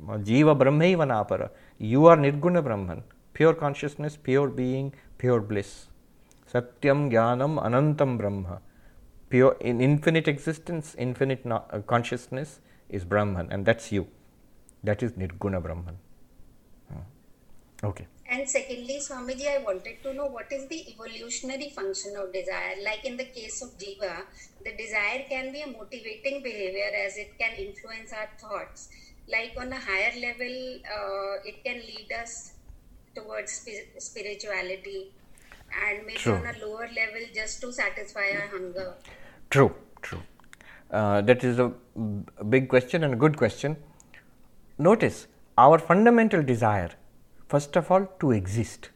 Jiva 0.00 0.56
Brahmaiva 0.58 1.06
Napara. 1.06 1.50
You 1.78 2.06
are 2.06 2.16
Nirguna 2.16 2.62
Brahman, 2.62 3.02
pure 3.34 3.54
consciousness, 3.54 4.16
pure 4.16 4.48
being, 4.48 4.92
pure 5.18 5.40
bliss. 5.40 5.86
Satyam 6.52 7.10
Jnanam 7.10 7.62
Anantam 7.62 8.18
Brahma. 8.18 8.60
Pure 9.30 9.56
in 9.60 9.80
infinite 9.80 10.28
existence, 10.28 10.94
infinite 10.98 11.46
no, 11.46 11.64
uh, 11.70 11.78
consciousness 11.80 12.60
is 12.90 13.04
Brahman, 13.04 13.48
and 13.50 13.64
that's 13.64 13.90
you. 13.90 14.06
That 14.84 15.02
is 15.02 15.12
Nirguna 15.12 15.62
Brahman. 15.62 15.96
Hmm. 16.88 17.86
Okay. 17.86 18.06
And 18.32 18.48
secondly, 18.48 18.98
Swamiji, 19.06 19.46
I 19.46 19.62
wanted 19.62 20.02
to 20.04 20.14
know 20.14 20.26
what 20.26 20.50
is 20.50 20.66
the 20.68 20.80
evolutionary 20.90 21.68
function 21.68 22.14
of 22.16 22.32
desire. 22.32 22.76
Like 22.82 23.04
in 23.04 23.18
the 23.18 23.24
case 23.24 23.60
of 23.60 23.76
Jiva, 23.78 24.12
the 24.64 24.72
desire 24.74 25.24
can 25.28 25.52
be 25.52 25.60
a 25.60 25.66
motivating 25.66 26.42
behavior 26.42 26.90
as 27.06 27.18
it 27.18 27.38
can 27.38 27.52
influence 27.64 28.10
our 28.20 28.30
thoughts. 28.40 28.88
Like 29.30 29.52
on 29.58 29.70
a 29.70 29.80
higher 29.88 30.14
level, 30.18 30.54
uh, 30.98 31.34
it 31.44 31.62
can 31.62 31.82
lead 31.90 32.10
us 32.22 32.54
towards 33.14 33.52
spirituality. 33.98 35.12
and 35.82 36.06
maybe 36.06 36.18
True. 36.18 36.34
on 36.34 36.46
a 36.46 36.54
lower 36.64 36.88
level 36.96 37.22
just 37.34 37.60
to 37.62 37.72
satisfy 37.72 38.24
our 38.38 38.48
hunger. 38.48 38.94
True, 39.50 39.74
true. 40.02 40.22
Uh, 40.90 41.20
that 41.22 41.44
is 41.44 41.58
a 41.58 41.72
big 42.54 42.68
question 42.68 43.04
and 43.04 43.14
a 43.14 43.16
good 43.16 43.36
question. 43.36 43.76
Notice 44.78 45.26
our 45.56 45.78
fundamental 45.78 46.42
desire, 46.42 46.90
first 47.52 47.76
of 47.76 47.90
all, 47.90 48.06
to 48.20 48.32
exist. 48.32 48.90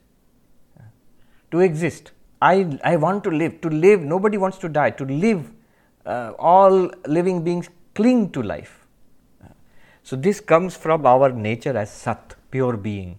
To 1.51 1.61
exist. 1.61 2.13
I, 2.41 2.79
I 2.85 2.97
want 2.97 3.25
to 3.25 3.31
live. 3.31 3.61
To 3.63 3.69
live, 3.69 4.01
nobody 4.01 4.39
wants 4.47 4.59
to 4.65 4.69
die. 4.69 4.91
To 5.03 5.05
live, 5.05 5.51
uh, 6.05 6.33
all 6.39 6.91
living 7.07 7.45
beings 7.45 7.69
cling 7.95 8.31
to 8.33 8.43
life. 8.43 8.75
So, 10.03 10.17
this 10.17 10.41
comes 10.41 10.77
from 10.77 11.07
our 11.07 11.31
nature 11.33 11.77
as 11.77 11.91
Sat, 11.91 12.37
pure 12.51 12.77
being 12.77 13.19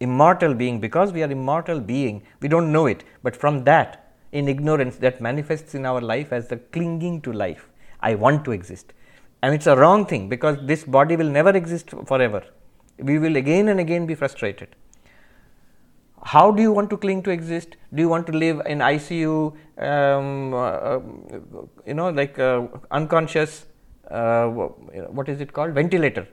immortal 0.00 0.54
being 0.54 0.78
because 0.80 1.12
we 1.12 1.22
are 1.22 1.30
immortal 1.30 1.80
being 1.80 2.22
we 2.40 2.48
don't 2.48 2.70
know 2.70 2.86
it 2.86 3.02
but 3.22 3.34
from 3.34 3.64
that 3.64 4.12
in 4.32 4.48
ignorance 4.48 4.96
that 4.96 5.20
manifests 5.20 5.74
in 5.74 5.86
our 5.86 6.00
life 6.00 6.32
as 6.32 6.48
the 6.48 6.56
clinging 6.76 7.20
to 7.20 7.32
life 7.32 7.68
i 8.00 8.14
want 8.14 8.44
to 8.44 8.52
exist 8.52 8.92
and 9.42 9.54
it's 9.54 9.66
a 9.66 9.76
wrong 9.76 10.04
thing 10.04 10.28
because 10.28 10.58
this 10.66 10.84
body 10.84 11.16
will 11.16 11.30
never 11.38 11.56
exist 11.56 11.94
forever 12.06 12.42
we 12.98 13.18
will 13.18 13.36
again 13.36 13.68
and 13.68 13.80
again 13.80 14.06
be 14.06 14.14
frustrated 14.14 14.68
how 16.22 16.50
do 16.50 16.62
you 16.62 16.72
want 16.72 16.90
to 16.90 16.96
cling 16.96 17.22
to 17.22 17.30
exist 17.30 17.76
do 17.94 18.02
you 18.02 18.08
want 18.08 18.26
to 18.26 18.32
live 18.32 18.60
in 18.66 18.78
icu 18.78 19.54
um, 19.88 20.54
uh, 20.54 20.98
you 21.86 21.94
know 21.94 22.08
like 22.10 22.38
uh, 22.38 22.62
unconscious 22.90 23.66
uh, 24.10 24.46
what 24.46 25.28
is 25.28 25.40
it 25.40 25.52
called 25.52 25.72
ventilator 25.72 26.26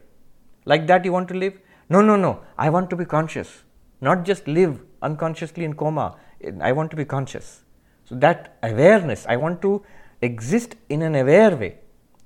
like 0.65 0.87
that 0.87 1.05
you 1.05 1.11
want 1.11 1.27
to 1.27 1.33
live 1.33 1.53
no, 1.89 2.01
no, 2.01 2.15
no. 2.15 2.41
I 2.57 2.69
want 2.69 2.89
to 2.91 2.95
be 2.95 3.05
conscious, 3.05 3.63
not 4.01 4.23
just 4.23 4.47
live 4.47 4.79
unconsciously 5.01 5.65
in 5.65 5.73
coma. 5.73 6.15
I 6.61 6.71
want 6.71 6.91
to 6.91 6.97
be 6.97 7.05
conscious. 7.05 7.63
So, 8.05 8.15
that 8.15 8.57
awareness, 8.63 9.25
I 9.27 9.35
want 9.37 9.61
to 9.61 9.83
exist 10.21 10.75
in 10.89 11.01
an 11.01 11.15
aware 11.15 11.55
way. 11.55 11.77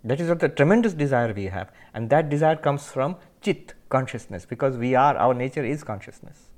That 0.04 0.20
is 0.20 0.30
what 0.30 0.40
the 0.40 0.50
tremendous 0.50 0.94
desire 0.94 1.34
we 1.34 1.46
have, 1.46 1.72
and 1.94 2.10
that 2.10 2.30
desire 2.30 2.56
comes 2.56 2.88
from 2.88 3.16
chit, 3.42 3.74
consciousness, 3.90 4.46
because 4.46 4.78
we 4.78 4.96
are, 4.96 5.16
our 5.18 5.34
nature 5.34 5.64
is 5.64 5.84
consciousness. 5.84 6.50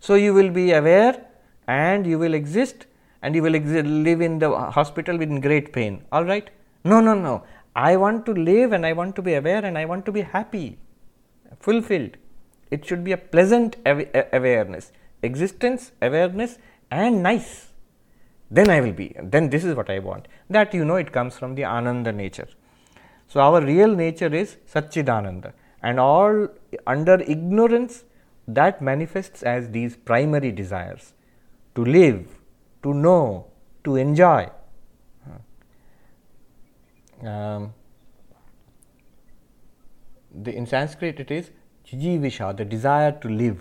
So, 0.00 0.14
you 0.14 0.34
will 0.34 0.50
be 0.50 0.72
aware 0.72 1.24
and 1.68 2.06
you 2.06 2.18
will 2.18 2.34
exist 2.34 2.86
and 3.22 3.34
you 3.34 3.42
will 3.42 3.54
exist, 3.54 3.86
live 3.86 4.20
in 4.20 4.38
the 4.38 4.50
hospital 4.50 5.16
with 5.16 5.42
great 5.42 5.72
pain. 5.72 6.04
All 6.10 6.24
right? 6.24 6.50
No, 6.84 7.00
no, 7.00 7.14
no. 7.14 7.44
I 7.74 7.96
want 7.96 8.26
to 8.26 8.32
live 8.32 8.72
and 8.72 8.84
I 8.84 8.92
want 8.92 9.16
to 9.16 9.22
be 9.22 9.34
aware 9.34 9.64
and 9.64 9.78
I 9.78 9.84
want 9.84 10.04
to 10.06 10.12
be 10.12 10.22
happy 10.22 10.78
fulfilled. 11.60 12.16
It 12.70 12.84
should 12.86 13.04
be 13.04 13.12
a 13.12 13.16
pleasant 13.16 13.76
awareness, 13.86 14.92
existence, 15.22 15.92
awareness, 16.00 16.58
and 16.90 17.22
nice. 17.22 17.68
Then 18.50 18.68
I 18.70 18.80
will 18.80 18.92
be, 18.92 19.14
then 19.22 19.50
this 19.50 19.64
is 19.64 19.74
what 19.74 19.88
I 19.88 19.98
want. 19.98 20.26
That 20.50 20.74
you 20.74 20.84
know 20.84 20.96
it 20.96 21.12
comes 21.12 21.36
from 21.36 21.54
the 21.54 21.64
Ananda 21.64 22.12
nature. 22.12 22.48
So, 23.28 23.40
our 23.40 23.62
real 23.62 23.94
nature 23.94 24.34
is 24.34 24.56
Satchidananda, 24.70 25.52
and 25.82 25.98
all 25.98 26.48
under 26.86 27.20
ignorance 27.20 28.04
that 28.46 28.80
manifests 28.82 29.42
as 29.42 29.70
these 29.70 29.96
primary 29.96 30.52
desires 30.52 31.14
to 31.74 31.84
live, 31.84 32.26
to 32.82 32.94
know, 32.94 33.46
to 33.84 33.96
enjoy. 33.96 34.48
Um, 37.22 37.72
the, 40.34 40.54
in 40.54 40.66
Sanskrit 40.66 41.20
it 41.20 41.30
is 41.30 41.50
jijivisha, 41.86 42.56
the 42.56 42.64
desire 42.64 43.12
to 43.12 43.28
live, 43.28 43.60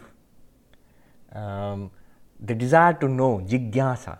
um, 1.34 1.92
the 2.40 2.56
desire 2.56 2.94
to 2.94 3.08
know, 3.08 3.46
jigyasa, 3.48 4.18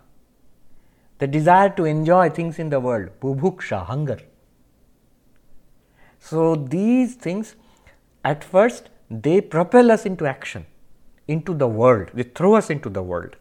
the 1.18 1.26
desire 1.26 1.70
to 1.70 1.84
enjoy 1.84 2.30
things 2.30 2.58
in 2.58 2.70
the 2.70 2.78
world, 2.78 3.10
bubhuksha, 3.20 3.84
hunger. 3.86 4.20
So, 6.20 6.54
these 6.54 7.14
things 7.14 7.56
at 8.24 8.44
first 8.44 8.88
they 9.10 9.40
propel 9.40 9.90
us 9.90 10.06
into 10.06 10.26
action, 10.26 10.66
into 11.28 11.54
the 11.54 11.68
world, 11.68 12.10
they 12.14 12.22
throw 12.22 12.54
us 12.54 12.70
into 12.70 12.88
the 12.88 13.02
world. 13.02 13.36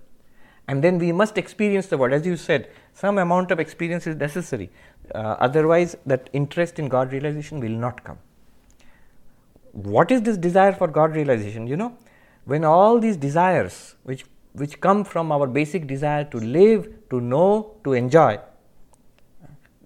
And 0.68 0.84
then 0.84 1.00
we 1.00 1.12
must 1.12 1.38
experience 1.38 1.88
the 1.88 1.98
world. 1.98 2.14
As 2.14 2.26
you 2.26 2.38
said, 2.38 2.70
some 2.94 3.18
amount 3.18 3.52
of 3.52 3.60
experience 3.60 4.08
is 4.08 4.16
necessary. 4.16 4.70
Uh, 5.14 5.36
otherwise, 5.40 5.96
that 6.06 6.30
interest 6.32 6.80
in 6.80 6.88
God 6.88 7.12
realization 7.12 7.60
will 7.60 7.70
not 7.70 8.04
come 8.04 8.20
what 9.74 10.12
is 10.12 10.22
this 10.22 10.38
desire 10.38 10.74
for 10.74 10.88
God 10.88 11.16
realization? 11.16 11.68
You 11.68 11.78
know, 11.78 11.98
when 12.46 12.64
all 12.64 13.00
these 13.00 13.18
desires 13.18 13.96
which 14.04 14.26
which 14.54 14.82
come 14.82 15.06
from 15.06 15.32
our 15.32 15.48
basic 15.48 15.88
desire 15.88 16.26
to 16.26 16.38
live, 16.38 16.90
to 17.10 17.22
know, 17.22 17.78
to 17.86 17.94
enjoy, 17.94 18.38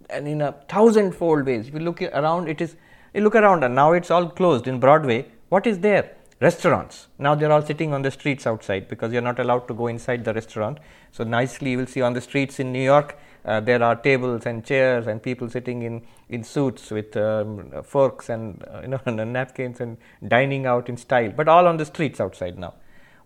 and 0.10 0.28
in 0.28 0.42
a 0.42 0.54
thousandfold 0.68 1.46
ways, 1.46 1.68
if 1.68 1.74
you 1.76 1.82
look 1.82 2.02
around, 2.02 2.48
it 2.48 2.62
is 2.62 2.76
you 3.16 3.22
look 3.22 3.36
around 3.36 3.64
and 3.64 3.74
now 3.74 3.94
it's 3.94 4.12
all 4.12 4.30
closed 4.30 4.68
in 4.68 4.80
Broadway. 4.80 5.26
What 5.50 5.66
is 5.66 5.80
there? 5.80 6.12
Restaurants. 6.42 7.08
Now 7.18 7.34
they're 7.34 7.52
all 7.52 7.62
sitting 7.62 7.94
on 7.94 8.02
the 8.02 8.12
streets 8.12 8.46
outside 8.46 8.88
because 8.90 9.14
you're 9.14 9.22
not 9.22 9.40
allowed 9.40 9.68
to 9.70 9.74
go 9.74 9.88
inside 9.88 10.26
the 10.26 10.34
restaurant. 10.34 10.80
So 11.12 11.24
nicely 11.24 11.72
you 11.72 11.78
will 11.78 11.88
see 11.88 12.02
on 12.02 12.14
the 12.14 12.22
streets 12.22 12.60
in 12.60 12.72
New 12.74 12.84
York 12.84 13.18
uh, 13.46 13.60
there 13.60 13.82
are 13.84 13.96
tables 13.96 14.46
and 14.46 14.66
chairs 14.66 15.06
and 15.08 15.22
people 15.22 15.50
sitting 15.50 15.84
in, 15.84 16.02
in 16.30 16.44
suits 16.44 16.90
with 16.90 17.16
um, 17.16 17.72
forks 17.84 18.30
and 18.30 18.64
uh, 18.68 18.80
you 18.84 18.88
know 18.88 19.00
and 19.06 19.34
napkins 19.34 19.80
and 19.80 19.98
dining 20.28 20.66
out 20.66 20.90
in 20.90 20.98
style, 20.98 21.32
but 21.32 21.48
all 21.48 21.68
on 21.68 21.78
the 21.78 21.86
streets 21.86 22.20
outside 22.20 22.58
now. 22.58 22.74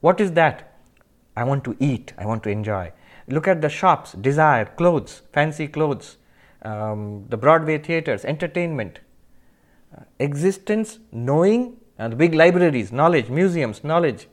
What 0.01 0.19
is 0.19 0.33
that? 0.33 0.75
I 1.35 1.43
want 1.45 1.63
to 1.63 1.75
eat. 1.79 2.13
I 2.17 2.25
want 2.25 2.43
to 2.43 2.49
enjoy. 2.49 2.91
Look 3.27 3.47
at 3.47 3.61
the 3.61 3.69
shops, 3.69 4.13
desire, 4.13 4.65
clothes, 4.65 5.21
fancy 5.31 5.67
clothes, 5.67 6.17
um, 6.63 7.25
the 7.29 7.37
Broadway 7.37 7.77
theaters, 7.77 8.25
entertainment, 8.25 8.99
existence, 10.19 10.99
knowing, 11.11 11.77
and 11.97 12.17
big 12.17 12.33
libraries, 12.33 12.91
knowledge, 12.91 13.29
museums, 13.29 13.83
knowledge, 13.83 14.27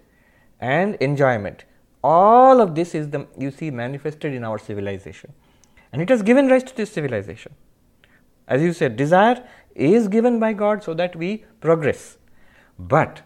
and 0.61 0.95
enjoyment. 0.97 1.65
All 2.03 2.61
of 2.61 2.75
this 2.75 2.95
is 2.95 3.11
the 3.11 3.27
you 3.37 3.51
see 3.51 3.71
manifested 3.71 4.33
in 4.33 4.45
our 4.45 4.59
civilization 4.59 5.33
and 5.93 6.03
it 6.03 6.09
has 6.09 6.23
given 6.23 6.49
rise 6.49 6.63
to 6.65 6.77
this 6.77 6.93
civilization. 6.93 7.55
As 8.47 8.63
you 8.63 8.73
said, 8.73 8.97
desire 8.97 9.43
is 9.75 10.09
given 10.09 10.39
by 10.39 10.53
God 10.53 10.83
so 10.83 10.95
that 10.95 11.17
we 11.17 11.45
progress. 11.61 12.19
But 12.79 13.23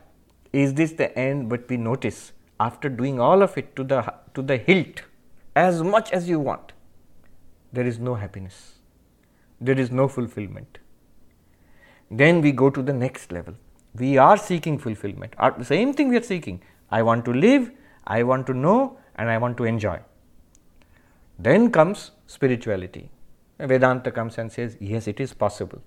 is 0.52 0.74
this 0.74 0.92
the 0.92 1.16
end? 1.18 1.48
But 1.48 1.68
we 1.68 1.76
notice 1.76 2.32
after 2.58 2.88
doing 2.88 3.20
all 3.20 3.42
of 3.42 3.56
it 3.58 3.74
to 3.76 3.84
the, 3.84 4.14
to 4.34 4.42
the 4.42 4.56
hilt, 4.56 5.02
as 5.56 5.82
much 5.82 6.12
as 6.12 6.28
you 6.28 6.38
want, 6.38 6.72
there 7.72 7.86
is 7.86 7.98
no 7.98 8.14
happiness, 8.14 8.74
there 9.60 9.78
is 9.78 9.90
no 9.90 10.08
fulfillment. 10.08 10.78
Then 12.10 12.40
we 12.40 12.52
go 12.52 12.70
to 12.70 12.82
the 12.82 12.92
next 12.92 13.32
level. 13.32 13.54
We 13.94 14.18
are 14.18 14.36
seeking 14.36 14.78
fulfillment. 14.78 15.34
The 15.58 15.64
same 15.64 15.92
thing 15.94 16.08
we 16.08 16.16
are 16.16 16.22
seeking. 16.22 16.62
I 16.90 17.02
want 17.02 17.24
to 17.26 17.32
live, 17.32 17.70
I 18.06 18.22
want 18.22 18.46
to 18.48 18.54
know, 18.54 18.98
and 19.16 19.30
I 19.30 19.38
want 19.38 19.56
to 19.58 19.64
enjoy. 19.64 20.00
Then 21.38 21.70
comes 21.70 22.10
spirituality. 22.26 23.10
Vedanta 23.58 24.10
comes 24.10 24.38
and 24.38 24.50
says, 24.50 24.76
Yes, 24.80 25.06
it 25.06 25.20
is 25.20 25.32
possible. 25.32 25.80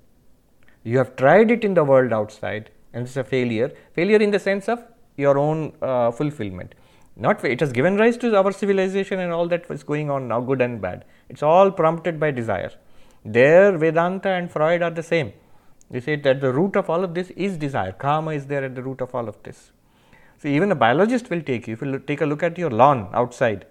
You 0.84 0.97
have 0.97 1.15
tried 1.15 1.51
it 1.51 1.63
in 1.63 1.74
the 1.74 1.84
world 1.84 2.13
outside 2.13 2.69
and 2.93 3.07
it's 3.07 3.17
a 3.17 3.24
failure. 3.24 3.71
Failure 3.93 4.17
in 4.17 4.32
the 4.32 4.39
sense 4.39 4.69
of 4.69 4.84
your 5.17 5.38
own 5.38 5.74
uh, 5.82 6.11
fulfillment. 6.11 6.76
Not 7.15 7.43
it 7.45 7.59
has 7.59 7.71
given 7.71 7.97
rise 7.97 8.17
to 8.17 8.36
our 8.36 8.51
civilization 8.51 9.19
and 9.19 9.32
all 9.32 9.47
that 9.47 9.69
is 9.69 9.84
going 9.84 10.09
on 10.09 10.28
now, 10.28 10.41
good 10.41 10.61
and 10.61 10.82
bad. 10.82 11.05
It's 11.30 11.43
all 11.43 11.71
prompted 11.71 12.19
by 12.19 12.32
desire. 12.32 12.71
There, 13.24 13.78
Vedanta 13.78 14.30
and 14.30 14.51
Freud 14.51 14.82
are 14.82 14.91
the 14.91 15.03
same. 15.03 15.34
They 15.93 15.99
say 15.99 16.15
that 16.15 16.41
the 16.41 16.51
root 16.51 16.75
of 16.75 16.89
all 16.89 17.03
of 17.03 17.13
this 17.13 17.29
is 17.47 17.55
desire. 17.55 17.91
Karma 17.91 18.31
is 18.31 18.47
there 18.47 18.63
at 18.63 18.73
the 18.73 18.81
root 18.81 18.99
of 18.99 19.13
all 19.13 19.27
of 19.29 19.41
this. 19.43 19.71
So, 20.39 20.47
even 20.47 20.71
a 20.71 20.75
biologist 20.75 21.29
will 21.29 21.41
take 21.41 21.67
you. 21.67 21.75
If 21.75 21.83
you 21.83 21.99
take 21.99 22.21
a 22.21 22.25
look 22.25 22.41
at 22.41 22.57
your 22.57 22.71
lawn 22.71 23.09
outside, 23.13 23.67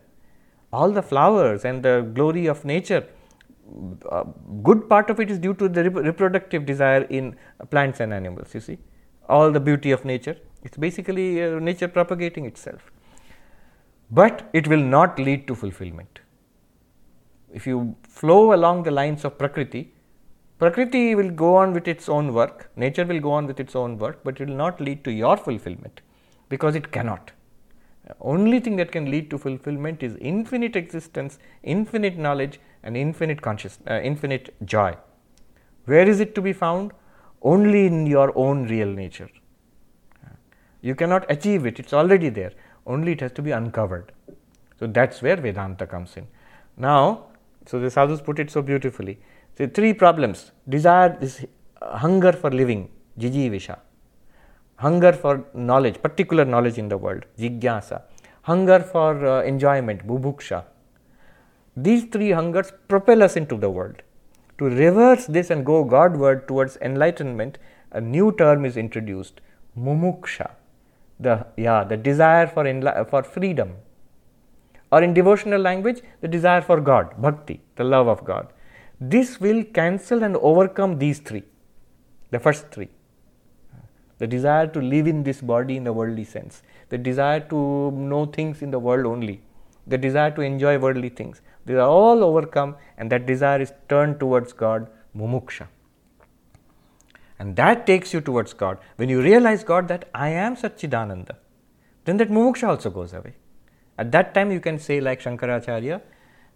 all 0.72 0.92
the 0.92 1.02
flowers 1.02 1.64
and 1.64 1.82
the 1.82 2.08
glory 2.14 2.46
of 2.46 2.64
nature, 2.64 3.04
uh, 4.08 4.22
good 4.62 4.88
part 4.88 5.10
of 5.10 5.18
it 5.18 5.32
is 5.32 5.40
due 5.40 5.54
to 5.54 5.68
the 5.68 5.82
rep 5.84 5.96
reproductive 6.10 6.64
desire 6.64 7.02
in 7.18 7.34
plants 7.70 7.98
and 7.98 8.14
animals, 8.14 8.54
you 8.54 8.60
see, 8.60 8.78
all 9.28 9.50
the 9.50 9.62
beauty 9.68 9.90
of 9.90 10.04
nature. 10.04 10.36
It 10.62 10.70
is 10.72 10.78
basically 10.78 11.42
uh, 11.42 11.58
nature 11.58 11.88
propagating 11.88 12.46
itself, 12.46 12.92
but 14.12 14.48
it 14.52 14.68
will 14.68 14.84
not 14.94 15.18
lead 15.18 15.48
to 15.48 15.56
fulfillment. 15.56 16.20
If 17.52 17.66
you 17.66 17.96
flow 18.20 18.54
along 18.54 18.84
the 18.84 18.92
lines 18.92 19.24
of 19.24 19.36
Prakriti, 19.38 19.82
Prakriti 20.62 21.04
will 21.20 21.30
go 21.30 21.56
on 21.56 21.72
with 21.72 21.88
its 21.88 22.08
own 22.08 22.32
work, 22.32 22.70
nature 22.76 23.04
will 23.04 23.20
go 23.20 23.32
on 23.32 23.46
with 23.46 23.58
its 23.58 23.74
own 23.74 23.98
work, 23.98 24.20
but 24.24 24.40
it 24.40 24.48
will 24.48 24.60
not 24.64 24.80
lead 24.80 25.04
to 25.04 25.12
your 25.20 25.36
fulfillment 25.36 26.02
because 26.48 26.76
it 26.76 26.92
cannot 26.96 27.32
only 28.20 28.60
thing 28.60 28.76
that 28.76 28.92
can 28.92 29.10
lead 29.10 29.30
to 29.30 29.38
fulfillment 29.38 30.02
is 30.02 30.16
infinite 30.16 30.76
existence, 30.76 31.38
infinite 31.62 32.18
knowledge 32.18 32.60
and 32.82 32.96
infinite 32.96 33.40
conscious, 33.42 33.78
uh, 33.88 34.00
infinite 34.00 34.54
joy. 34.64 34.96
Where 35.84 36.08
is 36.08 36.20
it 36.20 36.34
to 36.34 36.42
be 36.42 36.52
found? 36.52 36.92
Only 37.42 37.86
in 37.86 38.06
your 38.06 38.32
own 38.36 38.66
real 38.68 38.88
nature. 38.88 39.30
You 40.80 40.94
cannot 40.94 41.30
achieve 41.30 41.64
it, 41.66 41.78
it 41.78 41.86
is 41.86 41.92
already 41.92 42.28
there, 42.28 42.52
only 42.86 43.12
it 43.12 43.20
has 43.20 43.32
to 43.32 43.42
be 43.42 43.52
uncovered. 43.52 44.12
So 44.78 44.86
that's 44.86 45.22
where 45.22 45.36
Vedanta 45.36 45.86
comes 45.86 46.16
in. 46.16 46.26
Now, 46.76 47.26
so 47.66 47.78
the 47.78 47.90
sadhus 47.90 48.20
put 48.20 48.40
it 48.40 48.50
so 48.50 48.62
beautifully. 48.62 49.20
So 49.56 49.66
three 49.66 49.92
problems: 49.92 50.52
desire 50.68 51.16
is 51.20 51.44
hunger 51.80 52.32
for 52.32 52.50
living, 52.50 52.88
jijivisha; 53.18 53.78
hunger 54.76 55.12
for 55.12 55.44
knowledge, 55.54 56.00
particular 56.00 56.44
knowledge 56.44 56.78
in 56.78 56.88
the 56.88 56.96
world, 56.96 57.24
jigyasa; 57.38 58.02
hunger 58.42 58.80
for 58.80 59.10
uh, 59.26 59.42
enjoyment, 59.42 60.06
bubhuksha. 60.06 60.64
These 61.76 62.04
three 62.14 62.30
hungers 62.30 62.72
propel 62.88 63.22
us 63.22 63.36
into 63.36 63.56
the 63.56 63.70
world. 63.70 64.02
To 64.58 64.64
reverse 64.64 65.26
this 65.26 65.50
and 65.50 65.64
go 65.66 65.84
Godward 65.84 66.46
towards 66.48 66.76
enlightenment, 66.88 67.58
a 67.92 68.00
new 68.00 68.32
term 68.32 68.64
is 68.64 68.76
introduced, 68.76 69.40
mumuksha. 69.78 70.50
The 71.20 71.46
yeah, 71.56 71.84
the 71.84 71.96
desire 71.96 72.46
for 72.46 72.64
enli- 72.64 73.08
for 73.10 73.22
freedom, 73.22 73.76
or 74.90 75.02
in 75.02 75.14
devotional 75.14 75.60
language, 75.60 76.00
the 76.20 76.28
desire 76.28 76.62
for 76.62 76.80
God, 76.80 77.14
bhakti, 77.20 77.60
the 77.76 77.84
love 77.84 78.08
of 78.08 78.24
God. 78.24 78.48
This 79.10 79.40
will 79.40 79.64
cancel 79.64 80.22
and 80.22 80.36
overcome 80.36 80.96
these 81.00 81.18
three, 81.18 81.42
the 82.30 82.38
first 82.38 82.70
three. 82.70 82.88
The 84.18 84.28
desire 84.28 84.68
to 84.68 84.80
live 84.80 85.08
in 85.08 85.24
this 85.24 85.40
body 85.40 85.76
in 85.76 85.82
the 85.82 85.92
worldly 85.92 86.22
sense, 86.22 86.62
the 86.88 86.98
desire 86.98 87.40
to 87.40 87.90
know 87.90 88.26
things 88.26 88.62
in 88.62 88.70
the 88.70 88.78
world 88.78 89.04
only, 89.04 89.42
the 89.88 89.98
desire 89.98 90.30
to 90.30 90.42
enjoy 90.42 90.78
worldly 90.78 91.08
things. 91.08 91.40
These 91.66 91.78
are 91.78 91.88
all 91.88 92.22
overcome, 92.22 92.76
and 92.96 93.10
that 93.10 93.26
desire 93.26 93.60
is 93.60 93.72
turned 93.88 94.20
towards 94.20 94.52
God, 94.52 94.88
mumuksha. 95.16 95.66
And 97.40 97.56
that 97.56 97.88
takes 97.88 98.14
you 98.14 98.20
towards 98.20 98.52
God. 98.52 98.78
When 98.94 99.08
you 99.08 99.20
realize 99.20 99.64
God 99.64 99.88
that 99.88 100.08
I 100.14 100.28
am 100.28 100.54
Satchidananda, 100.54 101.34
then 102.04 102.18
that 102.18 102.30
mumuksha 102.30 102.68
also 102.68 102.90
goes 102.90 103.12
away. 103.12 103.34
At 103.98 104.12
that 104.12 104.32
time, 104.32 104.52
you 104.52 104.60
can 104.60 104.78
say, 104.78 105.00
like 105.00 105.20
Shankaracharya, 105.20 106.02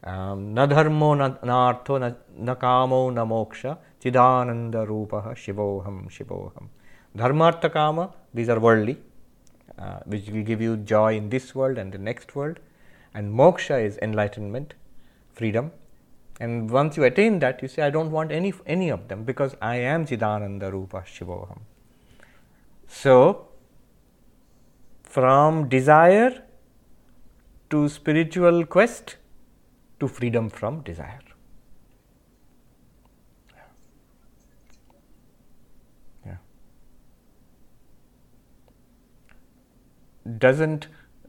na, 0.05 0.67
na 0.67 1.73
artho 1.73 1.99
na, 1.99 2.13
na 2.39 2.55
kamo 2.55 3.11
na 3.11 3.25
moksha 3.25 3.79
chidananda 4.01 4.87
rupaha 4.87 5.35
shivoham 5.35 6.09
shivoham. 6.09 6.69
Dharmartha 7.17 7.73
kama, 7.73 8.13
these 8.35 8.49
are 8.49 8.61
worldly, 8.61 8.99
uh, 9.79 10.01
which 10.05 10.29
will 10.29 10.43
give 10.43 10.61
you 10.61 10.77
joy 10.77 11.17
in 11.17 11.31
this 11.31 11.55
world 11.55 11.79
and 11.79 11.93
the 11.93 11.99
next 11.99 12.35
world. 12.37 12.59
And 13.15 13.35
moksha 13.35 13.83
is 13.83 13.99
enlightenment, 14.03 14.75
freedom. 15.33 15.73
And 16.39 16.71
once 16.71 16.99
you 16.99 17.05
attain 17.05 17.39
that, 17.39 17.63
you 17.63 17.69
say, 17.69 17.83
I 17.83 17.91
don't 17.91 18.11
want 18.11 18.31
any, 18.31 18.53
any 18.67 18.91
of 18.91 19.09
them 19.09 19.25
because 19.25 19.57
I 19.63 19.77
am 19.77 20.05
Chidananda 20.05 20.71
Rupa 20.71 21.03
Shivoham. 21.07 21.61
So, 22.87 23.49
from 25.03 25.69
desire 25.71 26.43
to 27.71 27.89
spiritual 27.89 28.67
quest 28.67 29.17
to 30.01 30.09
freedom 30.09 30.49
from 30.49 30.81
desire. 30.81 31.21
Yeah. 36.25 36.37
Doesn't 40.39 40.89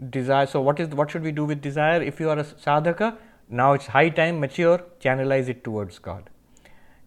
desire, 0.09 0.45
so 0.45 0.61
what 0.61 0.80
is 0.80 0.89
what 0.89 1.11
should 1.11 1.24
we 1.24 1.32
do 1.32 1.45
with 1.45 1.61
desire? 1.61 2.01
If 2.01 2.20
you 2.20 2.30
are 2.30 2.39
a 2.39 2.43
sadhaka, 2.43 3.18
now 3.49 3.74
it's 3.74 3.88
high 3.88 4.09
time, 4.09 4.39
mature, 4.39 4.84
channelize 4.99 5.47
it 5.47 5.63
towards 5.63 5.99
God. 5.99 6.30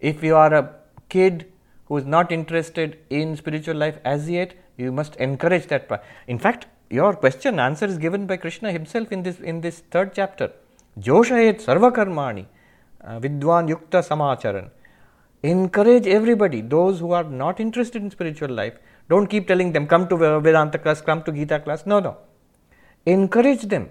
If 0.00 0.22
you 0.22 0.36
are 0.36 0.54
a 0.54 0.74
kid 1.08 1.52
who 1.86 1.96
is 1.98 2.04
not 2.06 2.32
interested 2.32 2.98
in 3.10 3.36
spiritual 3.36 3.76
life 3.76 3.98
as 4.04 4.30
yet, 4.30 4.54
you 4.76 4.92
must 4.92 5.16
encourage 5.16 5.66
that. 5.66 6.02
In 6.26 6.38
fact, 6.38 6.66
your 6.88 7.14
question 7.14 7.60
answer 7.60 7.84
is 7.86 7.98
given 7.98 8.26
by 8.26 8.36
Krishna 8.38 8.72
himself 8.72 9.12
in 9.12 9.22
this 9.22 9.38
in 9.40 9.60
this 9.60 9.80
third 9.90 10.14
chapter. 10.14 10.52
Joshayet 10.98 11.60
sarvakarmani 11.60 12.46
uh, 13.04 13.20
vidwan 13.20 13.68
yukta 13.68 14.02
samacharan. 14.02 14.70
Encourage 15.42 16.06
everybody, 16.06 16.60
those 16.60 16.98
who 16.98 17.12
are 17.12 17.24
not 17.24 17.60
interested 17.60 18.02
in 18.02 18.10
spiritual 18.10 18.50
life. 18.50 18.74
Don't 19.08 19.26
keep 19.26 19.48
telling 19.48 19.72
them, 19.72 19.86
come 19.86 20.06
to 20.08 20.16
Vedanta 20.16 20.78
class, 20.78 21.00
come 21.00 21.22
to 21.22 21.32
Gita 21.32 21.60
class. 21.60 21.86
No, 21.86 21.98
no. 22.00 22.18
Encourage 23.06 23.62
them. 23.62 23.88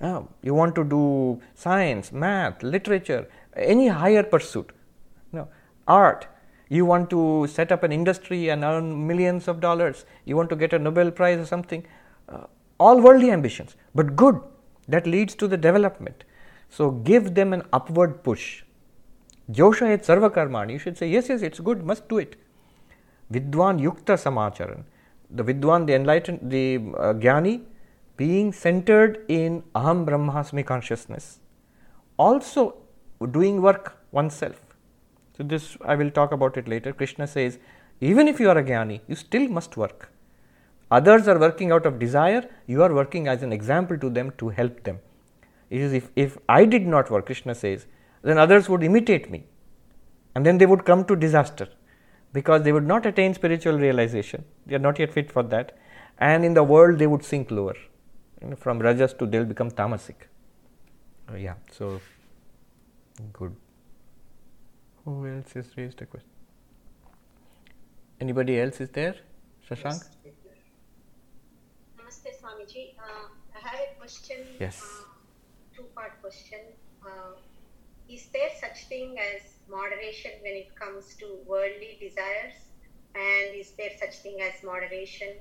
Uh, 0.00 0.22
you 0.42 0.54
want 0.54 0.74
to 0.74 0.84
do 0.84 1.40
science, 1.54 2.12
math, 2.12 2.62
literature, 2.62 3.28
any 3.56 3.88
higher 3.88 4.22
pursuit. 4.22 4.70
No, 5.32 5.48
art. 5.88 6.26
You 6.68 6.84
want 6.84 7.10
to 7.10 7.46
set 7.50 7.72
up 7.72 7.82
an 7.82 7.92
industry 7.92 8.48
and 8.48 8.62
earn 8.62 9.06
millions 9.06 9.48
of 9.48 9.60
dollars. 9.60 10.04
You 10.24 10.36
want 10.36 10.50
to 10.50 10.56
get 10.56 10.72
a 10.72 10.78
Nobel 10.78 11.10
Prize 11.10 11.38
or 11.38 11.46
something 11.46 11.84
uh, 12.28 12.44
all 12.78 13.00
worldly 13.00 13.30
ambitions, 13.30 13.76
but 13.94 14.16
good 14.16 14.40
that 14.88 15.06
leads 15.06 15.34
to 15.36 15.48
the 15.48 15.56
development. 15.56 16.24
So 16.70 16.90
give 16.90 17.34
them 17.34 17.52
an 17.52 17.64
upward 17.72 18.22
push. 18.22 18.62
Joshayet 19.50 20.06
sarvakarmani, 20.06 20.72
you 20.72 20.78
should 20.78 20.96
say, 20.96 21.08
yes, 21.08 21.28
yes, 21.28 21.42
it's 21.42 21.58
good, 21.58 21.84
must 21.84 22.08
do 22.08 22.18
it. 22.18 22.36
Vidwan 23.32 23.80
yukta 23.80 24.14
samacharan. 24.14 24.84
The 25.30 25.42
Vidwan, 25.44 25.86
the 25.86 25.94
enlightened, 25.94 26.50
the 26.50 26.76
uh, 26.76 27.14
Jnani, 27.14 27.62
being 28.16 28.52
centered 28.52 29.24
in 29.28 29.62
Aham 29.74 30.04
Brahmasmi 30.06 30.64
consciousness, 30.64 31.40
also 32.16 32.76
doing 33.30 33.60
work 33.62 33.96
oneself. 34.12 34.60
So, 35.36 35.42
this 35.42 35.76
I 35.84 35.94
will 35.96 36.10
talk 36.10 36.32
about 36.32 36.56
it 36.56 36.68
later. 36.68 36.92
Krishna 36.92 37.26
says, 37.26 37.58
even 38.00 38.28
if 38.28 38.40
you 38.40 38.48
are 38.50 38.58
a 38.58 38.64
Jnani, 38.64 39.00
you 39.08 39.14
still 39.14 39.48
must 39.48 39.76
work. 39.76 40.10
Others 40.90 41.28
are 41.28 41.38
working 41.38 41.70
out 41.72 41.86
of 41.86 41.98
desire, 41.98 42.48
you 42.66 42.82
are 42.82 42.92
working 42.92 43.28
as 43.28 43.42
an 43.42 43.52
example 43.52 43.96
to 43.98 44.10
them 44.10 44.32
to 44.38 44.48
help 44.48 44.82
them. 44.82 44.98
It 45.70 45.80
is 45.80 45.92
if, 45.92 46.10
if 46.16 46.36
I 46.48 46.64
did 46.64 46.86
not 46.86 47.10
work, 47.10 47.26
Krishna 47.26 47.54
says, 47.54 47.86
then 48.22 48.38
others 48.38 48.68
would 48.68 48.82
imitate 48.82 49.30
me. 49.30 49.44
And 50.34 50.44
then 50.44 50.58
they 50.58 50.66
would 50.66 50.84
come 50.84 51.04
to 51.06 51.16
disaster 51.16 51.68
because 52.32 52.62
they 52.62 52.72
would 52.72 52.86
not 52.86 53.06
attain 53.06 53.34
spiritual 53.34 53.78
realization. 53.78 54.44
They 54.66 54.74
are 54.74 54.80
not 54.80 54.98
yet 54.98 55.12
fit 55.12 55.30
for 55.30 55.42
that. 55.44 55.76
And 56.18 56.44
in 56.44 56.54
the 56.54 56.62
world, 56.62 56.98
they 56.98 57.06
would 57.06 57.24
sink 57.24 57.50
lower. 57.50 57.76
You 58.42 58.48
know, 58.48 58.56
from 58.56 58.78
rajas 58.78 59.14
to 59.14 59.26
they'll 59.26 59.44
become 59.44 59.70
tamasic. 59.70 60.28
Uh, 61.28 61.36
yeah, 61.36 61.54
so 61.70 62.00
good. 63.32 63.54
Who 65.04 65.26
else 65.26 65.52
has 65.52 65.66
raised 65.76 66.02
a 66.02 66.06
question? 66.06 66.30
Anybody 68.20 68.60
else 68.60 68.80
is 68.80 68.90
there? 68.90 69.14
Shashank? 69.68 70.04
Namaste, 71.98 72.30
Swamiji. 72.40 72.94
Uh, 72.98 73.28
I 73.54 73.68
have 73.68 73.80
a 73.92 73.98
question. 73.98 74.38
Yes. 74.58 74.82
Uh, 74.82 75.09
two-part 76.00 76.20
question. 76.22 76.58
Uh, 77.04 77.36
is 78.08 78.26
there 78.32 78.50
such 78.60 78.88
thing 78.88 79.16
as 79.18 79.42
moderation 79.68 80.32
when 80.42 80.54
it 80.54 80.74
comes 80.74 81.14
to 81.16 81.38
worldly 81.46 81.98
desires? 82.00 82.54
And 83.14 83.54
is 83.54 83.72
there 83.72 83.90
such 83.98 84.16
thing 84.22 84.38
as 84.40 84.62
moderation 84.62 85.34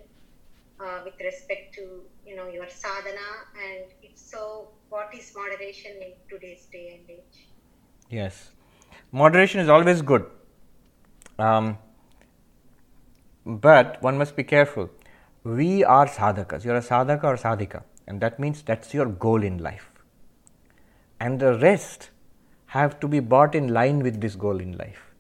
uh, 0.80 1.02
with 1.06 1.14
respect 1.20 1.76
to 1.76 2.02
you 2.26 2.36
know 2.36 2.48
your 2.48 2.68
sadhana? 2.68 3.30
And 3.68 3.86
if 4.02 4.18
so, 4.18 4.70
what 4.90 5.14
is 5.14 5.34
moderation 5.36 5.92
in 6.02 6.14
today's 6.30 6.66
day 6.72 7.00
and 7.00 7.10
age? 7.10 7.48
Yes. 8.10 8.52
Moderation 9.12 9.60
is 9.60 9.70
always 9.70 10.02
good. 10.02 10.26
Um, 11.38 11.78
but 13.46 14.02
one 14.02 14.18
must 14.18 14.36
be 14.36 14.44
careful. 14.44 14.90
We 15.44 15.84
are 15.84 16.08
sadhakas. 16.08 16.66
You're 16.66 16.76
a 16.76 16.82
sadhaka 16.82 17.24
or 17.24 17.38
sadhika, 17.38 17.84
and 18.08 18.22
that 18.22 18.40
means 18.40 18.62
that's 18.62 18.94
your 18.94 19.06
goal 19.06 19.44
in 19.44 19.58
life. 19.60 19.90
And 21.20 21.40
the 21.40 21.58
rest 21.58 22.10
have 22.68 23.00
to 23.00 23.08
be 23.08 23.20
brought 23.20 23.56
in 23.56 23.68
line 23.74 24.00
with 24.00 24.22
this 24.22 24.36
goal 24.36 24.60
in 24.60 24.78
life. 24.78 25.12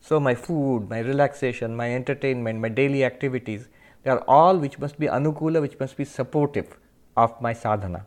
So, 0.00 0.20
my 0.20 0.34
food, 0.34 0.88
my 0.88 0.98
relaxation, 1.00 1.74
my 1.74 1.92
entertainment, 1.94 2.60
my 2.60 2.68
daily 2.68 3.04
activities, 3.04 3.68
they 4.02 4.10
are 4.10 4.22
all 4.28 4.56
which 4.56 4.78
must 4.78 4.98
be 4.98 5.06
anukula, 5.06 5.60
which 5.60 5.78
must 5.80 5.96
be 5.96 6.04
supportive 6.04 6.76
of 7.16 7.40
my 7.40 7.52
sadhana, 7.52 8.04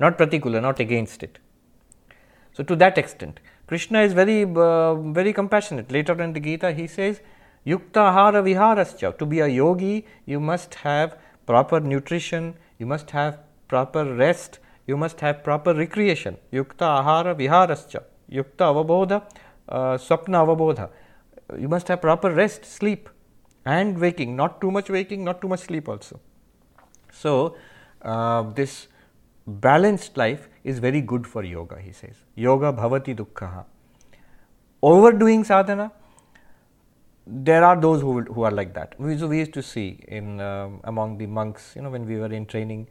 not 0.00 0.18
pratikula, 0.18 0.60
not 0.60 0.80
against 0.80 1.22
it. 1.22 1.38
So, 2.52 2.64
to 2.64 2.74
that 2.76 2.98
extent, 2.98 3.40
Krishna 3.68 4.00
is 4.00 4.14
very, 4.14 4.42
uh, 4.42 4.94
very 4.94 5.32
compassionate. 5.32 5.92
Later 5.92 6.20
in 6.20 6.32
the 6.32 6.40
Gita, 6.40 6.72
he 6.72 6.86
says, 6.86 7.20
Yukta 7.66 8.12
hara 8.12 8.42
viharascha. 8.42 9.16
To 9.18 9.26
be 9.26 9.40
a 9.40 9.46
yogi, 9.46 10.06
you 10.24 10.40
must 10.40 10.74
have 10.76 11.18
proper 11.46 11.80
nutrition, 11.80 12.54
you 12.78 12.86
must 12.86 13.10
have 13.10 13.38
proper 13.68 14.04
rest, 14.04 14.58
you 14.88 14.96
must 14.96 15.20
have 15.20 15.44
proper 15.44 15.74
recreation. 15.74 16.36
Yukta 16.52 16.86
ahara 17.00 17.34
viharascha. 17.34 18.02
Yukta 18.32 18.64
avabodha, 18.72 19.22
uh, 19.68 19.96
swapna 20.06 20.44
avabodha. 20.44 20.88
You 21.58 21.68
must 21.68 21.88
have 21.88 22.00
proper 22.00 22.30
rest, 22.32 22.64
sleep, 22.64 23.08
and 23.64 23.98
waking. 23.98 24.34
Not 24.34 24.60
too 24.60 24.70
much 24.70 24.88
waking, 24.88 25.24
not 25.24 25.40
too 25.42 25.48
much 25.48 25.60
sleep 25.60 25.88
also. 25.88 26.20
So, 27.12 27.56
uh, 28.02 28.42
this 28.54 28.88
balanced 29.46 30.16
life 30.16 30.48
is 30.64 30.78
very 30.78 31.00
good 31.00 31.26
for 31.26 31.44
yoga, 31.44 31.78
he 31.80 31.92
says. 31.92 32.16
Yoga 32.34 32.72
bhavati 32.72 33.14
dukkha. 33.14 33.64
Overdoing 34.82 35.44
sadhana, 35.44 35.92
there 37.26 37.64
are 37.64 37.78
those 37.78 38.00
who, 38.00 38.22
who 38.22 38.42
are 38.42 38.50
like 38.50 38.72
that. 38.74 38.98
We, 38.98 39.16
we 39.16 39.38
used 39.38 39.52
to 39.54 39.62
see 39.62 40.00
in 40.08 40.40
um, 40.40 40.80
among 40.84 41.18
the 41.18 41.26
monks, 41.26 41.74
you 41.76 41.82
know, 41.82 41.90
when 41.90 42.06
we 42.06 42.16
were 42.16 42.32
in 42.32 42.46
training, 42.46 42.88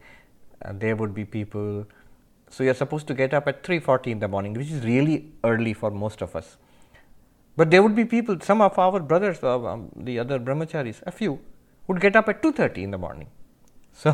uh, 0.64 0.72
there 0.72 0.96
would 0.96 1.14
be 1.14 1.24
people 1.24 1.86
So 2.50 2.64
you're 2.64 2.74
supposed 2.74 3.06
to 3.08 3.14
get 3.14 3.34
up 3.34 3.48
at 3.48 3.62
3:40 3.62 4.12
in 4.12 4.20
the 4.20 4.28
morning, 4.28 4.54
which 4.54 4.70
is 4.70 4.84
really 4.84 5.16
early 5.44 5.72
for 5.74 5.90
most 5.90 6.22
of 6.22 6.36
us. 6.36 6.56
But 7.56 7.70
there 7.70 7.82
would 7.82 7.94
be 7.94 8.04
people, 8.04 8.38
some 8.40 8.60
of 8.60 8.78
our 8.78 9.00
brothers, 9.00 9.42
uh, 9.42 9.64
um, 9.72 9.90
the 9.96 10.18
other 10.20 10.38
brahmacharis, 10.38 11.02
a 11.06 11.10
few, 11.10 11.40
would 11.88 12.00
get 12.00 12.16
up 12.16 12.28
at 12.28 12.42
2:30 12.42 12.84
in 12.84 12.90
the 12.92 12.98
morning. 12.98 13.28
So, 14.02 14.12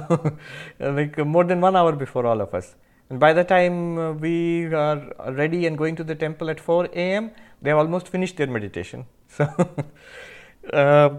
like 0.80 1.18
uh, 1.18 1.24
more 1.26 1.44
than 1.44 1.60
one 1.60 1.76
hour 1.76 1.92
before 1.92 2.26
all 2.26 2.40
of 2.40 2.54
us. 2.54 2.74
And 3.10 3.20
by 3.20 3.32
the 3.34 3.44
time 3.44 3.98
uh, 3.98 4.12
we 4.12 4.64
are 4.82 5.00
ready 5.40 5.66
and 5.66 5.76
going 5.76 5.96
to 5.96 6.04
the 6.04 6.14
temple 6.14 6.48
at 6.50 6.60
4 6.60 6.86
a.m., 6.94 7.30
they 7.60 7.70
have 7.70 7.78
almost 7.78 8.08
finished 8.08 8.36
their 8.38 8.46
meditation. 8.46 9.06
So, 9.36 9.46
uh, 10.72 11.10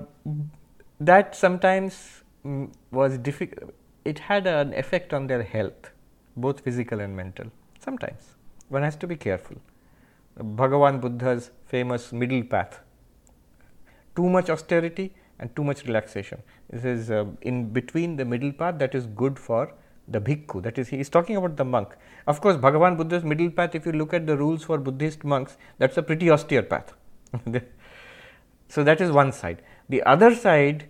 that 1.00 1.36
sometimes 1.36 2.24
mm, 2.46 2.72
was 2.92 3.18
difficult. 3.20 3.74
It 4.06 4.20
had 4.20 4.48
an 4.48 4.74
effect 4.74 5.14
on 5.14 5.28
their 5.28 5.44
health, 5.44 5.92
both 6.38 6.60
physical 6.62 7.00
and 7.00 7.16
mental. 7.16 7.48
Sometimes 7.80 8.36
one 8.70 8.84
has 8.84 8.96
to 8.98 9.08
be 9.08 9.16
careful. 9.16 9.58
Bhagavan 10.38 11.02
Buddha's 11.02 11.52
famous 11.66 12.12
middle 12.12 12.44
path. 12.44 12.80
Too 14.16 14.30
much 14.30 14.50
austerity 14.50 15.14
and 15.40 15.56
too 15.56 15.64
much 15.64 15.86
relaxation. 15.86 16.42
This 16.70 16.86
is 16.86 17.12
uh, 17.12 17.26
in 17.42 17.70
between 17.70 18.16
the 18.16 18.26
middle 18.26 18.52
path 18.52 18.80
that 18.80 18.96
is 18.96 19.08
good 19.08 19.40
for 19.40 19.74
the 20.08 20.22
bhikkhu. 20.22 20.62
That 20.64 20.78
is, 20.78 20.90
he 20.90 21.00
is 21.00 21.10
talking 21.10 21.36
about 21.36 21.58
the 21.58 21.66
monk. 21.66 21.96
Of 22.28 22.42
course, 22.42 22.58
Bhagavan 22.58 22.98
Buddha's 22.98 23.24
middle 23.24 23.50
path, 23.50 23.76
if 23.76 23.86
you 23.86 23.92
look 23.92 24.14
at 24.14 24.28
the 24.28 24.38
rules 24.38 24.64
for 24.64 24.78
Buddhist 24.78 25.24
monks, 25.24 25.58
that's 25.78 25.98
a 25.98 26.04
pretty 26.04 26.30
austere 26.30 26.64
path. 26.64 26.94
so, 28.70 28.84
that 28.84 29.02
is 29.02 29.12
one 29.12 29.32
side. 29.32 29.62
The 29.90 30.04
other 30.04 30.36
side, 30.36 30.86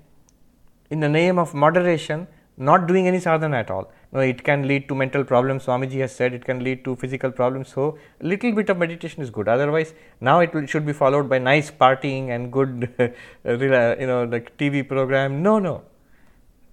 in 0.89 0.99
the 0.99 1.09
name 1.09 1.39
of 1.39 1.53
moderation, 1.53 2.27
not 2.57 2.87
doing 2.87 3.07
any 3.07 3.19
sadhana 3.19 3.57
at 3.57 3.69
all. 3.69 3.91
No, 4.11 4.19
it 4.19 4.43
can 4.43 4.67
lead 4.67 4.87
to 4.89 4.95
mental 4.95 5.23
problems. 5.23 5.65
Swamiji 5.65 5.99
has 5.99 6.15
said 6.15 6.33
it 6.33 6.45
can 6.45 6.63
lead 6.63 6.83
to 6.85 6.95
physical 6.95 7.31
problems. 7.31 7.69
So, 7.69 7.97
a 8.21 8.25
little 8.25 8.53
bit 8.53 8.69
of 8.69 8.77
meditation 8.77 9.21
is 9.21 9.29
good. 9.29 9.47
Otherwise, 9.47 9.93
now 10.21 10.39
it 10.39 10.53
will, 10.53 10.65
should 10.65 10.85
be 10.85 10.93
followed 10.93 11.29
by 11.29 11.39
nice 11.39 11.69
partying 11.69 12.29
and 12.29 12.51
good, 12.51 12.93
you 13.45 14.07
know, 14.07 14.27
like 14.31 14.55
TV 14.57 14.87
program. 14.87 15.43
No, 15.43 15.59
no, 15.59 15.83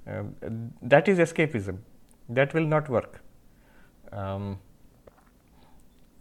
uh, 0.07 0.23
that 0.83 1.09
is 1.09 1.19
escapism 1.19 1.79
that 2.29 2.55
will 2.55 2.67
not 2.67 2.89
work. 2.89 3.21
Um, 4.13 4.59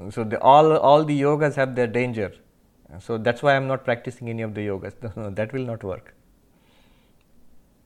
so 0.09 0.23
the, 0.23 0.39
all 0.41 0.77
all 0.77 1.03
the 1.03 1.19
yogas 1.19 1.55
have 1.55 1.75
their 1.75 1.87
danger. 1.87 2.33
So 2.99 3.17
that's 3.17 3.41
why 3.41 3.55
I'm 3.55 3.67
not 3.67 3.85
practicing 3.85 4.29
any 4.29 4.41
of 4.41 4.53
the 4.53 4.67
yogas. 4.67 4.93
No, 5.15 5.23
no, 5.23 5.29
that 5.29 5.53
will 5.53 5.65
not 5.65 5.83
work. 5.83 6.13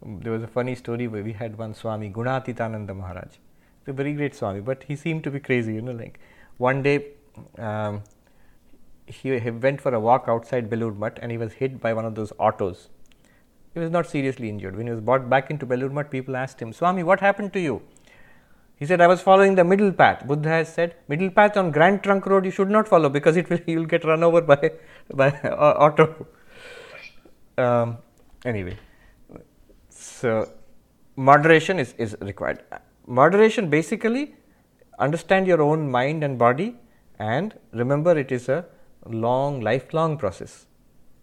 There 0.06 0.32
was 0.32 0.44
a 0.44 0.48
funny 0.48 0.76
story 0.76 1.08
where 1.08 1.24
we 1.24 1.34
had 1.34 1.58
one 1.58 1.74
Swami 1.74 2.12
Gunatitananda 2.12 2.96
Maharaj. 2.96 3.38
He's 3.80 3.88
a 3.88 3.94
very 3.94 4.14
great 4.14 4.36
Swami, 4.36 4.62
but 4.62 4.84
he 4.84 4.96
seemed 4.96 5.24
to 5.24 5.32
be 5.32 5.40
crazy. 5.40 5.74
You 5.74 5.82
know, 5.82 5.94
like 5.94 6.20
one 6.58 6.84
day 6.84 7.08
um, 7.58 8.04
he, 9.08 9.40
he, 9.40 9.50
went 9.50 9.82
for 9.82 9.94
a 9.94 10.00
walk 10.00 10.26
outside 10.28 10.70
Belur 10.70 10.96
Math 10.96 11.18
and 11.22 11.32
he 11.32 11.38
was 11.38 11.54
hit 11.54 11.82
by 11.82 11.94
one 11.94 12.06
of 12.06 12.14
those 12.14 12.32
autos. 12.38 12.90
He 13.74 13.80
was 13.80 13.90
not 13.90 14.08
seriously 14.08 14.48
injured. 14.48 14.76
When 14.78 14.86
he 14.86 14.92
was 14.92 15.02
brought 15.02 15.30
back 15.30 15.50
into 15.50 15.66
Belur 15.66 15.92
Math, 15.92 16.12
people 16.12 16.36
asked 16.36 16.62
him, 16.62 16.72
Swami, 16.72 17.04
what 17.04 17.20
happened 17.20 17.52
to 17.54 17.60
you? 17.60 17.82
He 18.78 18.86
said, 18.86 19.02
I 19.02 19.08
was 19.08 19.22
following 19.22 19.56
the 19.56 19.64
middle 19.64 19.92
path. 19.92 20.28
Buddha 20.28 20.50
has 20.50 20.74
said, 20.74 20.96
middle 21.08 21.30
path 21.30 21.58
on 21.58 21.72
Grand 21.72 22.04
Trunk 22.04 22.26
Road 22.26 22.46
you 22.46 22.52
should 22.52 22.70
not 22.70 22.88
follow 22.88 23.10
because 23.10 23.38
it 23.38 23.50
will 23.50 23.60
you 23.68 23.80
will 23.80 23.86
get 23.86 24.04
run 24.04 24.24
over 24.24 24.42
by 24.42 24.72
by 25.14 25.30
uh, 25.44 25.74
auto. 25.86 26.28
Um, 27.58 27.98
anyway, 28.44 28.78
so 30.20 30.50
moderation 31.16 31.80
is, 31.80 31.94
is 31.98 32.16
required. 32.22 32.64
Moderation 33.06 33.70
basically 33.70 34.36
understand 34.98 35.46
your 35.46 35.62
own 35.62 35.90
mind 35.92 36.24
and 36.24 36.38
body 36.38 36.76
and 37.20 37.54
remember 37.74 38.18
it 38.18 38.32
is 38.32 38.48
a 38.50 38.66
long 39.06 39.60
lifelong 39.62 40.18
process. 40.18 40.68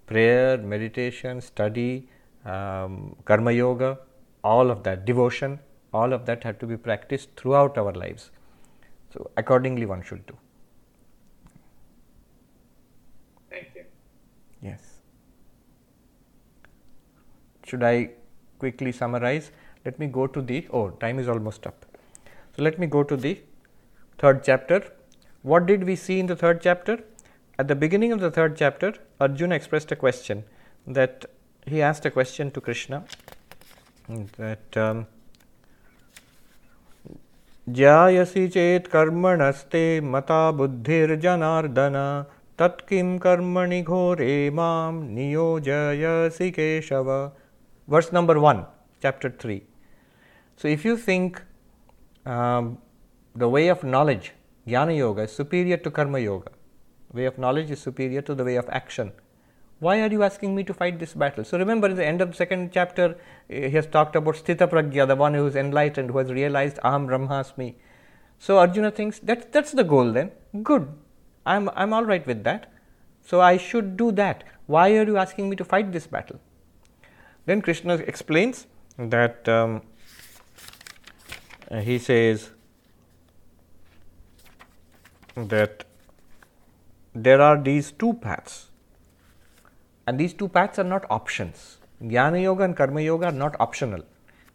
Prayer, 0.07 0.59
meditation, 0.59 1.41
study, 1.41 2.09
um, 2.45 3.17
karma 3.25 3.53
yoga, 3.53 3.99
all 4.45 4.71
of 4.71 4.83
that, 4.83 5.05
devotion, 5.07 5.59
all 5.93 6.13
of 6.13 6.27
that 6.27 6.45
have 6.45 6.59
to 6.59 6.67
be 6.67 6.77
practiced 6.77 7.31
throughout 7.37 7.79
our 7.79 7.93
lives. 7.93 8.31
So, 9.13 9.31
accordingly, 9.37 9.87
one 9.87 10.03
should 10.03 10.27
do. 10.27 10.37
Thank 13.51 13.69
you. 13.75 13.85
Yes. 14.61 14.81
Should 17.65 17.83
I 17.83 18.11
quickly 18.62 18.92
summarize? 18.92 19.52
Let 19.86 20.00
me 20.00 20.08
go 20.08 20.28
to 20.28 20.42
the, 20.42 20.68
oh, 20.72 20.90
time 20.90 21.20
is 21.20 21.28
almost 21.28 21.66
up. 21.68 21.86
So, 22.56 22.64
let 22.64 22.80
me 22.80 22.88
go 22.88 23.04
to 23.04 23.16
the 23.16 23.40
third 24.18 24.44
chapter. 24.44 24.84
What 25.42 25.66
did 25.66 25.84
we 25.84 25.96
see 25.96 26.20
in 26.20 26.26
the 26.26 26.36
third 26.36 26.62
chapter? 26.62 27.00
At 27.60 27.68
the 27.68 27.76
beginning 27.76 28.12
of 28.12 28.20
the 28.20 28.32
third 28.32 28.56
chapter, 28.56 28.94
Arjuna 29.20 29.56
expressed 29.56 29.92
a 29.92 29.96
question 29.96 30.44
that 30.86 31.26
he 31.66 31.82
asked 31.82 32.06
a 32.06 32.12
question 32.12 32.52
to 32.52 32.62
Krishna 32.62 33.04
that 34.38 34.78
um, 34.78 35.06
ज्यायसि 37.76 38.48
चेत् 38.48 38.88
कर्मणस्ते 38.92 39.84
मता 40.12 40.40
बुद्धिर्जनार्दन 40.58 41.96
तत्किं 42.60 43.18
कर्मणि 43.26 43.82
घोरे 43.82 44.50
मां 44.60 44.94
नियोजयसि 45.16 46.50
Keshav 46.52 47.10
verse 47.95 48.11
number 48.19 48.37
1 48.41 48.65
chapter 49.05 49.31
3 49.31 49.63
so 50.61 50.69
if 50.77 50.85
you 50.89 50.97
think 51.09 51.43
um, 52.35 52.79
the 53.43 53.49
way 53.57 53.67
of 53.75 53.83
knowledge 53.95 54.33
jnana 54.73 54.97
yoga 55.03 55.23
is 55.29 55.35
superior 55.41 55.79
to 55.87 55.91
karma 55.99 56.21
yoga 56.29 56.53
way 57.19 57.27
of 57.33 57.39
knowledge 57.45 57.71
is 57.77 57.81
superior 57.89 58.23
to 58.31 58.35
the 58.41 58.47
way 58.51 58.57
of 58.63 58.69
action 58.81 59.13
why 59.85 60.01
are 60.01 60.11
you 60.15 60.23
asking 60.23 60.55
me 60.55 60.63
to 60.63 60.73
fight 60.73 61.01
this 61.01 61.13
battle? 61.13 61.45
So 61.45 61.59
remember, 61.59 61.89
at 61.89 61.97
the 61.97 62.07
end 62.07 62.21
of 62.21 62.31
the 62.31 62.37
second 62.37 62.71
chapter, 62.73 63.17
he 63.49 63.71
has 63.71 63.85
talked 63.89 64.15
about 64.15 64.37
Sthita 64.37 64.69
Pragya, 64.71 65.09
the 65.09 65.17
one 65.17 65.35
who 65.35 65.45
is 65.45 65.57
enlightened, 65.57 66.11
who 66.11 66.19
has 66.19 66.31
realized 66.31 66.77
Aham 66.85 67.09
Brahmasmi. 67.09 67.75
So 68.39 68.59
Arjuna 68.59 68.93
thinks 68.93 69.19
that 69.31 69.53
that's 69.53 69.73
the 69.73 69.83
goal 69.83 70.13
then. 70.13 70.31
Good. 70.63 70.87
I'm, 71.45 71.69
I'm 71.75 71.93
all 71.93 72.05
right 72.05 72.25
with 72.25 72.45
that. 72.45 72.73
So 73.23 73.41
I 73.41 73.57
should 73.57 73.97
do 73.97 74.13
that. 74.13 74.45
Why 74.67 74.97
are 74.99 75.05
you 75.05 75.17
asking 75.17 75.51
me 75.51 75.57
to 75.57 75.65
fight 75.65 75.91
this 75.91 76.07
battle? 76.07 76.39
Then 77.47 77.63
Krishna 77.63 77.95
explains 77.95 78.67
that 78.99 79.49
um, 79.49 79.83
he 81.81 81.99
says 81.99 82.51
that 85.35 85.85
there 87.15 87.41
are 87.41 87.61
these 87.61 87.93
two 87.93 88.13
paths 88.15 88.69
and 90.07 90.19
these 90.19 90.33
two 90.35 90.49
paths 90.49 90.79
are 90.79 90.85
not 90.85 91.05
options. 91.11 91.79
Jnana 92.03 92.43
Yoga 92.43 92.65
and 92.65 92.77
Karma 92.77 93.01
Yoga 93.01 93.27
are 93.27 93.33
not 93.33 93.57
optional. 93.61 94.03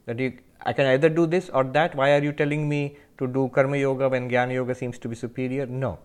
That 0.06 0.20
you, 0.20 0.38
I 0.66 0.74
can 0.74 0.86
either 0.88 1.10
do 1.10 1.26
this 1.26 1.50
or 1.50 1.64
that. 1.64 1.96
Why 1.96 2.12
are 2.12 2.24
you 2.24 2.34
telling 2.34 2.68
me 2.68 2.98
to 3.18 3.28
do 3.28 3.50
Karma 3.50 3.78
Yoga 3.78 4.10
when 4.10 4.30
Jnana 4.30 4.54
Yoga 4.54 4.76
seems 4.76 4.98
to 5.00 5.08
be 5.08 5.16
superior? 5.16 5.66
No. 5.66 6.00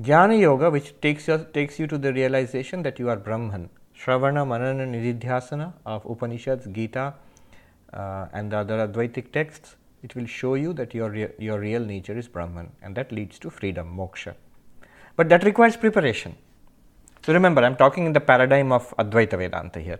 Jnana 0.00 0.38
Yoga, 0.38 0.70
which 0.70 1.00
takes 1.00 1.28
you, 1.28 1.46
takes 1.52 1.78
you 1.78 1.86
to 1.86 1.98
the 1.98 2.12
realization 2.12 2.82
that 2.82 2.98
you 2.98 3.08
are 3.08 3.16
Brahman. 3.16 3.70
Shravana, 3.98 4.46
Manana, 4.46 4.86
Nididhyasana 4.86 5.72
of 5.84 6.04
Upanishads, 6.06 6.66
Gita, 6.68 7.14
uh, 7.92 8.26
and 8.32 8.52
the 8.52 8.58
other 8.58 8.86
Advaitic 8.86 9.32
texts, 9.32 9.74
it 10.04 10.14
will 10.14 10.26
show 10.26 10.54
you 10.54 10.72
that 10.74 10.94
your, 10.94 11.12
your 11.38 11.58
real 11.58 11.84
nature 11.84 12.16
is 12.16 12.28
Brahman, 12.28 12.70
and 12.80 12.94
that 12.94 13.10
leads 13.10 13.40
to 13.40 13.50
freedom, 13.50 13.96
moksha. 13.96 14.34
But 15.16 15.28
that 15.30 15.42
requires 15.42 15.76
preparation. 15.76 16.36
So 17.26 17.32
remember, 17.32 17.62
I 17.62 17.66
am 17.66 17.74
talking 17.74 18.06
in 18.06 18.12
the 18.12 18.20
paradigm 18.20 18.70
of 18.70 18.94
Advaita 18.98 19.36
Vedanta 19.36 19.80
here. 19.80 19.98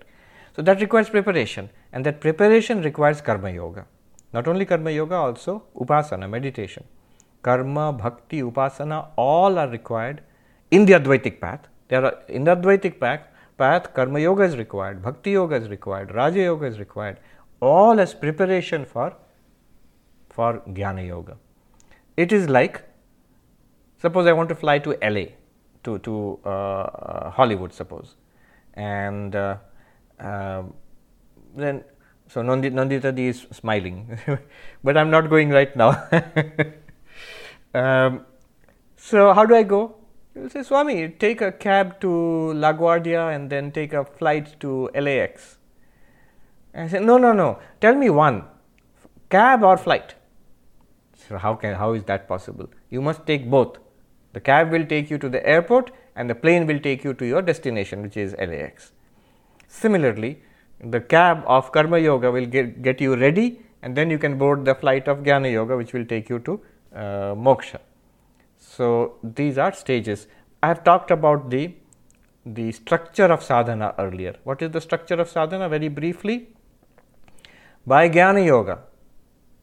So 0.55 0.63
that 0.63 0.81
requires 0.81 1.11
preparation, 1.11 1.69
and 1.93 2.07
that 2.07 2.21
preparation 2.21 2.83
requires 2.83 3.21
karma 3.21 3.51
yoga. 3.51 3.87
Not 4.33 4.47
only 4.47 4.65
karma 4.65 4.93
yoga, 4.93 5.17
also 5.17 5.65
upasana, 5.77 6.31
meditation. 6.31 6.85
Karma, 7.43 7.93
bhakti, 7.93 8.43
upasana, 8.43 9.09
all 9.17 9.59
are 9.59 9.69
required 9.69 10.23
in 10.71 10.85
the 10.85 10.93
Advaitic 10.93 11.41
path. 11.41 11.67
There 11.89 12.05
are 12.05 12.19
in 12.29 12.45
the 12.45 12.55
Advaitic 12.55 13.01
path, 13.01 13.23
path, 13.59 13.93
karma 13.95 14.21
yoga 14.21 14.45
is 14.45 14.57
required, 14.57 15.03
bhakti 15.03 15.33
yoga 15.33 15.57
is 15.57 15.69
required, 15.69 16.15
raja 16.15 16.41
yoga 16.41 16.67
is 16.67 16.79
required, 16.79 17.19
all 17.61 18.01
as 18.01 18.15
preparation 18.15 18.85
for 18.85 19.15
for 20.31 20.63
jnana 20.69 21.07
yoga. 21.07 21.37
It 22.17 22.33
is 22.33 22.49
like 22.49 22.83
suppose 24.01 24.27
I 24.27 24.33
want 24.33 24.49
to 24.49 24.55
fly 24.55 24.79
to 24.79 24.97
LA 25.03 25.27
to, 25.85 25.99
to 25.99 26.39
uh, 26.45 26.49
uh, 26.49 27.31
Hollywood, 27.31 27.73
suppose. 27.73 28.15
And 28.75 29.35
uh, 29.35 29.57
um, 30.19 30.75
then, 31.57 31.85
so 32.29 32.43
Nandita, 32.43 32.73
Nandita 32.73 33.19
is 33.19 33.47
smiling, 33.53 34.19
but 34.85 34.97
I'm 34.97 35.11
not 35.11 35.29
going 35.29 35.51
right 35.51 35.75
now. 35.77 36.07
um, 37.75 38.27
so, 38.97 39.33
how 39.33 39.47
do 39.47 39.55
I 39.55 39.63
go? 39.63 39.97
You 40.41 40.49
say, 40.49 40.63
Swami, 40.63 41.09
take 41.09 41.41
a 41.41 41.51
cab 41.51 42.01
to 42.01 42.07
LaGuardia 42.07 43.35
and 43.35 43.51
then 43.51 43.73
take 43.73 43.93
a 43.93 44.05
flight 44.05 44.59
to 44.61 44.89
LAX. 44.95 45.59
I 46.75 46.87
said, 46.87 47.03
no, 47.03 47.19
no, 47.19 47.33
no, 47.33 47.59
tell 47.81 47.97
me 47.97 48.09
one, 48.09 48.45
cab 49.31 49.65
or 49.65 49.77
flight? 49.77 50.15
So 51.29 51.39
how 51.39 51.55
can 51.55 51.75
how 51.75 51.93
is 51.95 52.05
that 52.05 52.29
possible? 52.29 52.71
You 52.89 53.03
must 53.03 53.27
take 53.27 53.51
both. 53.51 53.79
The 54.33 54.41
cab 54.41 54.71
will 54.71 54.87
take 54.87 55.11
you 55.11 55.19
to 55.19 55.29
the 55.29 55.45
airport 55.45 55.91
and 56.15 56.31
the 56.31 56.37
plane 56.37 56.67
will 56.67 56.79
take 56.79 57.03
you 57.03 57.15
to 57.15 57.27
your 57.27 57.43
destination 57.43 58.03
which 58.03 58.17
is 58.17 58.37
LAX. 58.39 58.93
Similarly, 59.67 60.41
the 60.81 61.01
cab 61.01 61.43
of 61.47 61.73
Karma 61.73 61.99
Yoga 61.99 62.31
will 62.31 62.47
get, 62.47 62.81
get 62.83 63.01
you 63.01 63.17
ready 63.17 63.61
and 63.83 63.97
then 63.97 64.09
you 64.09 64.19
can 64.19 64.39
board 64.39 64.65
the 64.65 64.77
flight 64.77 65.09
of 65.09 65.19
Jnana 65.19 65.51
Yoga 65.53 65.77
which 65.77 65.93
will 65.93 66.05
take 66.05 66.29
you 66.29 66.39
to 66.41 66.61
uh, 66.95 67.35
moksha. 67.35 67.81
So, 68.79 69.17
these 69.25 69.59
are 69.59 69.73
stages. 69.73 70.29
I 70.63 70.69
have 70.69 70.85
talked 70.85 71.11
about 71.11 71.51
the, 71.51 71.75
the 72.47 72.71
structure 72.71 73.25
of 73.25 73.43
sadhana 73.43 73.93
earlier. 73.99 74.37
What 74.45 74.63
is 74.63 74.71
the 74.71 74.81
structure 74.81 75.17
of 75.23 75.29
sadhana? 75.29 75.69
Very 75.69 75.89
briefly, 75.89 76.51
by 77.85 78.09
Jnana 78.09 78.45
Yoga, 78.47 78.79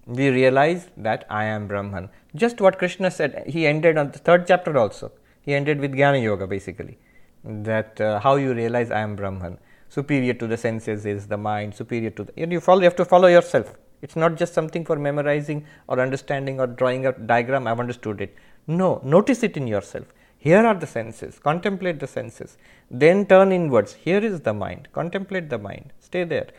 we 0.05 0.28
realize 0.30 0.89
that 0.97 1.26
I 1.30 1.45
am 1.45 1.68
Brahman. 1.68 2.09
Just 2.36 2.59
what 2.59 2.78
Krishna 2.78 3.09
said, 3.09 3.45
he 3.47 3.66
ended 3.66 3.97
on 3.97 4.11
the 4.11 4.20
third 4.20 4.47
chapter 4.47 4.78
also. 4.78 5.13
He 5.41 5.53
ended 5.53 5.80
with 5.80 5.93
Jnana 5.93 6.22
Yoga 6.22 6.45
basically, 6.45 6.97
that 7.45 8.01
uh, 8.01 8.20
how 8.20 8.36
you 8.36 8.53
realize 8.53 8.91
I 8.91 8.99
am 8.99 9.16
Brahman. 9.16 9.59
Superior 9.88 10.34
to 10.34 10.47
the 10.47 10.57
senses 10.57 11.05
is 11.05 11.28
the 11.28 11.38
mind, 11.38 11.74
superior 11.74 12.09
to 12.09 12.26
the. 12.26 12.34
You, 12.36 12.59
follow, 12.59 12.82
you 12.82 12.86
have 12.86 12.97
to 12.97 13.05
follow 13.05 13.30
yourself. 13.30 13.78
It's 14.01 14.18
not 14.18 14.36
just 14.36 14.53
something 14.53 14.84
for 14.84 14.97
memorizing 14.97 15.66
or 15.88 16.01
understanding 16.01 16.59
or 16.59 16.68
drawing 16.68 17.05
a 17.05 17.13
diagram, 17.13 17.66
I've 17.66 17.80
understood 17.80 18.20
it. 18.20 18.36
No, 18.68 19.01
notice 19.03 19.43
it 19.43 19.57
in 19.57 19.68
yourself. 19.68 20.05
Here 20.38 20.66
are 20.66 20.76
the 20.76 20.88
senses, 20.88 21.39
contemplate 21.39 21.99
the 21.99 22.07
senses. 22.07 22.57
Then 22.89 23.26
turn 23.26 23.51
inwards. 23.51 23.93
Here 23.93 24.20
is 24.20 24.41
the 24.41 24.53
mind, 24.53 24.89
contemplate 24.93 25.49
the 25.49 25.57
mind, 25.57 25.91
stay 25.99 26.24
there. 26.24 26.49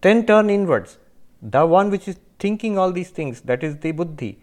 Then 0.00 0.24
turn 0.26 0.48
inwards. 0.48 0.98
The 1.42 1.66
one 1.66 1.90
which 1.90 2.08
is 2.08 2.16
thinking 2.38 2.78
all 2.78 2.92
these 2.92 3.10
things, 3.10 3.42
that 3.42 3.62
is 3.62 3.76
the 3.76 3.92
buddhi. 3.92 4.38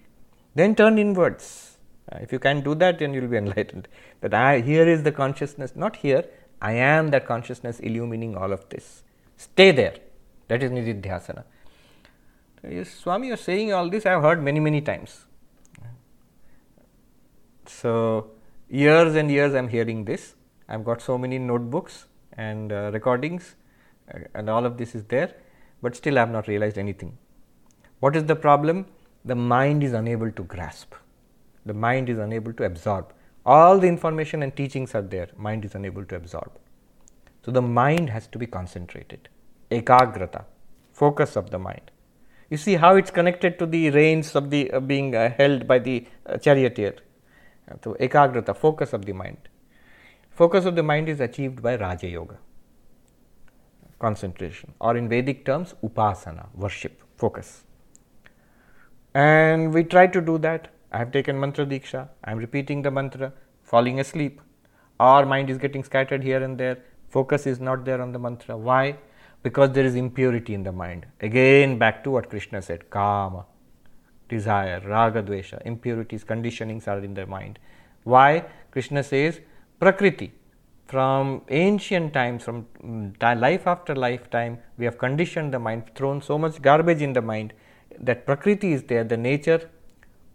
Then 0.54 0.76
turn 0.76 0.98
inwards. 0.98 1.78
Uh, 2.12 2.20
if 2.22 2.32
you 2.32 2.40
can 2.40 2.62
do 2.62 2.76
that, 2.76 3.00
then 3.00 3.14
you 3.14 3.22
will 3.22 3.28
be 3.28 3.38
enlightened. 3.46 3.88
That 4.22 4.34
I, 4.34 4.62
here 4.62 4.88
is 4.88 5.04
the 5.04 5.12
consciousness, 5.12 5.76
not 5.76 5.98
here, 5.98 6.26
I 6.62 6.74
am 6.74 7.10
that 7.12 7.26
consciousness 7.26 7.80
illumining 7.80 8.36
all 8.36 8.54
of 8.54 8.68
this. 8.70 9.04
Stay 9.38 9.72
there. 9.72 9.96
That 10.48 10.64
is 10.64 10.72
Nididhyasana. 10.72 11.44
Yes, 12.70 12.92
Swami, 12.92 13.28
you 13.28 13.34
are 13.34 13.38
saying 13.38 13.74
all 13.74 13.90
this, 13.90 14.06
I 14.06 14.12
have 14.12 14.22
heard 14.22 14.42
many, 14.42 14.60
many 14.60 14.82
times. 14.82 15.26
So, 17.68 18.32
years 18.70 19.16
and 19.16 19.30
years 19.30 19.54
I 19.54 19.60
am 19.60 19.68
hearing 19.68 20.06
this. 20.06 20.36
I 20.68 20.74
have 20.74 20.84
got 20.84 21.02
so 21.02 21.18
many 21.18 21.38
notebooks 21.38 22.06
and 22.34 22.72
uh, 22.72 22.92
recordings, 22.94 23.56
uh, 24.14 24.20
and 24.34 24.50
all 24.50 24.66
of 24.66 24.78
this 24.78 24.96
is 24.96 25.04
there, 25.06 25.34
but 25.82 25.96
still 25.96 26.18
I 26.18 26.22
have 26.22 26.32
not 26.32 26.48
realized 26.48 26.78
anything. 26.78 27.18
What 28.00 28.16
is 28.16 28.26
the 28.26 28.36
problem? 28.36 28.86
The 29.24 29.36
mind 29.36 29.84
is 29.84 29.94
unable 29.94 30.32
to 30.32 30.44
grasp, 30.44 30.94
the 31.66 31.74
mind 31.74 32.10
is 32.10 32.18
unable 32.18 32.54
to 32.54 32.66
absorb. 32.66 33.14
All 33.46 33.80
the 33.80 33.88
information 33.88 34.42
and 34.42 34.56
teachings 34.56 34.96
are 34.96 35.02
there, 35.02 35.30
mind 35.38 35.66
is 35.66 35.76
unable 35.76 36.04
to 36.06 36.16
absorb. 36.16 36.52
So, 37.44 37.52
the 37.52 37.62
mind 37.62 38.10
has 38.10 38.28
to 38.28 38.40
be 38.40 38.48
concentrated, 38.48 39.30
ekagrata, 39.72 40.46
focus 40.94 41.36
of 41.36 41.52
the 41.52 41.60
mind. 41.60 41.92
You 42.50 42.58
see 42.58 42.76
how 42.76 42.96
it's 42.96 43.12
connected 43.12 43.58
to 43.60 43.66
the 43.66 43.90
reins 43.90 44.36
of 44.36 44.50
the 44.50 44.72
uh, 44.72 44.80
being 44.80 45.16
uh, 45.16 45.32
held 45.36 45.68
by 45.68 45.80
the 45.80 46.08
uh, 46.26 46.38
charioteer. 46.38 46.96
So, 47.84 47.96
ekagrata, 48.00 48.56
focus 48.56 48.94
of 48.94 49.06
the 49.06 49.14
mind. 49.14 49.38
Focus 50.32 50.66
of 50.66 50.76
the 50.76 50.84
mind 50.84 51.10
is 51.10 51.20
achieved 51.20 51.62
by 51.62 51.78
Raja 51.78 52.08
Yoga, 52.08 52.38
concentration, 54.00 54.74
or 54.80 54.98
in 54.98 55.08
Vedic 55.08 55.46
terms, 55.46 55.74
upasana, 55.84 56.48
worship, 56.54 57.02
focus. 57.18 57.64
And 59.14 59.74
we 59.74 59.84
try 59.84 60.08
to 60.08 60.22
do 60.22 60.38
that. 60.40 60.68
I 60.92 60.98
have 60.98 61.12
taken 61.12 61.40
mantra 61.40 61.66
diksha, 61.66 62.10
I 62.24 62.32
am 62.32 62.38
repeating 62.38 62.82
the 62.82 62.92
mantra, 62.92 63.34
falling 63.64 64.00
asleep. 64.00 64.42
Our 65.00 65.26
mind 65.26 65.50
is 65.50 65.58
getting 65.58 65.84
scattered 65.84 66.24
here 66.24 66.44
and 66.44 66.58
there, 66.58 66.78
focus 67.10 67.48
is 67.48 67.60
not 67.60 67.86
there 67.86 68.02
on 68.02 68.12
the 68.12 68.20
mantra. 68.20 68.58
Why? 68.58 68.98
Because 69.42 69.72
there 69.72 69.86
is 69.86 69.96
impurity 69.96 70.54
in 70.54 70.64
the 70.64 70.72
mind. 70.72 71.06
Again, 71.22 71.78
back 71.78 72.04
to 72.04 72.12
what 72.12 72.30
Krishna 72.30 72.62
said 72.62 72.90
kama, 72.90 73.46
desire, 74.30 74.82
raga, 74.86 75.22
dvesha, 75.24 75.62
impurities, 75.66 76.24
conditionings 76.24 76.88
are 76.88 77.00
in 77.00 77.14
the 77.14 77.26
mind. 77.26 77.60
Why? 78.04 78.46
Krishna 78.72 79.04
says 79.04 79.40
Prakriti. 79.80 80.32
From 80.88 81.42
ancient 81.50 82.14
times, 82.14 82.44
from 82.44 82.68
mm, 82.84 83.40
life 83.42 83.66
after 83.66 83.96
lifetime, 83.96 84.60
we 84.78 84.86
have 84.86 85.00
conditioned 85.00 85.54
the 85.54 85.60
mind, 85.60 85.90
thrown 85.96 86.22
so 86.22 86.38
much 86.38 86.62
garbage 86.62 87.02
in 87.02 87.14
the 87.14 87.22
mind 87.22 87.54
that 88.00 88.26
Prakriti 88.26 88.74
is 88.74 88.84
there, 88.84 89.04
the 89.04 89.18
nature, 89.18 89.70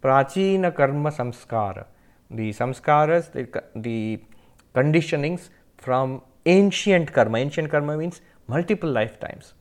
Prachina 0.03 0.75
Karma 0.75 1.11
Samskara, 1.11 1.85
the 2.29 2.49
samskaras, 2.49 3.31
the, 3.31 3.63
the 3.75 4.19
conditionings 4.75 5.49
from 5.77 6.21
ancient 6.45 7.13
karma. 7.13 7.37
Ancient 7.37 7.69
karma 7.69 7.97
means 7.97 8.21
multiple 8.47 8.89
lifetimes. 8.89 9.53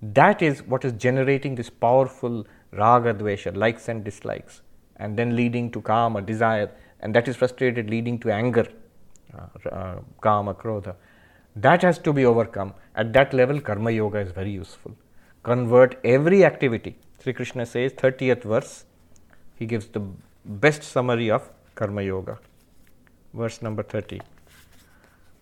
That 0.00 0.42
is 0.42 0.62
what 0.62 0.84
is 0.84 0.92
generating 0.92 1.54
this 1.54 1.70
powerful 1.70 2.46
raga 2.73 3.13
dvesha, 3.13 3.55
likes 3.55 3.89
and 3.89 4.03
dislikes, 4.03 4.61
and 4.97 5.17
then 5.17 5.35
leading 5.35 5.71
to 5.71 5.81
kama, 5.81 6.21
desire, 6.21 6.69
and 6.99 7.15
that 7.15 7.27
is 7.27 7.35
frustrated, 7.35 7.89
leading 7.89 8.19
to 8.19 8.31
anger, 8.31 8.67
uh, 9.37 9.69
uh, 9.69 9.95
kama, 10.21 10.53
krodha. 10.53 10.95
That 11.55 11.81
has 11.81 11.97
to 11.99 12.13
be 12.13 12.25
overcome. 12.25 12.73
At 12.95 13.13
that 13.13 13.33
level, 13.33 13.59
karma 13.59 13.91
yoga 13.91 14.19
is 14.19 14.31
very 14.31 14.51
useful. 14.51 14.95
Convert 15.43 15.99
every 16.03 16.45
activity. 16.45 16.97
Sri 17.21 17.33
Krishna 17.33 17.65
says, 17.65 17.93
30th 17.93 18.43
verse, 18.43 18.85
he 19.55 19.65
gives 19.65 19.87
the 19.87 20.01
best 20.45 20.83
summary 20.83 21.31
of 21.31 21.49
karma 21.75 22.01
yoga. 22.01 22.39
Verse 23.33 23.61
number 23.61 23.83
30. 23.83 24.21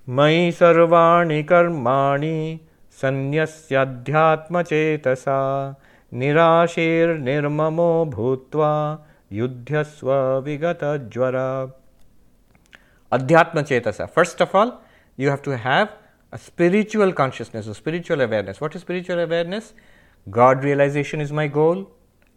मयि 0.09 0.51
सर्वाणि 0.51 1.43
कर्माणि 1.43 2.59
सन्न्यस्याध्यात्मचेतसा 3.01 5.39
निराशेर्निर्ममो 6.13 8.05
भूत्वा 8.15 8.71
युध्यस्व 9.31 10.11
विगतज्वरा 10.45 11.49
Adhyatma 13.11 13.63
Chetasa. 13.63 14.09
First 14.09 14.41
of 14.41 14.53
all, 14.53 14.81
you 15.15 15.29
have 15.29 15.41
to 15.43 15.57
have 15.57 15.93
a 16.31 16.37
spiritual 16.37 17.13
consciousness, 17.13 17.67
a 17.67 17.73
spiritual 17.73 18.21
awareness. 18.21 18.59
What 18.59 18.75
is 18.75 18.81
spiritual 18.81 19.19
awareness? 19.19 19.73
God 20.29 20.63
realization 20.63 21.21
is 21.21 21.31
my 21.31 21.47
goal. 21.47 21.89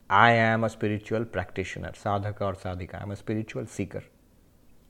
I 0.08 0.30
am 0.32 0.64
a 0.64 0.70
spiritual 0.70 1.24
practitioner, 1.24 1.92
sadhaka 1.92 2.40
or 2.40 2.54
sadhika. 2.54 3.00
I 3.00 3.02
am 3.02 3.10
a 3.10 3.16
spiritual 3.16 3.66
seeker. 3.66 4.04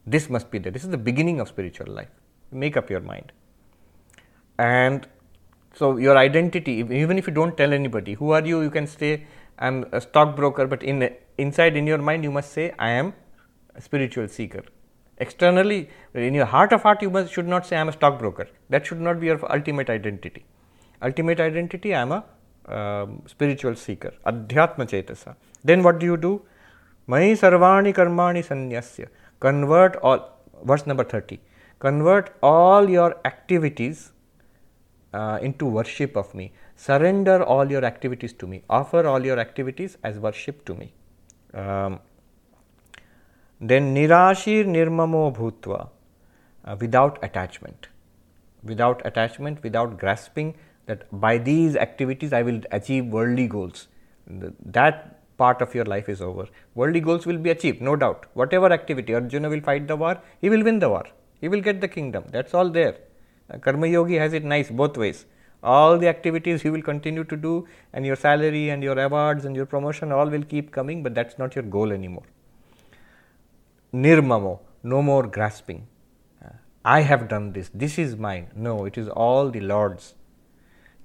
This 0.06 0.28
must 0.28 0.50
be 0.50 0.58
there. 0.58 0.72
This 0.72 0.84
is 0.84 0.90
the 0.90 0.98
beginning 0.98 1.40
of 1.40 1.48
spiritual 1.48 1.86
life. 1.86 2.10
Make 2.50 2.76
up 2.76 2.90
your 2.90 3.00
mind. 3.00 3.32
And 4.58 5.06
so 5.77 5.97
your 5.97 6.17
identity, 6.17 6.73
even 6.73 7.17
if 7.17 7.27
you 7.27 7.33
don't 7.33 7.57
tell 7.57 7.73
anybody, 7.73 8.13
who 8.13 8.31
are 8.31 8.45
you? 8.45 8.61
You 8.61 8.71
can 8.71 8.87
say, 8.87 9.25
I'm 9.59 9.85
a 9.91 9.99
stockbroker, 9.99 10.67
but 10.67 10.83
in 10.83 11.09
inside 11.37 11.75
in 11.75 11.85
your 11.85 11.97
mind, 11.97 12.23
you 12.23 12.31
must 12.31 12.51
say, 12.53 12.73
I 12.79 12.91
am 12.91 13.13
a 13.75 13.81
spiritual 13.81 14.27
seeker. 14.27 14.63
Externally, 15.17 15.89
in 16.13 16.33
your 16.33 16.45
heart 16.45 16.71
of 16.73 16.83
heart, 16.83 17.01
you 17.01 17.09
must, 17.09 17.33
should 17.33 17.47
not 17.47 17.65
say, 17.65 17.75
I 17.75 17.81
am 17.81 17.89
a 17.89 17.93
stockbroker. 17.93 18.47
That 18.69 18.85
should 18.85 19.01
not 19.01 19.19
be 19.19 19.27
your 19.27 19.51
ultimate 19.51 19.89
identity. 19.89 20.45
Ultimate 21.01 21.39
identity, 21.39 21.93
I 21.93 22.01
am 22.01 22.11
a 22.11 22.23
um, 22.67 23.21
spiritual 23.27 23.75
seeker, 23.75 24.13
adhyatma 24.25 24.87
chetasa. 24.93 25.35
Then 25.63 25.83
what 25.83 25.99
do 25.99 26.05
you 26.05 26.17
do? 26.17 26.41
Mai 27.07 27.33
sarvani 27.43 27.93
karmani 27.93 28.45
sanyasya. 28.45 29.07
Convert 29.39 29.97
all, 29.97 30.39
verse 30.63 30.87
number 30.87 31.03
30. 31.03 31.39
Convert 31.79 32.35
all 32.41 32.89
your 32.89 33.17
activities 33.25 34.11
uh, 35.19 35.37
into 35.41 35.65
worship 35.65 36.17
of 36.21 36.33
me. 36.35 36.51
Surrender 36.75 37.37
all 37.43 37.71
your 37.75 37.85
activities 37.85 38.33
to 38.33 38.47
me. 38.47 38.61
Offer 38.69 39.07
all 39.07 39.25
your 39.25 39.39
activities 39.39 39.97
as 40.03 40.19
worship 40.19 40.63
to 40.65 40.75
me. 40.75 40.93
Um, 41.53 41.99
then 43.61 43.95
nirashir 43.95 44.65
nirmamo 44.75 45.25
bhutva, 45.35 45.89
uh, 46.65 46.75
without 46.79 47.19
attachment. 47.23 47.87
Without 48.63 49.01
attachment, 49.05 49.63
without 49.63 49.97
grasping 49.99 50.55
that 50.87 51.07
by 51.25 51.37
these 51.37 51.75
activities 51.75 52.33
I 52.33 52.41
will 52.41 52.61
achieve 52.71 53.05
worldly 53.05 53.47
goals. 53.47 53.87
That 54.27 55.37
part 55.37 55.61
of 55.61 55.75
your 55.75 55.85
life 55.85 56.09
is 56.09 56.21
over. 56.21 56.47
Worldly 56.73 56.99
goals 56.99 57.25
will 57.25 57.37
be 57.37 57.49
achieved, 57.49 57.81
no 57.81 57.95
doubt. 57.95 58.25
Whatever 58.33 58.71
activity, 58.71 59.13
Arjuna 59.13 59.49
will 59.49 59.61
fight 59.61 59.87
the 59.87 59.95
war, 59.95 60.21
he 60.41 60.49
will 60.49 60.63
win 60.63 60.79
the 60.79 60.89
war. 60.89 61.05
He 61.41 61.47
will 61.47 61.61
get 61.61 61.81
the 61.81 61.87
kingdom. 61.87 62.25
That's 62.31 62.53
all 62.53 62.69
there. 62.69 62.95
Karma 63.61 63.87
Yogi 63.87 64.15
has 64.15 64.33
it 64.33 64.43
nice 64.43 64.69
both 64.69 64.97
ways. 64.97 65.25
All 65.63 65.97
the 65.97 66.07
activities 66.07 66.63
you 66.63 66.71
will 66.71 66.81
continue 66.81 67.23
to 67.23 67.35
do, 67.35 67.67
and 67.93 68.05
your 68.05 68.15
salary 68.15 68.69
and 68.69 68.83
your 68.83 68.99
awards 68.99 69.45
and 69.45 69.55
your 69.55 69.65
promotion 69.65 70.11
all 70.11 70.29
will 70.29 70.43
keep 70.43 70.71
coming, 70.71 71.01
but 71.03 71.15
that's 71.15 71.37
not 71.39 71.55
your 71.55 71.63
goal 71.63 71.91
anymore. 71.91 72.23
Nirmamo, 73.93 74.59
no 74.83 75.01
more 75.01 75.27
grasping. 75.27 75.87
I 76.83 77.01
have 77.01 77.27
done 77.27 77.53
this, 77.53 77.71
this 77.73 77.97
is 77.97 78.15
mine. 78.15 78.51
No, 78.55 78.85
it 78.85 78.95
is 78.95 79.09
all 79.09 79.49
the 79.49 79.59
Lord's. 79.59 80.13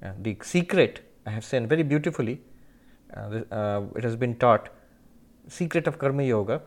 Uh, 0.02 0.12
the 0.20 0.36
secret, 0.42 1.00
I 1.26 1.30
have 1.30 1.44
said 1.44 1.68
very 1.70 1.82
beautifully, 1.82 2.42
uh, 3.16 3.40
uh, 3.50 3.82
it 3.96 4.04
has 4.04 4.14
been 4.14 4.36
taught 4.36 4.68
secret 5.48 5.86
of 5.86 5.98
Karma 5.98 6.22
Yoga, 6.22 6.60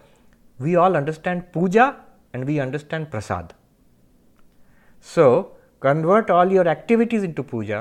we 0.60 0.76
all 0.76 0.96
understand 0.96 1.52
puja 1.52 1.98
and 2.34 2.46
we 2.46 2.60
understand 2.60 3.12
prasad. 3.12 3.54
So, 5.00 5.58
convert 5.84 6.30
all 6.30 6.52
your 6.56 6.68
activities 6.74 7.24
into 7.28 7.44
puja 7.44 7.80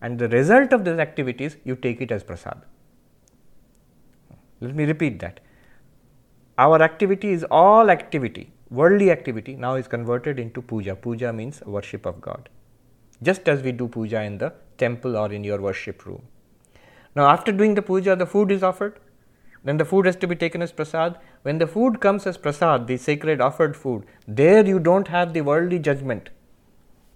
and 0.00 0.18
the 0.18 0.28
result 0.34 0.72
of 0.72 0.84
those 0.86 1.00
activities 1.04 1.56
you 1.64 1.76
take 1.76 2.00
it 2.00 2.10
as 2.10 2.22
prasad. 2.22 2.62
Let 4.60 4.74
me 4.74 4.84
repeat 4.84 5.18
that. 5.20 5.40
Our 6.56 6.80
activity 6.82 7.32
is 7.32 7.44
all 7.50 7.90
activity, 7.90 8.52
worldly 8.70 9.10
activity 9.10 9.54
now 9.54 9.74
is 9.74 9.86
converted 9.86 10.38
into 10.38 10.62
puja. 10.62 10.96
Puja 10.96 11.32
means 11.32 11.62
worship 11.66 12.06
of 12.06 12.20
God. 12.22 12.48
Just 13.22 13.48
as 13.48 13.62
we 13.62 13.72
do 13.72 13.86
puja 13.86 14.22
in 14.22 14.38
the 14.38 14.52
temple 14.78 15.16
or 15.16 15.30
in 15.32 15.44
your 15.44 15.60
worship 15.60 16.06
room. 16.06 16.22
Now, 17.14 17.28
after 17.28 17.52
doing 17.52 17.74
the 17.74 17.82
puja, 17.82 18.16
the 18.16 18.26
food 18.26 18.50
is 18.50 18.62
offered. 18.62 18.98
Then 19.62 19.76
the 19.76 19.84
food 19.84 20.06
has 20.06 20.16
to 20.16 20.26
be 20.26 20.36
taken 20.36 20.62
as 20.62 20.72
prasad. 20.72 21.18
When 21.42 21.58
the 21.58 21.66
food 21.66 22.00
comes 22.00 22.26
as 22.26 22.38
prasad, 22.38 22.86
the 22.86 22.96
sacred 22.96 23.40
offered 23.40 23.76
food, 23.76 24.06
there 24.26 24.66
you 24.66 24.78
don't 24.78 25.08
have 25.08 25.34
the 25.34 25.42
worldly 25.42 25.78
judgment 25.78 26.30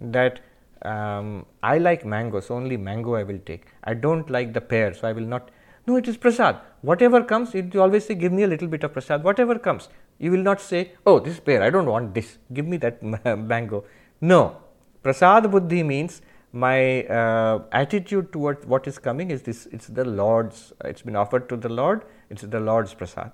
that 0.01 0.41
um, 0.83 1.47
I 1.63 1.79
like 1.79 2.05
mango, 2.05 2.41
so 2.41 2.55
only 2.55 2.77
mango 2.77 3.15
I 3.15 3.23
will 3.23 3.41
take. 3.45 3.67
I 3.85 3.95
don't 3.95 4.29
like 4.31 4.53
the 4.53 4.61
pear, 4.61 4.95
so 4.95 5.09
I 5.09 5.13
will 5.13 5.27
not 5.27 5.51
no, 5.87 5.97
it 5.97 6.09
is 6.09 6.17
prasad. 6.17 6.57
Whatever 6.83 7.23
comes, 7.23 7.55
you 7.55 7.81
always 7.81 8.05
say, 8.05 8.15
Give 8.15 8.33
me 8.33 8.43
a 8.43 8.47
little 8.49 8.67
bit 8.67 8.83
of 8.83 8.93
prasad. 8.93 9.23
Whatever 9.23 9.59
comes. 9.59 9.89
You 10.19 10.33
will 10.33 10.43
not 10.43 10.61
say, 10.61 10.93
Oh, 11.07 11.21
this 11.21 11.39
pear, 11.39 11.63
I 11.63 11.71
don't 11.71 11.87
want 11.87 12.13
this. 12.13 12.39
Give 12.53 12.67
me 12.67 12.77
that 12.79 13.03
mango. 13.39 13.85
No. 14.21 14.57
Prasad 15.03 15.51
buddhi 15.51 15.85
means 15.85 16.23
my 16.53 17.05
uh, 17.05 17.63
attitude 17.71 18.33
towards 18.33 18.67
what 18.67 18.89
is 18.89 18.99
coming 18.99 19.31
is 19.31 19.43
this 19.43 19.67
it's 19.67 19.87
the 19.87 20.05
Lord's, 20.05 20.73
it's 20.85 21.03
been 21.03 21.15
offered 21.15 21.49
to 21.51 21.57
the 21.57 21.69
Lord, 21.69 22.05
it's 22.31 22.43
the 22.43 22.59
Lord's 22.59 22.95
prasad. 22.95 23.31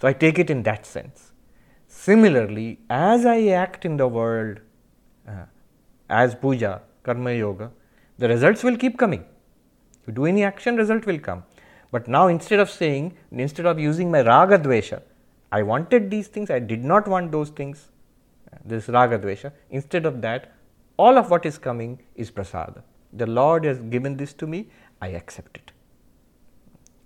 So 0.00 0.08
I 0.08 0.12
take 0.12 0.38
it 0.38 0.50
in 0.50 0.62
that 0.64 0.84
sense. 0.84 1.32
Similarly, 1.86 2.80
as 2.90 3.24
I 3.24 3.46
act 3.48 3.84
in 3.84 3.96
the 3.96 4.08
world 4.08 4.60
uh, 5.26 5.44
as 6.10 6.34
puja, 6.34 6.82
karma 7.04 7.32
yoga, 7.32 7.70
the 8.18 8.28
results 8.28 8.62
will 8.62 8.76
keep 8.76 8.98
coming. 8.98 9.24
You 10.06 10.12
do 10.12 10.26
any 10.26 10.44
action, 10.44 10.76
result 10.76 11.06
will 11.06 11.18
come. 11.18 11.44
But 11.92 12.08
now 12.08 12.28
instead 12.28 12.60
of 12.60 12.68
saying, 12.68 13.16
instead 13.30 13.66
of 13.66 13.78
using 13.78 14.10
my 14.10 14.22
raga 14.22 14.58
dvesha, 14.58 15.02
I 15.52 15.62
wanted 15.62 16.10
these 16.10 16.28
things, 16.28 16.50
I 16.50 16.58
did 16.58 16.84
not 16.84 17.08
want 17.08 17.32
those 17.32 17.50
things, 17.50 17.88
this 18.64 18.88
raga 18.88 19.18
dvesha. 19.18 19.52
Instead 19.70 20.04
of 20.04 20.20
that, 20.22 20.52
all 20.96 21.16
of 21.16 21.30
what 21.30 21.46
is 21.46 21.58
coming 21.58 22.00
is 22.14 22.30
prasada. 22.30 22.82
The 23.12 23.26
Lord 23.26 23.64
has 23.64 23.78
given 23.78 24.16
this 24.16 24.32
to 24.34 24.46
me, 24.46 24.68
I 25.00 25.08
accept 25.08 25.56
it. 25.56 25.72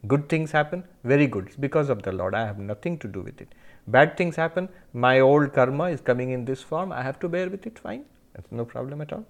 Good 0.06 0.28
things 0.28 0.50
happen, 0.50 0.84
very 1.04 1.26
good. 1.26 1.46
It's 1.46 1.56
because 1.56 1.88
of 1.88 2.02
the 2.02 2.12
Lord. 2.12 2.34
I 2.34 2.44
have 2.44 2.58
nothing 2.58 2.98
to 2.98 3.08
do 3.08 3.22
with 3.22 3.40
it. 3.40 3.54
Bad 3.86 4.16
things 4.16 4.36
happen, 4.36 4.68
my 4.92 5.20
old 5.20 5.52
karma 5.52 5.84
is 5.84 6.00
coming 6.00 6.30
in 6.30 6.44
this 6.44 6.62
form, 6.62 6.92
I 6.92 7.02
have 7.02 7.18
to 7.20 7.28
bear 7.28 7.48
with 7.48 7.66
it, 7.66 7.78
fine. 7.78 8.04
That's 8.34 8.50
no 8.50 8.64
problem 8.64 9.00
at 9.00 9.12
all. 9.12 9.24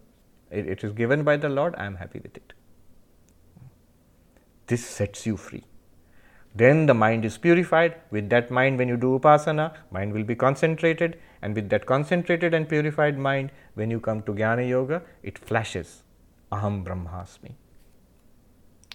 it, 0.51 0.67
it 0.67 0.85
is 0.85 0.93
given 0.93 1.25
by 1.25 1.37
the 1.37 1.49
Lord, 1.49 1.75
I 1.77 1.87
am 1.87 1.97
happy 1.97 2.21
with 2.23 2.37
it. 2.37 2.53
This 4.67 4.85
sets 4.85 5.27
you 5.27 5.37
free. 5.37 5.65
Then 6.55 6.87
the 6.87 6.95
mind 6.95 7.25
is 7.25 7.37
purified. 7.37 7.97
With 8.11 8.31
that 8.31 8.51
mind, 8.51 8.79
when 8.79 8.89
you 8.89 8.97
do 8.97 9.19
upasana, 9.19 9.75
mind 9.91 10.13
will 10.13 10.23
be 10.23 10.37
concentrated. 10.37 11.19
And 11.43 11.55
with 11.55 11.69
that 11.71 11.85
concentrated 11.85 12.55
and 12.55 12.69
purified 12.69 13.19
mind, 13.19 13.51
when 13.75 13.91
you 13.91 14.01
come 14.01 14.23
to 14.23 14.33
Jnana 14.33 14.69
Yoga, 14.69 15.03
it 15.23 15.37
flashes 15.39 16.05
Aham 16.53 16.85
Brahmasmi. 16.85 17.55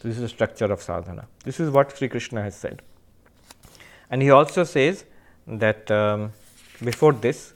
This 0.01 0.15
is 0.15 0.21
the 0.21 0.29
structure 0.29 0.71
of 0.71 0.81
sadhana. 0.81 1.27
This 1.43 1.59
is 1.59 1.69
what 1.69 1.95
Sri 1.95 2.07
Krishna 2.07 2.41
has 2.41 2.55
said. 2.55 2.81
And 4.09 4.21
he 4.21 4.31
also 4.31 4.63
says 4.63 5.03
that 5.45 5.91
um, 5.91 6.31
before 6.83 7.11
this, 7.11 7.53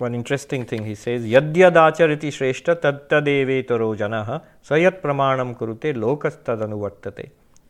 one 0.00 0.14
interesting 0.14 0.64
thing 0.64 0.84
he 0.84 0.94
says 0.94 1.24
yadyadachariti 1.34 2.30
shreshta 2.38 2.74
tattadevetaro 2.84 3.88
janah 4.02 4.42
sayat 4.70 5.00
pramanam 5.04 5.50
kurute 5.60 5.88
lokastadanuvartate 6.04 7.24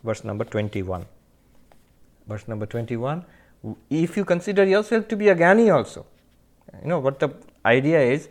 verse 0.08 0.24
number 0.30 0.44
21 0.44 1.04
verse 2.30 2.46
number 2.52 2.66
21 2.66 3.24
if 3.90 4.16
you 4.16 4.24
consider 4.24 4.64
yourself 4.64 5.08
to 5.08 5.16
be 5.16 5.28
a 5.28 5.34
jnani 5.34 5.74
also. 5.74 6.06
You 6.82 6.88
know 6.88 7.00
what 7.00 7.18
the 7.18 7.30
idea 7.64 8.00
is 8.00 8.28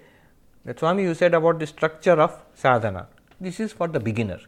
that 0.66 0.80
swami 0.80 1.04
you 1.04 1.14
said 1.14 1.34
about 1.34 1.60
the 1.60 1.68
structure 1.68 2.20
of 2.26 2.42
sadhana. 2.54 3.08
This 3.40 3.60
is 3.60 3.74
for 3.74 3.88
the 3.88 4.00
beginner. 4.00 4.40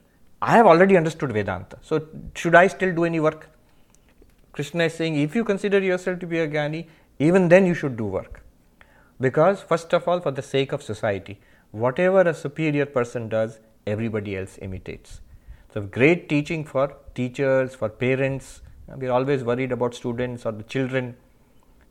I 0.41 0.53
have 0.53 0.65
already 0.65 0.95
understood 0.95 1.31
vedanta. 1.31 1.77
So 1.81 2.07
should 2.33 2.55
i 2.55 2.67
still 2.67 2.93
do 2.93 3.03
any 3.03 3.19
work? 3.19 3.49
Krishna 4.53 4.85
is 4.85 4.93
saying 4.93 5.15
if 5.15 5.35
you 5.35 5.43
consider 5.43 5.79
yourself 5.79 6.19
to 6.19 6.27
be 6.27 6.39
a 6.39 6.47
jnani 6.47 6.87
even 7.19 7.49
then 7.49 7.65
you 7.65 7.73
should 7.73 7.97
do 7.97 8.05
work 8.05 8.41
because, 9.19 9.61
first 9.61 9.93
of 9.93 10.07
all, 10.07 10.19
for 10.19 10.31
the 10.31 10.41
sake 10.41 10.71
of 10.71 10.81
society, 10.81 11.39
whatever 11.71 12.21
a 12.21 12.33
superior 12.33 12.85
person 12.85 13.27
does, 13.29 13.59
everybody 13.85 14.37
else 14.37 14.57
imitates. 14.61 15.21
So, 15.73 15.81
great 15.81 16.29
teaching 16.29 16.63
for 16.65 16.95
teachers, 17.13 17.75
for 17.75 17.89
parents. 17.89 18.61
We 18.97 19.07
are 19.07 19.11
always 19.11 19.43
worried 19.43 19.71
about 19.71 19.93
students 19.93 20.45
or 20.45 20.51
the 20.51 20.63
children. 20.63 21.15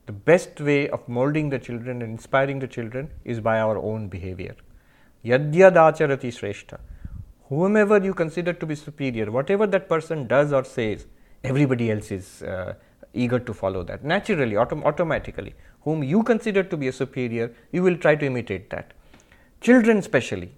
The 0.07 0.13
best 0.13 0.61
way 0.61 0.89
of 0.89 1.07
molding 1.09 1.51
the 1.51 1.59
children 1.59 2.03
and 2.03 2.11
inspiring 2.11 2.59
the 2.59 2.67
children 2.67 3.11
is 3.25 3.41
by 3.41 3.61
our 3.61 3.77
own 3.77 4.09
behavior. 4.09 4.57
Yadyadacharati 5.25 6.33
shrestha. 6.39 6.81
Whomever 7.49 8.03
you 8.03 8.15
consider 8.15 8.53
to 8.53 8.67
be 8.67 8.75
superior, 8.75 9.31
whatever 9.31 9.67
that 9.67 9.89
person 9.89 10.27
does 10.27 10.53
or 10.53 10.65
says, 10.65 11.07
everybody 11.45 11.91
else 11.91 12.11
is 12.11 12.43
uh, 12.43 12.75
eager 13.13 13.39
to 13.39 13.55
follow 13.55 13.83
that 13.85 14.05
naturally, 14.05 14.53
autom- 14.53 14.85
automatically 14.85 15.55
whom 15.83 16.03
you 16.03 16.23
consider 16.23 16.63
to 16.63 16.77
be 16.77 16.89
a 16.89 16.93
superior, 16.93 17.55
you 17.73 17.83
will 17.83 17.97
try 17.97 18.15
to 18.15 18.27
imitate 18.27 18.71
that. 18.71 18.93
Children, 19.61 19.99
especially. 19.99 20.53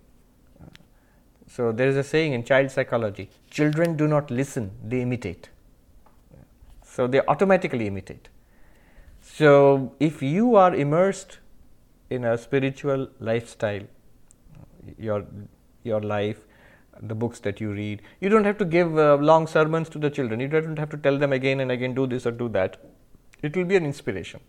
So, 1.46 1.72
there 1.72 1.88
is 1.88 1.96
a 1.96 2.04
saying 2.04 2.32
in 2.32 2.44
child 2.44 2.70
psychology 2.70 3.28
children 3.50 3.96
do 3.96 4.06
not 4.06 4.30
listen, 4.30 4.70
they 4.84 5.00
imitate. 5.02 5.48
So, 6.84 7.06
they 7.06 7.20
automatically 7.26 7.86
imitate. 7.86 8.28
So, 9.20 9.92
if 9.98 10.22
you 10.22 10.54
are 10.54 10.74
immersed 10.74 11.38
in 12.08 12.24
a 12.24 12.38
spiritual 12.38 13.08
lifestyle, 13.18 13.82
your, 14.98 15.24
your 15.82 16.00
life, 16.00 16.38
the 17.02 17.14
books 17.14 17.40
that 17.40 17.60
you 17.60 17.72
read, 17.72 18.02
you 18.20 18.28
don't 18.28 18.44
have 18.44 18.58
to 18.58 18.64
give 18.64 18.96
uh, 18.98 19.16
long 19.16 19.46
sermons 19.46 19.88
to 19.88 19.98
the 19.98 20.10
children, 20.10 20.40
you 20.40 20.48
don't 20.48 20.78
have 20.78 20.90
to 20.90 20.96
tell 20.96 21.18
them 21.18 21.32
again 21.32 21.60
and 21.60 21.72
again, 21.72 21.94
do 21.94 22.06
this 22.06 22.26
or 22.26 22.30
do 22.30 22.48
that. 22.50 22.76
It 23.42 23.56
will 23.56 23.64
be 23.64 23.76
an 23.76 23.84
inspiration 23.84 24.40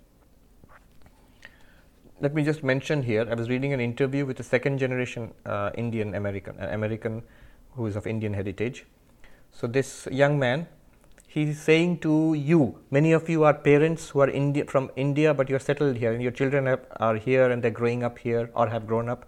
let 2.22 2.36
me 2.36 2.44
just 2.44 2.64
mention 2.64 3.02
here 3.02 3.28
I 3.30 3.34
was 3.34 3.50
reading 3.50 3.74
an 3.74 3.82
interview 3.82 4.26
with 4.26 4.40
a 4.40 4.44
second 4.44 4.78
generation 4.78 5.34
uh, 5.46 5.72
Indian 5.76 6.14
American, 6.14 6.56
an 6.60 6.74
American 6.74 7.24
who 7.76 7.88
is 7.88 7.96
of 7.96 8.06
Indian 8.06 8.34
heritage. 8.34 8.86
So, 9.52 9.66
this 9.66 10.08
young 10.12 10.38
man 10.38 10.68
he 11.28 11.44
is 11.44 11.60
saying 11.60 12.00
to 12.00 12.34
you, 12.34 12.78
many 12.92 13.14
of 13.14 13.30
you 13.30 13.44
are 13.46 13.54
parents 13.54 14.10
who 14.10 14.20
are 14.20 14.30
India, 14.30 14.66
from 14.66 14.92
India, 14.98 15.34
but 15.34 15.50
you 15.50 15.56
are 15.56 15.66
settled 15.68 15.96
here 15.96 16.12
and 16.12 16.22
your 16.22 16.32
children 16.32 16.66
have, 16.66 16.86
are 16.98 17.16
here 17.16 17.50
and 17.50 17.64
they 17.64 17.70
are 17.70 17.78
growing 17.80 18.04
up 18.04 18.20
here 18.20 18.50
or 18.54 18.68
have 18.68 18.86
grown 18.86 19.10
up. 19.10 19.26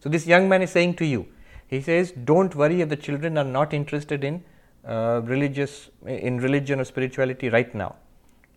So, 0.00 0.08
this 0.08 0.26
young 0.26 0.48
man 0.48 0.62
is 0.62 0.70
saying 0.70 0.94
to 0.94 1.06
you, 1.06 1.28
he 1.68 1.80
says, 1.80 2.12
Don't 2.12 2.56
worry 2.56 2.80
if 2.80 2.88
the 2.88 2.96
children 2.96 3.38
are 3.38 3.44
not 3.44 3.72
interested 3.72 4.24
in 4.24 4.42
uh, 4.84 5.20
religious, 5.24 5.90
in 6.06 6.38
religion 6.38 6.80
or 6.80 6.84
spirituality 6.84 7.50
right 7.50 7.72
now. 7.72 7.94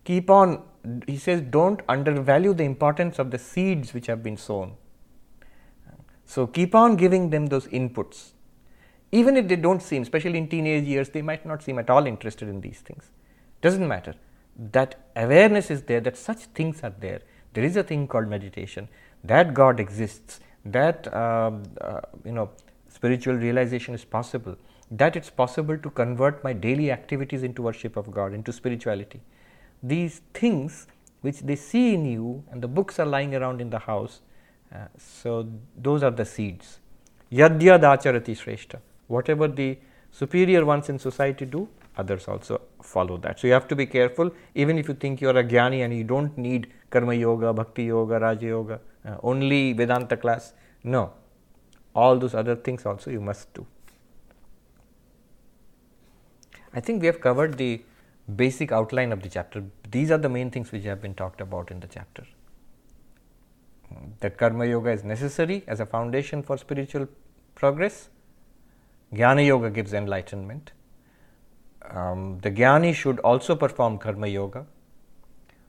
Keep 0.04 0.28
on 0.30 0.62
he 1.06 1.16
says 1.16 1.40
don't 1.40 1.80
undervalue 1.88 2.54
the 2.54 2.64
importance 2.64 3.18
of 3.18 3.30
the 3.30 3.38
seeds 3.38 3.92
which 3.94 4.06
have 4.06 4.22
been 4.22 4.36
sown. 4.36 4.76
So 6.24 6.46
keep 6.46 6.74
on 6.74 6.96
giving 6.96 7.30
them 7.30 7.46
those 7.46 7.66
inputs. 7.68 8.32
Even 9.12 9.36
if 9.36 9.46
they 9.46 9.56
don't 9.56 9.80
seem, 9.80 10.02
especially 10.02 10.38
in 10.38 10.48
teenage 10.48 10.84
years, 10.84 11.08
they 11.10 11.22
might 11.22 11.46
not 11.46 11.62
seem 11.62 11.78
at 11.78 11.88
all 11.88 12.06
interested 12.06 12.48
in 12.48 12.60
these 12.60 12.80
things. 12.80 13.10
Doesn't 13.62 13.86
matter. 13.86 14.14
That 14.72 14.96
awareness 15.14 15.70
is 15.70 15.82
there, 15.82 16.00
that 16.00 16.16
such 16.16 16.38
things 16.46 16.82
are 16.82 16.92
there. 16.98 17.20
There 17.52 17.64
is 17.64 17.76
a 17.76 17.82
thing 17.82 18.08
called 18.08 18.28
meditation, 18.28 18.88
that 19.22 19.54
God 19.54 19.78
exists, 19.78 20.40
that 20.64 21.06
uh, 21.12 21.52
uh, 21.80 22.00
you 22.24 22.32
know 22.32 22.50
spiritual 22.88 23.36
realization 23.36 23.94
is 23.94 24.04
possible, 24.04 24.56
that 24.90 25.14
it's 25.14 25.30
possible 25.30 25.78
to 25.78 25.90
convert 25.90 26.42
my 26.42 26.52
daily 26.52 26.90
activities 26.90 27.44
into 27.44 27.62
worship 27.62 27.96
of 27.96 28.10
God, 28.10 28.34
into 28.34 28.52
spirituality 28.52 29.20
these 29.92 30.20
things 30.34 30.86
which 31.20 31.40
they 31.40 31.56
see 31.56 31.94
in 31.94 32.04
you 32.04 32.42
and 32.50 32.62
the 32.62 32.68
books 32.68 32.98
are 32.98 33.06
lying 33.06 33.34
around 33.34 33.60
in 33.60 33.70
the 33.70 33.78
house. 33.78 34.20
Uh, 34.74 34.86
so, 34.98 35.48
those 35.76 36.02
are 36.02 36.10
the 36.10 36.24
seeds. 36.24 36.78
Yadyad 37.32 37.84
acharati 37.92 38.34
shrestha. 38.34 38.78
Whatever 39.06 39.48
the 39.48 39.78
superior 40.10 40.64
ones 40.64 40.88
in 40.88 40.98
society 40.98 41.46
do, 41.46 41.68
others 41.96 42.26
also 42.28 42.60
follow 42.82 43.16
that. 43.18 43.38
So, 43.40 43.46
you 43.46 43.52
have 43.52 43.68
to 43.68 43.76
be 43.76 43.86
careful 43.86 44.30
even 44.54 44.78
if 44.78 44.88
you 44.88 44.94
think 44.94 45.20
you 45.20 45.28
are 45.28 45.38
a 45.38 45.44
jnani 45.44 45.84
and 45.84 45.96
you 45.96 46.04
do 46.04 46.20
not 46.22 46.36
need 46.36 46.68
karma 46.90 47.14
yoga, 47.14 47.52
bhakti 47.52 47.84
yoga, 47.84 48.18
raja 48.18 48.46
yoga, 48.46 48.80
uh, 49.04 49.16
only 49.22 49.72
Vedanta 49.72 50.16
class. 50.16 50.52
No, 50.82 51.12
all 51.94 52.18
those 52.18 52.34
other 52.34 52.56
things 52.56 52.86
also 52.86 53.10
you 53.10 53.20
must 53.20 53.52
do. 53.54 53.66
I 56.74 56.80
think 56.80 57.00
we 57.00 57.06
have 57.06 57.20
covered 57.20 57.56
the 57.56 57.82
basic 58.34 58.72
outline 58.72 59.12
of 59.12 59.22
the 59.22 59.28
chapter. 59.28 59.64
These 59.90 60.10
are 60.10 60.18
the 60.18 60.28
main 60.28 60.50
things 60.50 60.72
which 60.72 60.84
have 60.84 61.00
been 61.00 61.14
talked 61.14 61.40
about 61.40 61.70
in 61.70 61.80
the 61.80 61.86
chapter. 61.86 62.24
That 64.20 64.36
Karma 64.36 64.66
Yoga 64.66 64.90
is 64.90 65.04
necessary 65.04 65.62
as 65.66 65.80
a 65.80 65.86
foundation 65.86 66.42
for 66.42 66.56
spiritual 66.56 67.08
progress. 67.54 68.08
Jnana 69.14 69.46
Yoga 69.46 69.70
gives 69.70 69.92
enlightenment. 69.92 70.72
Um, 71.88 72.40
the 72.40 72.50
Jnani 72.50 72.94
should 72.94 73.20
also 73.20 73.54
perform 73.54 73.98
Karma 73.98 74.26
Yoga. 74.26 74.66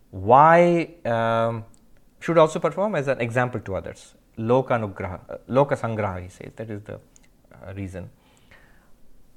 Why 0.09 0.95
um, 1.05 1.65
should 2.20 2.38
also 2.38 2.59
perform 2.59 2.95
as 2.95 3.07
an 3.07 3.22
example 3.22 3.59
to 3.61 3.76
others? 3.76 4.15
Lokanugraha, 4.39 5.20
uh, 5.30 5.38
Loka 5.49 5.78
Sangraha, 5.78 6.24
he 6.24 6.30
says, 6.30 6.51
that 6.55 6.70
is 6.70 6.82
the 6.84 6.95
uh, 6.95 7.74
reason. 7.76 8.09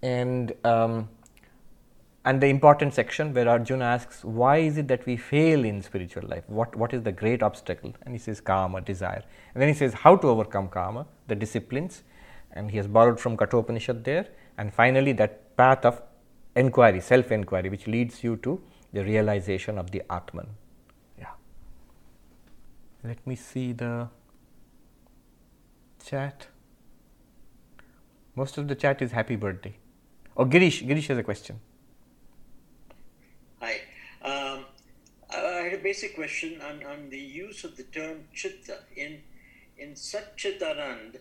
And 0.03 0.55
um, 0.65 1.09
and 2.25 2.41
the 2.43 2.49
important 2.49 2.93
section 2.93 3.33
where 3.33 3.49
Arjuna 3.49 3.85
asks, 3.85 4.23
why 4.25 4.59
is 4.59 4.77
it 4.77 4.89
that 4.89 5.07
we 5.07 5.17
fail 5.17 5.65
in 5.65 5.81
spiritual 5.81 6.29
life? 6.29 6.45
What, 6.49 6.77
what 6.77 6.93
is 6.93 7.03
the 7.03 7.13
great 7.13 7.43
obstacle? 7.43 7.95
And 8.05 8.15
he 8.15 8.19
says, 8.19 8.43
kama, 8.43 8.83
desire. 8.83 9.23
And 9.55 9.63
then 9.63 9.69
he 9.69 9.75
says, 9.75 9.95
how 9.95 10.17
to 10.17 10.29
overcome 10.29 10.69
kama, 10.69 11.07
the 11.29 11.35
disciplines. 11.35 12.03
And 12.53 12.71
he 12.71 12.77
has 12.77 12.87
borrowed 12.87 13.19
from 13.19 13.39
Kathopanishad 13.39 14.05
there. 14.05 14.29
And 14.59 14.75
finally, 14.75 15.13
that 15.13 15.57
path 15.57 15.87
of 15.87 16.03
inquiry, 16.55 17.01
self 17.01 17.33
inquiry, 17.33 17.71
which 17.71 17.87
leads 17.87 18.23
you 18.23 18.37
to 18.39 18.61
the 18.93 19.03
realization 19.03 19.79
of 19.79 19.91
the 19.91 20.03
Atman. 20.11 20.49
Yeah. 21.19 21.33
Let 23.03 23.27
me 23.27 23.35
see 23.35 23.73
the 23.73 24.09
chat. 26.05 26.49
Most 28.35 28.59
of 28.59 28.69
the 28.69 28.75
chat 28.75 29.01
is 29.01 29.13
happy 29.13 29.37
birthday. 29.37 29.77
Oh, 30.37 30.45
Girish, 30.45 30.87
Girish 30.87 31.07
has 31.07 31.17
a 31.17 31.23
question. 31.23 31.61
Um, 34.23 34.65
I 35.33 35.63
had 35.65 35.75
a 35.75 35.83
basic 35.83 36.15
question 36.15 36.61
on, 36.61 36.85
on 36.85 37.11
the 37.11 37.19
use 37.19 37.65
of 37.65 37.77
the 37.77 37.85
term 37.85 38.25
chitta. 38.35 38.79
In, 38.97 39.21
in 39.79 39.93
Satchitanand, 39.93 41.17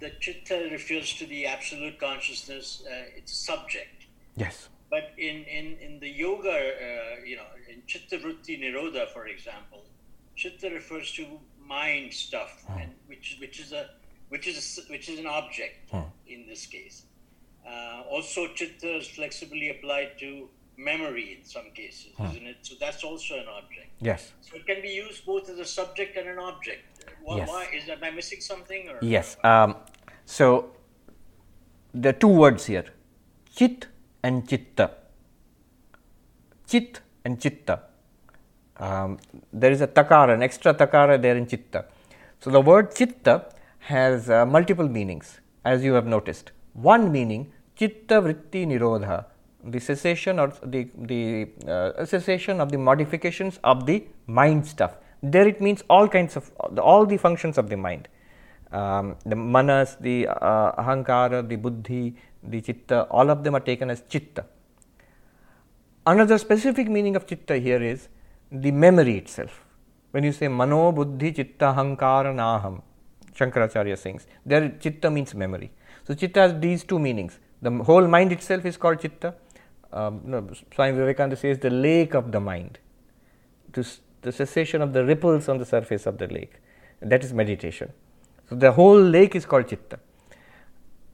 the 0.00 0.10
chitta 0.20 0.68
refers 0.70 1.14
to 1.14 1.26
the 1.26 1.46
absolute 1.46 1.98
consciousness, 1.98 2.82
uh, 2.86 3.16
it's 3.16 3.32
a 3.32 3.34
subject. 3.34 4.06
Yes. 4.36 4.68
But 4.90 5.12
in, 5.16 5.44
in, 5.44 5.76
in 5.80 6.00
the 6.00 6.08
yoga, 6.08 6.50
uh, 6.50 7.24
you 7.24 7.36
know, 7.36 7.46
in 7.68 7.82
chitta 7.86 8.18
vritti 8.18 8.58
nirodha, 8.60 9.08
for 9.08 9.26
example, 9.26 9.84
chitta 10.36 10.70
refers 10.70 11.10
to 11.12 11.26
mind 11.64 12.12
stuff, 12.12 12.64
and 12.78 12.90
which, 13.06 13.36
which 13.40 13.60
is 13.60 13.72
a 13.72 13.90
which 14.30 14.46
is 14.46 14.78
a, 14.78 14.92
which 14.92 15.08
is 15.08 15.18
an 15.18 15.26
object 15.26 15.90
in 16.26 16.46
this 16.46 16.66
case. 16.66 17.04
Uh, 17.66 18.02
also, 18.10 18.46
chitta 18.54 18.96
is 18.96 19.08
flexibly 19.08 19.70
applied 19.70 20.18
to 20.18 20.48
memory 20.78 21.36
in 21.38 21.44
some 21.44 21.70
cases, 21.74 22.12
isn't 22.30 22.46
it? 22.46 22.56
So 22.62 22.74
that's 22.80 23.02
also 23.02 23.34
an 23.34 23.46
object. 23.58 23.90
Yes. 24.00 24.32
So 24.40 24.56
it 24.56 24.64
can 24.66 24.80
be 24.80 24.88
used 24.90 25.26
both 25.26 25.50
as 25.50 25.58
a 25.58 25.64
subject 25.64 26.16
and 26.16 26.28
an 26.28 26.38
object. 26.38 26.82
Why, 27.22 27.38
Yes. 27.38 27.48
why 27.48 27.66
is 27.74 27.88
am 27.88 28.02
I 28.02 28.10
missing 28.10 28.40
something? 28.40 28.88
Or 28.88 28.98
Yes. 29.02 29.36
Um, 29.42 29.76
so 30.24 30.70
there 31.92 32.10
are 32.14 32.20
two 32.26 32.28
words 32.44 32.66
here 32.66 32.84
chit 33.56 33.86
and 34.22 34.48
chitta. 34.48 34.90
Chit 36.68 37.00
and 37.24 37.40
chitta. 37.40 37.80
Um, 38.76 39.18
there 39.52 39.72
is 39.72 39.80
a 39.80 39.88
takara, 39.88 40.34
an 40.34 40.42
extra 40.42 40.72
takara 40.74 41.20
there 41.20 41.36
in 41.36 41.46
chitta. 41.46 41.86
So 42.40 42.50
the 42.50 42.60
word 42.60 42.94
chitta 42.94 43.46
has 43.78 44.30
uh, 44.30 44.46
multiple 44.46 44.88
meanings, 44.88 45.40
as 45.64 45.82
you 45.82 45.94
have 45.94 46.06
noticed. 46.06 46.52
One 46.74 47.10
meaning, 47.10 47.52
chitta 47.74 48.20
vritti 48.22 48.64
nirodha, 48.66 49.24
the 49.64 49.80
cessation 49.80 50.38
or 50.38 50.52
the, 50.64 50.88
the 50.96 51.48
uh, 51.66 52.04
cessation 52.04 52.60
of 52.60 52.70
the 52.70 52.78
modifications 52.78 53.58
of 53.64 53.86
the 53.86 54.04
mind 54.26 54.66
stuff. 54.66 54.96
There 55.22 55.48
it 55.48 55.60
means 55.60 55.82
all 55.90 56.08
kinds 56.08 56.36
of, 56.36 56.50
all 56.78 57.04
the 57.04 57.16
functions 57.16 57.58
of 57.58 57.68
the 57.68 57.76
mind. 57.76 58.08
Um, 58.70 59.16
the 59.24 59.34
manas, 59.34 59.96
the 60.00 60.28
uh, 60.28 60.72
ahankara, 60.82 61.48
the 61.48 61.56
buddhi, 61.56 62.14
the 62.42 62.60
chitta, 62.60 63.02
all 63.04 63.30
of 63.30 63.42
them 63.42 63.56
are 63.56 63.60
taken 63.60 63.90
as 63.90 64.02
chitta. 64.08 64.44
Another 66.06 66.38
specific 66.38 66.88
meaning 66.88 67.16
of 67.16 67.26
chitta 67.26 67.56
here 67.56 67.82
is 67.82 68.08
the 68.52 68.70
memory 68.70 69.16
itself. 69.18 69.64
When 70.12 70.24
you 70.24 70.32
say 70.32 70.48
mano, 70.48 70.92
buddhi, 70.92 71.32
chitta, 71.32 71.72
hankara, 71.74 72.32
naham, 72.32 72.82
Shankaracharya 73.34 73.98
sings, 73.98 74.26
there 74.46 74.70
chitta 74.80 75.10
means 75.10 75.34
memory. 75.34 75.70
So 76.06 76.14
chitta 76.14 76.40
has 76.40 76.60
these 76.60 76.84
two 76.84 76.98
meanings. 76.98 77.38
The 77.60 77.70
whole 77.70 78.06
mind 78.06 78.32
itself 78.32 78.64
is 78.64 78.76
called 78.76 79.00
chitta. 79.00 79.34
Um, 79.92 80.20
no, 80.24 80.46
Swami 80.74 80.96
Vivekananda 80.96 81.36
says 81.36 81.58
the 81.58 81.70
lake 81.70 82.14
of 82.14 82.30
the 82.32 82.40
mind, 82.40 82.78
to 83.72 83.84
the 84.22 84.32
cessation 84.32 84.82
of 84.82 84.92
the 84.92 85.04
ripples 85.04 85.48
on 85.48 85.58
the 85.58 85.64
surface 85.64 86.06
of 86.06 86.18
the 86.18 86.26
lake. 86.26 86.54
That 87.00 87.24
is 87.24 87.32
meditation. 87.32 87.92
So 88.48 88.56
the 88.56 88.72
whole 88.72 89.00
lake 89.00 89.34
is 89.34 89.46
called 89.46 89.68
chitta. 89.68 89.98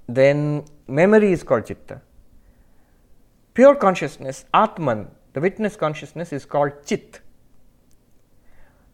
Then 0.09 0.65
memory 0.89 1.33
is 1.33 1.43
called 1.43 1.67
chitta. 1.67 2.01
Pure 3.55 3.77
consciousness, 3.77 4.45
Atman, 4.53 5.09
the 5.33 5.41
witness 5.41 5.77
consciousness, 5.77 6.33
is 6.33 6.45
called 6.45 6.73
Chit. 6.85 7.21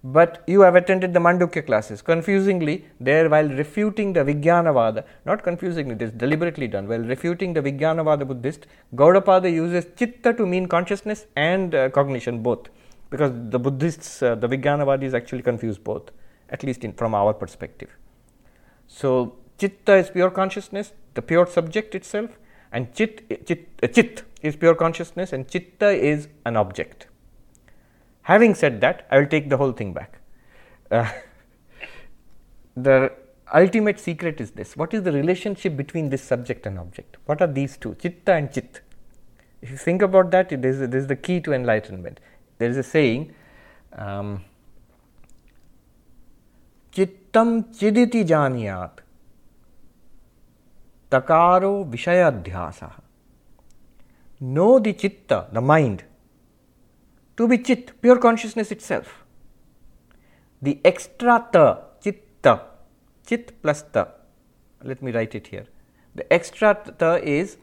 But 0.02 0.42
you 0.46 0.62
have 0.62 0.76
attended 0.76 1.12
the 1.12 1.20
Mandukya 1.20 1.66
classes. 1.66 2.00
Confusingly, 2.00 2.86
there 2.98 3.28
while 3.28 3.48
refuting 3.48 4.14
the 4.14 4.20
Vijnanavada, 4.20 5.04
not 5.26 5.42
confusingly, 5.42 5.94
this 5.94 6.10
deliberately 6.10 6.68
done, 6.68 6.88
while 6.88 7.00
refuting 7.00 7.52
the 7.52 7.60
Vijnanavada 7.60 8.26
Buddhist, 8.26 8.66
Gaudapada 8.94 9.52
uses 9.52 9.86
Chitta 9.96 10.32
to 10.32 10.46
mean 10.46 10.66
consciousness 10.66 11.26
and 11.36 11.74
uh, 11.74 11.90
cognition 11.90 12.42
both. 12.42 12.68
Because 13.10 13.32
the 13.50 13.58
Buddhists, 13.58 14.22
uh, 14.22 14.36
the 14.36 14.48
Vijnanavadis 14.48 15.12
actually 15.12 15.42
confuse 15.42 15.76
both, 15.76 16.10
at 16.48 16.62
least 16.62 16.82
in, 16.82 16.94
from 16.94 17.14
our 17.14 17.34
perspective. 17.34 17.90
So, 18.86 19.36
chitta 19.58 19.96
is 19.96 20.08
pure 20.08 20.30
consciousness, 20.30 20.94
the 21.12 21.20
pure 21.20 21.46
subject 21.46 21.94
itself, 21.94 22.30
and 22.72 22.94
chit, 22.94 23.46
chit, 23.46 23.68
uh, 23.82 23.86
chit 23.88 24.22
is 24.40 24.56
pure 24.56 24.74
consciousness, 24.74 25.34
and 25.34 25.46
chitta 25.46 25.90
is 25.90 26.28
an 26.46 26.56
object. 26.56 27.09
Having 28.29 28.55
said 28.55 28.81
that, 28.81 29.07
I 29.11 29.19
will 29.19 29.27
take 29.27 29.49
the 29.49 29.57
whole 29.57 29.71
thing 29.71 29.93
back. 29.93 30.19
Uh, 30.89 31.11
the 32.75 33.11
ultimate 33.53 33.99
secret 33.99 34.41
is 34.41 34.51
this 34.51 34.75
what 34.75 34.93
is 34.93 35.03
the 35.03 35.11
relationship 35.11 35.77
between 35.77 36.09
this 36.09 36.21
subject 36.21 36.65
and 36.65 36.79
object? 36.79 37.17
What 37.25 37.41
are 37.41 37.47
these 37.47 37.77
two, 37.77 37.95
chitta 37.95 38.33
and 38.33 38.51
chit? 38.51 38.81
If 39.61 39.71
you 39.71 39.77
think 39.77 40.01
about 40.01 40.31
that, 40.31 40.51
it 40.51 40.65
is, 40.65 40.79
this 40.79 41.03
is 41.03 41.07
the 41.07 41.15
key 41.15 41.39
to 41.41 41.53
enlightenment. 41.53 42.19
There 42.57 42.69
is 42.69 42.77
a 42.77 42.83
saying, 42.83 43.33
um, 43.93 44.43
चित्तम 46.95 47.61
चिदिति 47.79 48.23
जानियात 48.23 49.01
takaro 51.11 51.71
vishayadhyasa 51.91 52.91
know 54.39 54.79
the 54.79 54.93
chitta 54.93 55.47
the 55.51 55.61
mind 55.61 56.03
to 57.40 57.48
be 57.48 57.56
chit 57.56 57.90
pure 58.02 58.18
consciousness 58.18 58.70
itself. 58.70 59.24
The 60.60 60.78
extra 60.84 61.36
ta 61.50 61.66
chitta 62.04 62.60
chit 63.26 63.62
plus 63.62 63.80
ta 63.94 64.08
let 64.82 65.02
me 65.02 65.10
write 65.10 65.34
it 65.34 65.46
here. 65.46 65.64
The 66.14 66.30
extra 66.30 66.74
ta 66.98 67.14
is 67.14 67.56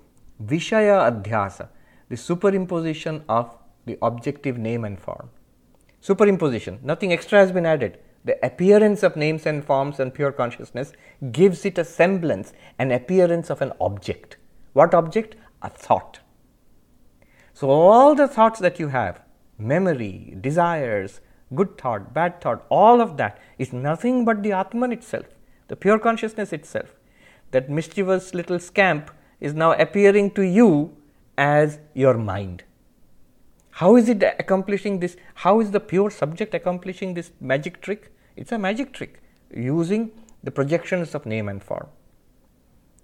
vishaya 0.43 0.95
adhyasa 1.09 1.67
the 2.09 2.15
superimposition 2.15 3.21
of 3.29 3.55
the 3.85 3.99
objective 4.01 4.57
name 4.57 4.83
and 4.83 4.99
form. 4.99 5.29
Superimposition 6.01 6.81
nothing 6.81 7.13
extra 7.13 7.37
has 7.37 7.51
been 7.51 7.67
added. 7.67 7.99
The 8.25 8.43
appearance 8.43 9.03
of 9.03 9.15
names 9.15 9.45
and 9.45 9.63
forms 9.63 9.99
and 9.99 10.11
pure 10.11 10.31
consciousness 10.31 10.91
gives 11.31 11.65
it 11.65 11.77
a 11.77 11.85
semblance 11.85 12.51
an 12.79 12.91
appearance 12.91 13.51
of 13.51 13.61
an 13.61 13.73
object. 13.79 14.37
What 14.73 14.95
object? 14.95 15.35
A 15.61 15.69
thought. 15.69 16.19
So 17.53 17.69
all 17.69 18.15
the 18.15 18.27
thoughts 18.27 18.59
that 18.59 18.79
you 18.79 18.87
have 18.87 19.21
memory 19.57 20.35
desires 20.41 21.19
good 21.55 21.77
thought 21.77 22.13
bad 22.13 22.39
thought 22.41 22.65
all 22.69 23.01
of 23.01 23.17
that 23.17 23.39
is 23.57 23.73
nothing 23.73 24.23
but 24.25 24.43
the 24.43 24.51
atman 24.51 24.91
itself 24.91 25.25
the 25.67 25.75
pure 25.75 25.99
consciousness 25.99 26.53
itself 26.53 26.95
that 27.51 27.69
mischievous 27.69 28.33
little 28.33 28.59
scamp 28.59 29.11
is 29.39 29.53
now 29.53 29.71
appearing 29.73 30.29
to 30.31 30.41
you 30.41 30.95
as 31.37 31.79
your 31.93 32.17
mind 32.17 32.63
how 33.79 33.95
is 33.95 34.09
it 34.09 34.23
accomplishing 34.23 35.01
this? 35.01 35.17
How 35.35 35.59
is 35.59 35.69
the 35.69 35.79
pure 35.79 36.09
subject 36.09 36.55
accomplishing 36.55 37.13
this 37.13 37.31
magic 37.39 37.79
trick? 37.79 38.11
It's 38.35 38.51
a 38.51 38.57
magic 38.57 38.91
trick 38.91 39.21
using 39.55 40.09
the 40.43 40.49
projections 40.49 41.13
of 41.13 41.27
name 41.27 41.47
and 41.47 41.63
form. 41.63 41.87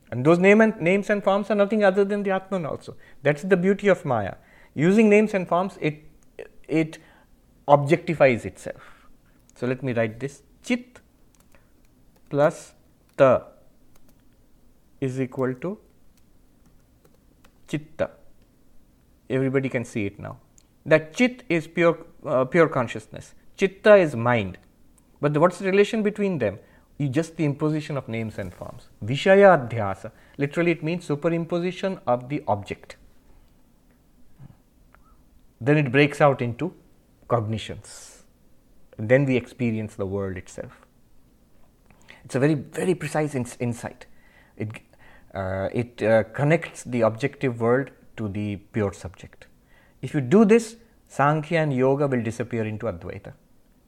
And 0.10 0.26
those 0.26 0.40
name 0.40 0.62
and, 0.62 0.76
names 0.82 1.12
and 1.12 1.24
forms 1.24 1.52
are 1.52 1.56
nothing 1.56 1.84
other 1.84 2.04
than 2.04 2.24
the 2.24 2.32
Atman 2.32 2.66
also. 2.66 2.96
That's 3.22 3.44
the 3.44 3.56
beauty 3.56 3.88
of 3.88 4.04
Maya. 4.04 4.34
Using 4.74 5.10
names 5.12 5.36
and 5.36 5.48
forms, 5.48 5.78
it, 5.80 6.06
it 6.82 6.98
objectifies 7.68 8.46
itself. 8.46 8.84
So 9.56 9.68
let 9.68 9.84
me 9.84 9.94
write 9.94 10.20
this 10.20 10.42
Chit 10.64 11.00
plus 12.30 12.74
Ta 13.18 13.32
is 15.00 15.20
equal 15.22 15.54
to 15.66 15.78
Chitta. 17.68 18.10
everybody 19.30 19.70
can 19.70 19.86
see 19.86 20.06
it 20.06 20.20
now. 20.20 20.38
That 20.86 21.14
chit 21.14 21.44
is 21.50 21.68
pure, 21.68 21.98
uh, 22.26 22.46
pure 22.46 22.68
consciousness, 22.68 23.34
chitta 23.58 23.96
is 23.96 24.16
mind. 24.16 24.58
But 25.22 25.34
the, 25.34 25.40
what's 25.40 25.60
the 25.60 25.66
relation 25.66 26.04
between 26.04 26.38
them? 26.40 26.60
You 26.98 27.08
just 27.10 27.38
the 27.38 27.46
imposition 27.46 27.98
of 27.98 28.08
names 28.08 28.38
and 28.38 28.54
forms. 28.54 28.90
Vishaya 29.04 29.50
adhyasa. 29.58 30.12
Literally, 30.38 30.72
it 30.72 30.84
means 30.84 31.08
superimposition 31.08 32.00
of 32.06 32.30
the 32.30 32.44
object. 32.48 32.98
Then 35.60 35.78
it 35.78 35.92
breaks 35.92 36.22
out 36.22 36.42
into 36.42 36.74
cognitions. 37.28 38.24
Then 38.98 39.26
we 39.26 39.36
experience 39.38 39.96
the 39.96 40.06
world 40.06 40.38
itself. 40.38 40.86
It's 42.26 42.36
a 42.36 42.40
very, 42.40 42.54
very 42.54 42.96
precise 42.96 43.36
ins- 43.36 43.58
insight. 43.60 44.06
It, 44.58 44.70
uh, 45.34 45.70
it 45.74 46.02
uh, 46.04 46.24
connects 46.24 46.84
the 46.84 47.02
objective 47.02 47.60
world 47.60 47.92
to 48.18 48.28
the 48.30 48.58
pure 48.58 48.94
subject. 48.94 49.48
If 50.02 50.14
you 50.14 50.22
do 50.22 50.46
this, 50.46 50.76
Sankhya 51.08 51.60
and 51.62 51.74
Yoga 51.74 52.08
will 52.08 52.22
disappear 52.22 52.66
into 52.66 52.86
Advaita. 52.86 53.34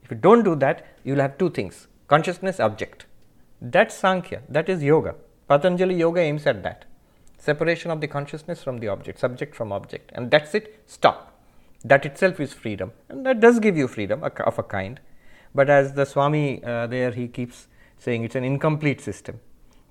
If 0.02 0.10
you 0.10 0.16
don't 0.16 0.44
do 0.44 0.54
that, 0.56 0.86
you 1.04 1.14
will 1.14 1.20
have 1.20 1.38
two 1.38 1.50
things 1.50 1.88
consciousness, 2.08 2.60
object. 2.60 3.06
That's 3.60 3.94
Sankhya, 3.94 4.42
that 4.48 4.68
is 4.68 4.82
Yoga. 4.82 5.14
Patanjali 5.48 5.96
Yoga 5.96 6.20
aims 6.20 6.46
at 6.46 6.62
that 6.62 6.84
separation 7.38 7.90
of 7.90 8.00
the 8.00 8.08
consciousness 8.08 8.62
from 8.62 8.78
the 8.78 8.88
object, 8.88 9.18
subject 9.18 9.54
from 9.54 9.72
object, 9.72 10.10
and 10.14 10.30
that's 10.30 10.54
it, 10.54 10.82
stop. 10.86 11.35
That 11.90 12.04
itself 12.04 12.40
is 12.40 12.52
freedom, 12.52 12.92
and 13.08 13.24
that 13.26 13.38
does 13.38 13.60
give 13.60 13.76
you 13.76 13.86
freedom 13.86 14.24
of 14.24 14.58
a 14.58 14.62
kind. 14.62 14.98
But 15.54 15.70
as 15.70 15.92
the 15.92 16.04
Swami 16.04 16.62
uh, 16.64 16.88
there, 16.88 17.12
he 17.12 17.28
keeps 17.28 17.68
saying 17.96 18.24
it's 18.24 18.34
an 18.34 18.42
incomplete 18.42 19.00
system 19.00 19.38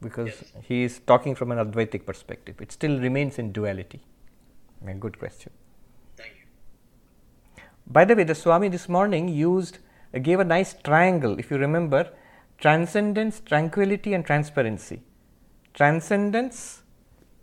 because 0.01 0.27
yes. 0.27 0.51
he 0.63 0.83
is 0.83 0.99
talking 0.99 1.35
from 1.35 1.53
an 1.53 1.57
Advaitic 1.57 2.05
perspective. 2.05 2.59
It 2.59 2.73
still 2.73 2.99
remains 2.99 3.39
in 3.39 3.53
duality. 3.53 4.01
A 4.85 4.93
good 4.93 5.17
question. 5.17 5.53
Thank 6.17 6.33
you. 6.37 7.63
By 7.87 8.03
the 8.03 8.15
way, 8.15 8.25
the 8.25 8.35
Swami 8.35 8.67
this 8.67 8.89
morning 8.89 9.29
used 9.29 9.79
uh, 10.13 10.19
gave 10.19 10.41
a 10.41 10.43
nice 10.43 10.73
triangle. 10.73 11.39
If 11.39 11.49
you 11.49 11.57
remember, 11.57 12.09
transcendence, 12.57 13.39
tranquility, 13.39 14.13
and 14.13 14.25
transparency. 14.25 15.01
Transcendence, 15.73 16.83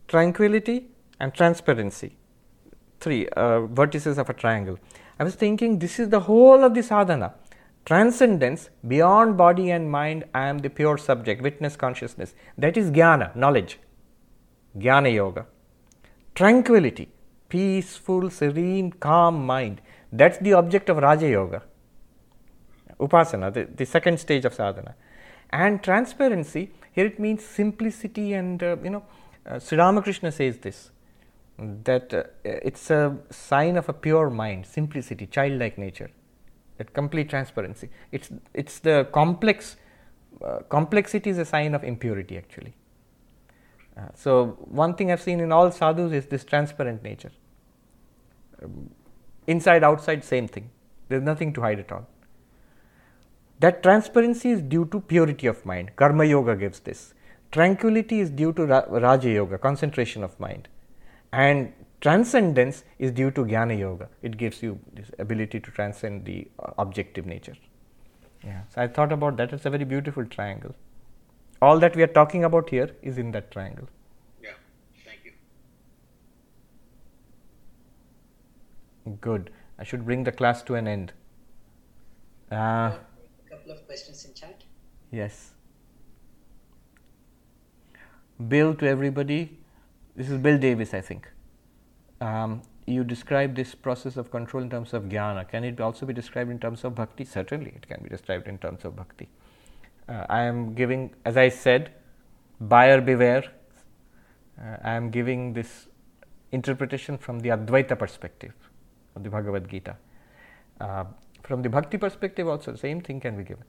tranquility, 0.08 0.90
and 1.18 1.32
transparency. 1.32 2.16
Three 3.02 3.28
uh, 3.28 3.66
vertices 3.80 4.16
of 4.16 4.30
a 4.30 4.32
triangle. 4.32 4.78
I 5.18 5.24
was 5.24 5.34
thinking 5.34 5.78
this 5.78 5.98
is 5.98 6.08
the 6.08 6.20
whole 6.20 6.64
of 6.64 6.74
the 6.74 6.82
sadhana. 6.82 7.34
Transcendence 7.84 8.70
beyond 8.86 9.36
body 9.36 9.72
and 9.76 9.90
mind 9.90 10.24
i 10.40 10.42
am 10.46 10.58
the 10.58 10.70
pure 10.70 10.96
subject 10.96 11.42
witness 11.42 11.74
consciousness. 11.76 12.34
That 12.56 12.76
is 12.76 12.92
jnana 12.92 13.34
knowledge. 13.34 13.80
Jnana 14.78 15.12
yoga. 15.12 15.46
Tranquility 16.36 17.08
peaceful 17.48 18.30
serene 18.30 18.92
calm 18.92 19.44
mind. 19.44 19.80
That's 20.12 20.38
the 20.38 20.52
object 20.52 20.88
of 20.88 20.98
raja 20.98 21.28
yoga. 21.28 21.62
Upasana 23.00 23.52
the, 23.52 23.64
the 23.64 23.84
second 23.84 24.20
stage 24.20 24.44
of 24.44 24.54
sadhana. 24.54 24.94
And 25.50 25.82
transparency 25.82 26.70
here 26.92 27.06
it 27.06 27.18
means 27.18 27.44
simplicity 27.44 28.32
and 28.34 28.62
uh, 28.62 28.76
you 28.84 28.90
know 28.90 29.02
uh, 29.44 29.58
Sri 29.58 29.76
Ramakrishna 29.76 30.30
says 30.30 30.58
this 30.58 30.91
that 31.58 32.12
uh, 32.14 32.22
it's 32.44 32.90
a 32.90 33.16
sign 33.30 33.76
of 33.76 33.88
a 33.88 33.92
pure 33.92 34.30
mind 34.30 34.66
simplicity 34.66 35.26
childlike 35.26 35.78
nature 35.78 36.10
that 36.78 36.92
complete 36.92 37.28
transparency. 37.28 37.90
It's, 38.10 38.30
it's 38.54 38.78
the 38.78 39.08
complex, 39.12 39.76
uh, 40.44 40.60
complexity 40.68 41.30
is 41.30 41.38
a 41.38 41.44
sign 41.44 41.74
of 41.74 41.84
impurity 41.84 42.36
actually. 42.36 42.74
Uh, 43.96 44.08
so, 44.14 44.56
one 44.60 44.94
thing 44.94 45.12
I've 45.12 45.20
seen 45.20 45.40
in 45.40 45.52
all 45.52 45.70
sadhus 45.70 46.12
is 46.12 46.26
this 46.26 46.44
transparent 46.44 47.02
nature. 47.02 47.30
Um, 48.62 48.90
inside, 49.46 49.84
outside, 49.84 50.24
same 50.24 50.48
thing. 50.48 50.70
There's 51.08 51.22
nothing 51.22 51.52
to 51.52 51.60
hide 51.60 51.78
at 51.78 51.92
all. 51.92 52.08
That 53.60 53.82
transparency 53.82 54.50
is 54.50 54.62
due 54.62 54.86
to 54.86 55.00
purity 55.00 55.46
of 55.46 55.64
mind. 55.66 55.94
Karma 55.94 56.24
Yoga 56.24 56.56
gives 56.56 56.80
this. 56.80 57.12
Tranquility 57.50 58.20
is 58.20 58.30
due 58.30 58.52
to 58.54 58.64
Ra- 58.64 58.86
Raja 58.88 59.30
Yoga, 59.30 59.58
concentration 59.58 60.24
of 60.24 60.40
mind. 60.40 60.68
And 61.32 61.72
Transcendence 62.02 62.82
is 62.98 63.12
due 63.12 63.30
to 63.30 63.44
Jnana 63.44 63.78
Yoga. 63.78 64.09
It 64.22 64.36
gives 64.36 64.60
you 64.60 64.80
this 64.92 65.12
ability 65.20 65.60
to 65.60 65.70
transcend 65.70 66.24
the 66.24 66.48
uh, 66.59 66.72
objective 66.76 67.26
nature. 67.26 67.54
Yeah. 68.44 68.62
So 68.74 68.82
I 68.82 68.88
thought 68.88 69.12
about 69.12 69.36
that. 69.36 69.52
It's 69.52 69.66
a 69.66 69.70
very 69.70 69.84
beautiful 69.84 70.26
triangle. 70.26 70.74
All 71.60 71.78
that 71.78 71.94
we 71.94 72.02
are 72.02 72.09
talking 72.09 72.42
about 72.42 72.70
here 72.70 72.90
is 73.02 73.18
in 73.18 73.30
that 73.30 73.52
triangle. 73.52 73.88
Yeah. 74.42 74.50
Thank 75.06 75.20
you. 75.24 75.32
Good. 79.20 79.50
I 79.78 79.84
should 79.84 80.04
bring 80.04 80.24
the 80.24 80.32
class 80.32 80.64
to 80.64 80.74
an 80.74 80.88
end. 80.88 81.12
Uh, 82.50 82.56
a 82.56 82.98
couple 83.48 83.70
of 83.70 83.86
questions 83.86 84.24
in 84.24 84.34
chat. 84.34 84.64
Yes. 85.12 85.52
Bill 88.48 88.74
to 88.74 88.88
everybody. 88.88 89.61
This 90.14 90.30
is 90.30 90.39
Bill 90.39 90.59
Davis, 90.59 90.94
I 90.94 91.01
think 91.01 91.28
um, 92.22 92.62
you 92.86 93.05
describe 93.05 93.55
this 93.55 93.74
process 93.74 94.16
of 94.16 94.30
control 94.30 94.62
in 94.62 94.70
terms 94.70 94.93
of 94.93 95.05
jnana. 95.05 95.48
Can 95.48 95.64
it 95.64 95.80
also 95.80 96.06
be 96.06 96.12
described 96.12 96.51
in 96.51 96.59
terms 96.59 96.84
of 96.84 96.94
bhakti? 96.94 97.24
Certainly, 97.24 97.72
it 97.76 97.86
can 97.89 98.01
be 98.02 98.09
described 98.09 98.48
in 98.48 98.59
terms 98.59 98.84
of 98.84 98.97
bhakti. 98.97 99.28
Uh, 100.09 100.26
I 100.28 100.43
am 100.43 100.74
giving, 100.74 101.10
as 101.24 101.36
I 101.36 101.48
said, 101.48 101.93
buyer 102.60 103.01
beware. 103.01 103.44
Uh, 104.60 104.76
I 104.84 104.94
am 104.94 105.10
giving 105.10 105.52
this 105.52 105.89
interpretation 106.52 107.18
from 107.18 107.40
the 107.40 107.48
Advaita 107.51 107.98
perspective 107.98 108.52
of 109.16 109.24
the 109.24 109.30
Bhagavad 109.30 109.68
Gita. 109.68 109.97
Uh, 110.80 111.05
from 111.43 111.62
the 111.62 111.68
bhakti 111.68 111.98
perspective, 111.98 112.48
also, 112.48 112.72
the 112.72 112.78
same 112.78 113.01
thing 113.01 113.20
can 113.20 113.36
be 113.36 113.43
given. 113.43 113.64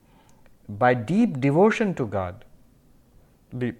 By 0.68 0.94
deep 0.94 1.40
devotion 1.40 1.94
to 1.94 2.06
God, 2.06 2.44
the 3.52 3.74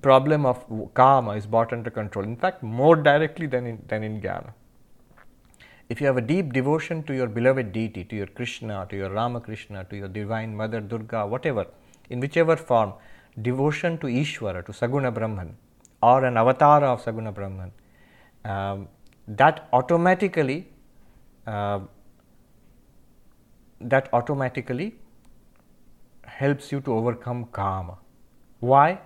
problem 0.00 0.46
of 0.46 0.64
kama 0.94 1.32
is 1.32 1.46
brought 1.46 1.72
under 1.72 1.90
control. 1.90 2.24
In 2.24 2.36
fact, 2.36 2.62
more 2.62 2.96
directly 2.96 3.46
than 3.46 3.66
in, 3.66 3.82
than 3.88 4.02
in 4.02 4.20
jnana. 4.20 4.52
If 5.88 6.00
you 6.00 6.06
have 6.06 6.16
a 6.16 6.22
deep 6.22 6.52
devotion 6.52 7.02
to 7.04 7.14
your 7.14 7.26
beloved 7.26 7.72
deity, 7.72 8.04
to 8.04 8.16
your 8.16 8.26
Krishna, 8.26 8.86
to 8.88 8.96
your 8.96 9.10
Ramakrishna, 9.10 9.84
to 9.90 9.96
your 9.96 10.08
divine 10.08 10.56
mother 10.56 10.80
Durga, 10.80 11.26
whatever, 11.26 11.66
in 12.08 12.20
whichever 12.20 12.56
form, 12.56 12.94
devotion 13.42 13.98
to 13.98 14.06
Ishvara, 14.06 14.64
to 14.64 14.72
Saguna 14.72 15.12
Brahman, 15.12 15.56
or 16.02 16.24
an 16.24 16.36
avatar 16.36 16.82
of 16.84 17.04
Saguna 17.04 17.34
Brahman, 17.34 17.72
um, 18.44 18.88
that 19.28 19.68
automatically 19.72 20.68
uh, 21.46 21.80
that 23.80 24.08
automatically 24.12 24.94
helps 26.24 26.72
you 26.72 26.80
to 26.80 26.92
overcome 26.94 27.46
kama. 27.52 27.98
Why? 28.60 29.00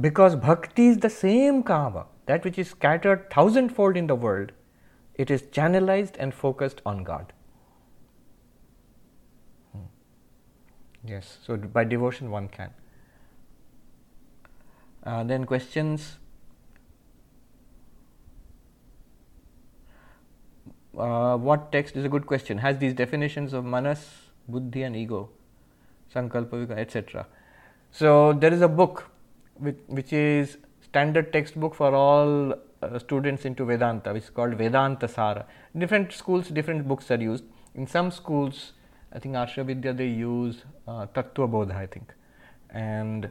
Because 0.00 0.36
bhakti 0.36 0.86
is 0.88 0.98
the 0.98 1.10
same 1.10 1.62
kama, 1.62 2.06
that 2.26 2.44
which 2.44 2.58
is 2.58 2.70
scattered 2.70 3.30
thousandfold 3.30 3.96
in 3.96 4.06
the 4.06 4.14
world, 4.14 4.52
it 5.14 5.30
is 5.30 5.42
channelized 5.42 6.14
and 6.18 6.32
focused 6.32 6.80
on 6.86 7.02
God. 7.02 7.32
Hmm. 9.72 9.86
Yes, 11.04 11.38
so 11.44 11.56
by 11.56 11.82
devotion 11.82 12.30
one 12.30 12.48
can. 12.48 12.70
Uh, 15.02 15.24
then 15.24 15.44
questions. 15.44 16.18
Uh, 20.96 21.36
what 21.36 21.72
text 21.72 21.96
is 21.96 22.04
a 22.04 22.08
good 22.08 22.26
question? 22.26 22.58
Has 22.58 22.78
these 22.78 22.94
definitions 22.94 23.52
of 23.52 23.64
manas, 23.64 24.06
buddhi, 24.48 24.82
and 24.82 24.94
ego, 24.94 25.30
sankalpa, 26.14 26.70
etc. 26.70 27.26
So 27.90 28.32
there 28.32 28.52
is 28.52 28.60
a 28.60 28.68
book 28.68 29.10
which, 29.58 29.78
which 29.86 30.12
is 30.12 30.58
standard 30.82 31.32
textbook 31.32 31.74
for 31.74 31.94
all 31.94 32.54
uh, 32.82 32.98
students 32.98 33.44
into 33.44 33.64
Vedanta, 33.64 34.12
which 34.12 34.24
is 34.24 34.30
called 34.30 34.54
Vedanta 34.54 35.08
Sara. 35.08 35.46
Different 35.76 36.12
schools, 36.12 36.48
different 36.48 36.86
books 36.86 37.10
are 37.10 37.20
used. 37.20 37.44
In 37.74 37.86
some 37.86 38.10
schools, 38.10 38.72
I 39.12 39.18
think 39.18 39.34
Arsha 39.34 39.64
Vidya 39.64 39.92
they 39.92 40.06
use 40.06 40.64
uh, 40.86 41.06
Tattva 41.06 41.48
Bodha, 41.50 41.76
I 41.76 41.86
think. 41.86 42.12
And 42.70 43.30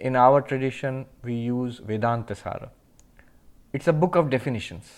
in 0.00 0.16
our 0.16 0.40
tradition, 0.40 1.06
we 1.22 1.34
use 1.34 1.78
Vedanta 1.78 2.34
Sara. 2.34 2.70
It's 3.72 3.88
a 3.88 3.92
book 3.92 4.16
of 4.16 4.30
definitions. 4.30 4.90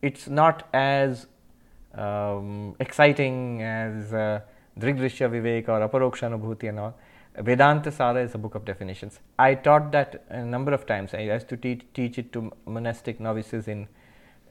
It's 0.00 0.28
not 0.28 0.68
as 0.72 1.26
um, 1.94 2.74
exciting 2.80 3.62
as 3.62 4.12
uh, 4.12 4.40
Drigdrishya 4.78 5.30
Vivek 5.30 5.68
or 5.68 5.86
Aparoksha 5.86 6.30
Anubhuti 6.30 6.68
and 6.68 6.78
all. 6.78 6.94
Vedanta 7.38 7.90
Sara 7.90 8.22
is 8.22 8.34
a 8.34 8.38
book 8.38 8.54
of 8.54 8.64
definitions. 8.66 9.20
I 9.38 9.54
taught 9.54 9.90
that 9.92 10.24
a 10.28 10.44
number 10.44 10.72
of 10.72 10.84
times. 10.84 11.14
I 11.14 11.20
used 11.20 11.48
to 11.48 11.56
teach, 11.56 11.82
teach 11.94 12.18
it 12.18 12.30
to 12.34 12.52
monastic 12.66 13.20
novices 13.20 13.68
in, 13.68 13.88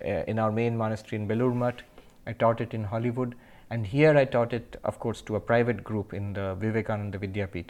uh, 0.03 0.24
in 0.28 0.40
our 0.40 0.52
main 0.52 0.76
monastery 0.76 1.22
in 1.22 1.28
Belur 1.28 1.53
Math. 1.56 1.84
I 2.26 2.34
taught 2.34 2.60
it 2.60 2.74
in 2.74 2.86
Hollywood. 2.86 3.36
And 3.70 3.86
here 3.86 4.18
I 4.18 4.26
taught 4.26 4.52
it, 4.52 4.80
of 4.84 4.99
course, 4.99 5.22
to 5.22 5.36
a 5.36 5.40
private 5.40 5.84
group 5.84 6.14
in 6.14 6.34
the 6.34 6.56
Vivekananda 6.56 7.20
Vidyapith. 7.20 7.70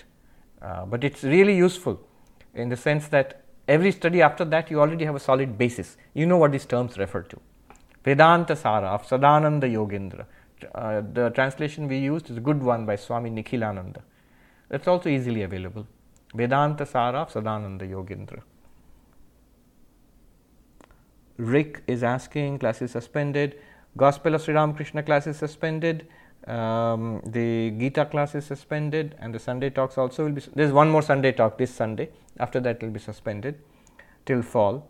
Uh, 0.61 0.85
but 0.85 1.03
it's 1.03 1.23
really 1.23 1.57
useful 1.57 1.99
in 2.53 2.69
the 2.69 2.77
sense 2.77 3.07
that 3.09 3.43
every 3.67 3.91
study 3.91 4.21
after 4.21 4.45
that 4.45 4.71
you 4.71 4.79
already 4.79 5.03
have 5.05 5.15
a 5.15 5.19
solid 5.19 5.57
basis. 5.57 5.97
You 6.13 6.25
know 6.25 6.37
what 6.37 6.53
these 6.53 6.65
terms 6.65 6.97
refer 6.97 7.23
to. 7.23 7.39
Vedanta 8.05 8.55
Sara 8.55 8.87
of 8.87 9.05
Sadananda 9.05 9.63
Yogendra. 9.63 10.25
Uh, 10.73 11.01
the 11.13 11.31
translation 11.31 11.87
we 11.87 11.97
used 11.97 12.29
is 12.29 12.37
a 12.37 12.39
good 12.39 12.63
one 12.63 12.85
by 12.85 12.95
Swami 12.95 13.29
Nikhilananda. 13.29 14.01
That's 14.71 14.87
also 14.87 15.09
easily 15.09 15.41
available. 15.43 15.85
Vedanta 16.33 16.85
Sara 16.85 17.23
of 17.23 17.33
Sadananda 17.33 17.81
Yogendra. 17.81 18.41
Rick 21.35 21.83
is 21.87 22.03
asking, 22.03 22.59
class 22.59 22.81
is 22.81 22.91
suspended. 22.91 23.59
Gospel 23.97 24.33
of 24.35 24.41
Sri 24.41 24.53
Ramakrishna 24.53 25.03
class 25.03 25.27
is 25.27 25.35
suspended. 25.35 26.07
Um, 26.47 27.21
the 27.25 27.71
Gita 27.71 28.05
class 28.05 28.33
is 28.33 28.45
suspended, 28.45 29.15
and 29.19 29.35
the 29.35 29.39
Sunday 29.39 29.69
talks 29.69 29.97
also 29.97 30.23
will 30.23 30.31
be. 30.31 30.41
There's 30.55 30.71
one 30.71 30.89
more 30.89 31.01
Sunday 31.01 31.33
talk 31.33 31.57
this 31.57 31.73
Sunday. 31.73 32.09
After 32.39 32.61
that, 32.61 32.77
it 32.77 32.83
will 32.83 32.91
be 32.91 32.99
suspended 32.99 33.59
till 34.25 34.41
fall. 34.41 34.87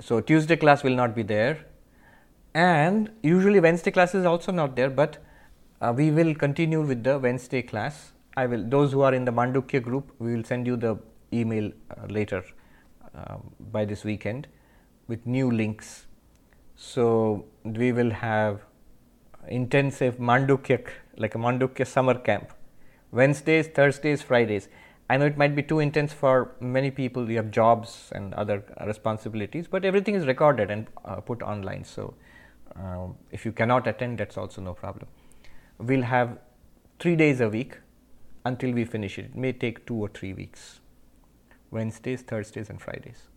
So 0.00 0.20
Tuesday 0.20 0.56
class 0.56 0.82
will 0.82 0.96
not 0.96 1.14
be 1.14 1.22
there, 1.22 1.64
and 2.52 3.10
usually 3.22 3.60
Wednesday 3.60 3.92
class 3.92 4.14
is 4.14 4.26
also 4.26 4.50
not 4.50 4.74
there. 4.74 4.90
But 4.90 5.18
uh, 5.80 5.92
we 5.96 6.10
will 6.10 6.34
continue 6.34 6.80
with 6.80 7.04
the 7.04 7.18
Wednesday 7.18 7.62
class. 7.62 8.12
I 8.36 8.46
will. 8.46 8.64
Those 8.64 8.92
who 8.92 9.02
are 9.02 9.14
in 9.14 9.24
the 9.24 9.32
Mandukya 9.32 9.82
group, 9.82 10.12
we 10.18 10.34
will 10.34 10.44
send 10.44 10.66
you 10.66 10.76
the 10.76 10.98
email 11.32 11.70
uh, 11.90 12.06
later 12.06 12.44
uh, 13.14 13.36
by 13.72 13.84
this 13.84 14.04
weekend 14.04 14.48
with 15.06 15.26
new 15.26 15.50
links. 15.50 16.06
So 16.76 17.46
we 17.64 17.92
will 17.92 18.10
have 18.10 18.60
intensive 19.48 20.18
Mandukya, 20.18 20.86
like 21.16 21.34
a 21.34 21.38
Mandukya 21.38 21.86
summer 21.86 22.14
camp, 22.14 22.52
Wednesdays, 23.10 23.68
Thursdays, 23.68 24.22
Fridays. 24.22 24.68
I 25.10 25.16
know 25.16 25.24
it 25.24 25.38
might 25.38 25.56
be 25.56 25.62
too 25.62 25.78
intense 25.78 26.12
for 26.12 26.54
many 26.60 26.90
people. 26.90 27.30
You 27.30 27.38
have 27.38 27.50
jobs 27.50 28.10
and 28.12 28.34
other 28.34 28.62
responsibilities, 28.86 29.66
but 29.66 29.84
everything 29.84 30.14
is 30.14 30.26
recorded 30.26 30.70
and 30.70 30.86
uh, 31.04 31.16
put 31.16 31.42
online. 31.42 31.84
So 31.84 32.14
uh, 32.76 33.06
if 33.32 33.46
you 33.46 33.52
cannot 33.52 33.86
attend, 33.86 34.18
that's 34.18 34.36
also 34.36 34.60
no 34.60 34.74
problem. 34.74 35.08
We'll 35.78 36.02
have 36.02 36.38
three 36.98 37.16
days 37.16 37.40
a 37.40 37.48
week 37.48 37.78
until 38.44 38.72
we 38.72 38.84
finish 38.84 39.18
it. 39.18 39.26
It 39.26 39.36
may 39.36 39.52
take 39.52 39.86
two 39.86 39.96
or 39.96 40.08
three 40.08 40.32
weeks 40.32 40.80
Wednesdays, 41.70 42.22
Thursdays, 42.22 42.70
and 42.70 42.80
Fridays. 42.80 43.28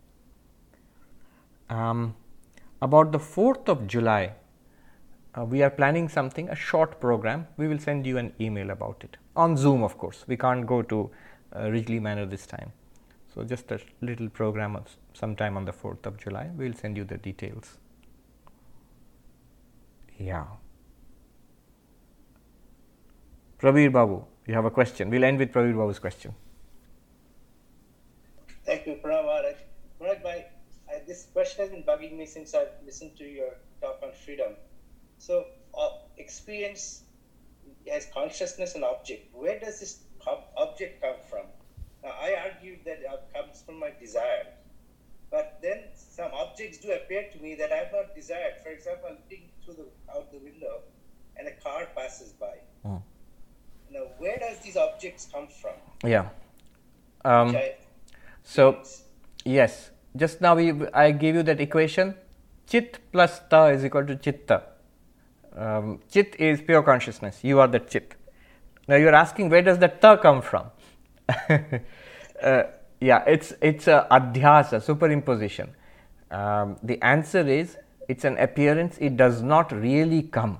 Um, 1.68 2.14
about 2.80 3.12
the 3.12 3.18
4th 3.18 3.68
of 3.68 3.86
July, 3.86 4.34
uh, 5.38 5.44
we 5.44 5.62
are 5.62 5.70
planning 5.70 6.08
something, 6.08 6.48
a 6.48 6.54
short 6.54 7.00
program. 7.00 7.46
We 7.56 7.68
will 7.68 7.78
send 7.78 8.06
you 8.06 8.18
an 8.18 8.32
email 8.40 8.70
about 8.70 9.02
it 9.04 9.16
on 9.36 9.56
Zoom, 9.56 9.82
of 9.82 9.96
course. 9.98 10.24
We 10.26 10.36
can't 10.36 10.66
go 10.66 10.82
to 10.82 11.10
uh, 11.54 11.70
Ridgely 11.70 12.00
Manor 12.00 12.26
this 12.26 12.46
time. 12.46 12.72
So, 13.34 13.44
just 13.44 13.70
a 13.70 13.80
little 14.02 14.28
program 14.28 14.76
of 14.76 14.96
sometime 15.14 15.56
on 15.56 15.64
the 15.64 15.72
4th 15.72 16.04
of 16.04 16.18
July. 16.18 16.50
We 16.56 16.66
will 16.66 16.74
send 16.74 16.96
you 16.96 17.04
the 17.04 17.16
details. 17.16 17.78
Yeah. 20.18 20.44
Prabir 23.62 23.92
Babu, 23.92 24.24
you 24.44 24.54
have 24.54 24.64
a 24.64 24.72
question. 24.72 25.08
We'll 25.08 25.22
end 25.22 25.38
with 25.38 25.52
Prabir 25.52 25.76
Babu's 25.76 26.00
question. 26.00 26.34
Thank 28.66 28.88
you, 28.88 28.96
Prabhu 28.96 29.24
Maharaj. 29.24 30.42
this 31.06 31.28
question 31.32 31.62
has 31.62 31.70
been 31.70 31.84
bugging 31.84 32.16
me 32.18 32.26
since 32.26 32.54
I've 32.54 32.74
listened 32.84 33.16
to 33.18 33.24
your 33.24 33.50
talk 33.80 34.00
on 34.02 34.10
freedom. 34.24 34.54
So, 35.18 35.46
uh, 35.78 35.90
experience 36.18 37.02
has 37.88 38.06
consciousness 38.12 38.74
and 38.74 38.82
object. 38.82 39.32
Where 39.32 39.60
does 39.60 39.78
this 39.78 40.00
object 40.56 41.00
come 41.00 41.20
from? 41.30 41.46
Now, 42.02 42.14
I 42.20 42.34
argued 42.34 42.80
that 42.84 42.98
it 42.98 43.28
comes 43.32 43.62
from 43.62 43.78
my 43.78 43.92
desire. 44.00 44.46
But 45.30 45.60
then 45.62 45.84
some 45.94 46.32
objects 46.34 46.78
do 46.78 46.90
appear 46.90 47.28
to 47.32 47.38
me 47.38 47.54
that 47.54 47.70
I 47.70 47.76
have 47.76 47.92
not 47.92 48.16
desired. 48.16 48.54
For 48.64 48.70
example, 48.70 49.06
I'm 49.10 49.18
looking 49.22 49.50
through 49.64 49.74
the, 49.74 49.86
out 50.12 50.32
the 50.32 50.38
window 50.38 50.80
and 51.36 51.46
a 51.46 51.52
car 51.52 51.86
passes 51.94 52.32
by. 52.32 52.56
Hmm. 52.82 52.96
Now, 53.92 54.04
where 54.18 54.38
does 54.38 54.58
these 54.60 54.76
objects 54.76 55.28
come 55.32 55.48
from? 55.48 55.72
Yeah. 56.02 56.28
Um, 57.24 57.56
so, 58.42 58.82
yes, 59.44 59.90
just 60.16 60.40
now 60.40 60.54
we, 60.56 60.72
I 60.94 61.10
gave 61.10 61.34
you 61.34 61.42
that 61.42 61.60
equation 61.60 62.14
chit 62.66 62.98
plus 63.12 63.40
ta 63.50 63.66
is 63.66 63.84
equal 63.84 64.06
to 64.06 64.16
chitta. 64.16 64.62
Um, 65.54 66.00
chit 66.10 66.34
is 66.38 66.62
pure 66.62 66.82
consciousness, 66.82 67.40
you 67.42 67.60
are 67.60 67.68
the 67.68 67.80
chit. 67.80 68.14
Now 68.88 68.96
you 68.96 69.08
are 69.08 69.14
asking 69.14 69.50
where 69.50 69.62
does 69.62 69.78
that 69.78 70.00
ta 70.00 70.16
come 70.16 70.40
from? 70.40 70.70
uh, 72.42 72.62
yeah, 73.00 73.24
it's 73.26 73.52
it's 73.60 73.88
a 73.88 74.06
adhyasa, 74.10 74.80
superimposition. 74.80 75.68
Um, 76.30 76.78
the 76.82 77.00
answer 77.02 77.46
is 77.46 77.76
it's 78.08 78.24
an 78.24 78.38
appearance, 78.38 78.96
it 78.98 79.16
does 79.16 79.42
not 79.42 79.70
really 79.70 80.22
come. 80.22 80.58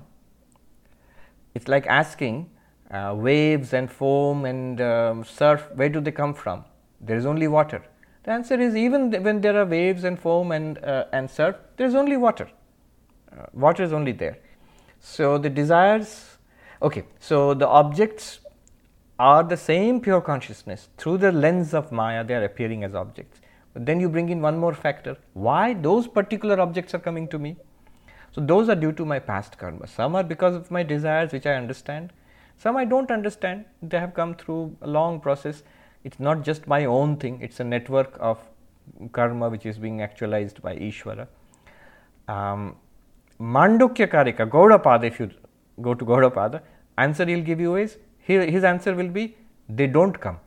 It's 1.55 1.67
like 1.67 1.87
asking 1.87 2.49
uh, 2.93 3.13
waves 3.17 3.73
and 3.73 3.91
foam 3.91 4.45
and 4.45 4.79
um, 4.79 5.23
surf, 5.23 5.67
where 5.73 5.89
do 5.89 5.99
they 5.99 6.11
come 6.11 6.33
from? 6.33 6.63
There 7.01 7.17
is 7.17 7.25
only 7.25 7.47
water. 7.47 7.83
The 8.23 8.31
answer 8.31 8.59
is 8.59 8.75
even 8.75 9.11
when 9.23 9.41
there 9.41 9.59
are 9.59 9.65
waves 9.65 10.03
and 10.03 10.17
foam 10.19 10.51
and, 10.51 10.77
uh, 10.77 11.05
and 11.11 11.29
surf, 11.29 11.55
there 11.75 11.87
is 11.87 11.95
only 11.95 12.17
water. 12.17 12.47
Uh, 13.31 13.45
water 13.53 13.83
is 13.83 13.91
only 13.91 14.11
there. 14.11 14.37
So, 14.99 15.37
the 15.37 15.49
desires, 15.49 16.37
okay, 16.81 17.03
so 17.19 17.53
the 17.53 17.67
objects 17.67 18.39
are 19.19 19.43
the 19.43 19.57
same 19.57 19.99
pure 19.99 20.21
consciousness. 20.21 20.87
Through 20.97 21.17
the 21.17 21.31
lens 21.31 21.73
of 21.73 21.91
Maya, 21.91 22.23
they 22.23 22.35
are 22.35 22.43
appearing 22.45 22.83
as 22.83 22.95
objects. 22.95 23.41
But 23.73 23.85
then 23.85 23.99
you 23.99 24.07
bring 24.07 24.29
in 24.29 24.39
one 24.41 24.57
more 24.57 24.73
factor 24.73 25.17
why 25.33 25.73
those 25.73 26.07
particular 26.07 26.59
objects 26.61 26.93
are 26.93 26.99
coming 26.99 27.27
to 27.29 27.39
me? 27.39 27.57
So, 28.31 28.39
those 28.39 28.69
are 28.69 28.75
due 28.75 28.93
to 28.93 29.03
my 29.03 29.19
past 29.19 29.57
karma. 29.57 29.87
Some 29.87 30.15
are 30.15 30.23
because 30.23 30.55
of 30.55 30.71
my 30.71 30.83
desires, 30.83 31.33
which 31.33 31.45
I 31.45 31.55
understand. 31.55 32.13
Some 32.63 32.77
I 32.77 32.85
don't 32.85 33.11
understand. 33.11 33.65
They 33.81 33.99
have 33.99 34.13
come 34.13 34.35
through 34.35 34.77
a 34.81 34.87
long 34.87 35.19
process 35.19 35.63
it's 36.03 36.19
not 36.19 36.43
just 36.43 36.67
my 36.67 36.85
own 36.85 37.17
thing, 37.17 37.39
it's 37.41 37.59
a 37.59 37.63
network 37.63 38.17
of 38.19 38.39
karma 39.11 39.49
which 39.49 39.65
is 39.65 39.77
being 39.77 40.01
actualized 40.01 40.61
by 40.61 40.75
Ishvara. 40.75 41.27
Um, 42.27 42.75
Mandukya 43.39 44.07
Karika, 44.07 44.49
Gaudapada, 44.49 45.05
if 45.05 45.19
you 45.19 45.31
go 45.81 45.93
to 45.93 46.05
Gaudapada, 46.05 46.61
answer 46.97 47.25
he'll 47.25 47.43
give 47.43 47.59
you 47.59 47.75
is, 47.77 47.97
his 48.19 48.63
answer 48.63 48.93
will 48.93 49.07
be, 49.07 49.35
they 49.69 49.87
don't 49.87 50.19
come. 50.19 50.39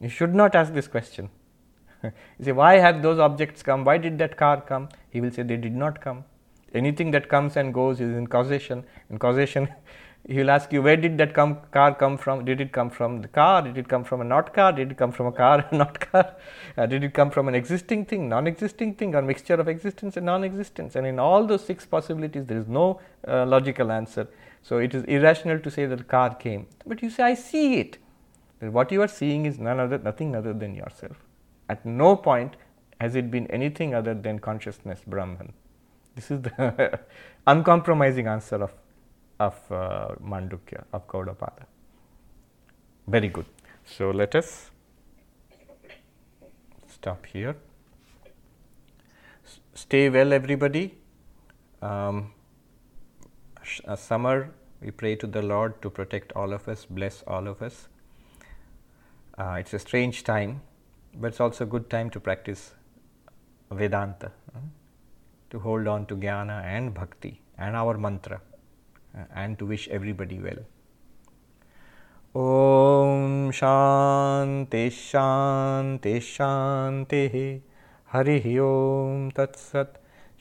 You 0.00 0.08
should 0.08 0.34
not 0.34 0.54
ask 0.54 0.72
this 0.72 0.88
question. 0.88 1.28
you 2.02 2.12
say, 2.40 2.52
why 2.52 2.78
have 2.78 3.02
those 3.02 3.18
objects 3.18 3.62
come? 3.62 3.84
Why 3.84 3.98
did 3.98 4.18
that 4.18 4.36
car 4.36 4.60
come? 4.60 4.88
He 5.10 5.20
will 5.20 5.30
say, 5.30 5.42
they 5.42 5.56
did 5.56 5.74
not 5.74 6.00
come. 6.00 6.24
Anything 6.74 7.10
that 7.12 7.28
comes 7.28 7.56
and 7.56 7.72
goes 7.72 8.00
is 8.00 8.16
in 8.16 8.26
causation, 8.26 8.84
and 9.08 9.20
causation 9.20 9.68
he 10.26 10.38
will 10.38 10.50
ask 10.50 10.72
you 10.72 10.80
where 10.80 10.96
did 10.96 11.18
that 11.18 11.34
come, 11.34 11.58
car 11.70 11.94
come 11.94 12.16
from? 12.16 12.44
Did 12.46 12.60
it 12.60 12.72
come 12.72 12.88
from 12.88 13.20
the 13.20 13.28
car? 13.28 13.60
Did 13.60 13.76
it 13.76 13.88
come 13.88 14.04
from 14.04 14.22
a 14.22 14.24
not 14.24 14.54
car? 14.54 14.72
Did 14.72 14.92
it 14.92 14.96
come 14.96 15.12
from 15.12 15.26
a 15.26 15.32
car 15.32 15.68
not 15.72 16.00
car? 16.00 16.36
Uh, 16.78 16.86
did 16.86 17.04
it 17.04 17.12
come 17.12 17.30
from 17.30 17.46
an 17.46 17.54
existing 17.54 18.06
thing 18.06 18.28
non-existing 18.28 18.94
thing 18.94 19.14
or 19.14 19.20
mixture 19.20 19.54
of 19.54 19.68
existence 19.68 20.16
and 20.16 20.24
non-existence? 20.24 20.96
And 20.96 21.06
in 21.06 21.18
all 21.18 21.46
those 21.46 21.64
six 21.64 21.84
possibilities 21.84 22.46
there 22.46 22.58
is 22.58 22.66
no 22.66 23.00
uh, 23.28 23.44
logical 23.44 23.92
answer. 23.92 24.26
So 24.62 24.78
it 24.78 24.94
is 24.94 25.04
irrational 25.04 25.58
to 25.60 25.70
say 25.70 25.84
that 25.84 25.96
the 25.96 26.04
car 26.04 26.34
came. 26.34 26.68
But 26.86 27.02
you 27.02 27.10
say 27.10 27.24
i 27.24 27.34
see 27.34 27.74
it. 27.80 27.98
What 28.60 28.90
you 28.90 29.02
are 29.02 29.08
seeing 29.08 29.44
is 29.44 29.58
none 29.58 29.78
other 29.78 29.98
nothing 29.98 30.34
other 30.34 30.54
than 30.54 30.74
yourself. 30.74 31.18
At 31.68 31.84
no 31.84 32.16
point 32.16 32.56
has 32.98 33.14
it 33.14 33.30
been 33.30 33.46
anything 33.48 33.94
other 33.94 34.14
than 34.14 34.38
consciousness 34.38 35.02
brahman. 35.06 35.52
This 36.14 36.30
is 36.30 36.40
the 36.42 37.00
uncompromising 37.46 38.26
answer 38.26 38.56
of 38.56 38.72
of 39.40 39.54
uh, 39.70 40.08
Mandukya, 40.22 40.84
of 40.92 41.06
Gaudapada. 41.06 41.64
Very 43.06 43.28
good. 43.28 43.46
So, 43.84 44.10
let 44.10 44.34
us 44.34 44.70
stop 46.88 47.26
here. 47.26 47.56
S- 49.44 49.60
stay 49.74 50.08
well, 50.08 50.32
everybody. 50.32 50.96
Um, 51.82 52.32
sh- 53.62 53.80
uh, 53.86 53.96
summer, 53.96 54.50
we 54.80 54.90
pray 54.90 55.16
to 55.16 55.26
the 55.26 55.42
Lord 55.42 55.82
to 55.82 55.90
protect 55.90 56.32
all 56.32 56.52
of 56.52 56.68
us, 56.68 56.86
bless 56.86 57.22
all 57.26 57.46
of 57.46 57.60
us. 57.60 57.88
Uh, 59.36 59.56
it's 59.58 59.74
a 59.74 59.78
strange 59.78 60.24
time, 60.24 60.62
but 61.14 61.28
it's 61.28 61.40
also 61.40 61.64
a 61.64 61.66
good 61.66 61.90
time 61.90 62.08
to 62.10 62.20
practice 62.20 62.72
Vedanta, 63.70 64.30
uh, 64.54 64.60
to 65.50 65.58
hold 65.58 65.88
on 65.88 66.06
to 66.06 66.16
Jnana 66.16 66.62
and 66.64 66.94
Bhakti 66.94 67.40
and 67.58 67.76
our 67.76 67.98
mantra 67.98 68.40
Uh, 69.17 69.23
and 69.33 69.57
to 69.59 69.65
wish 69.65 69.87
everybody 69.89 70.39
well. 70.39 70.63
ॐ 72.37 73.51
शान्ति 73.59 74.89
शान्ति 74.89 76.19
शान्तिः 76.21 77.35
हरिः 78.13 78.45
ॐ 78.65 79.29
तत्सत् 79.37 79.95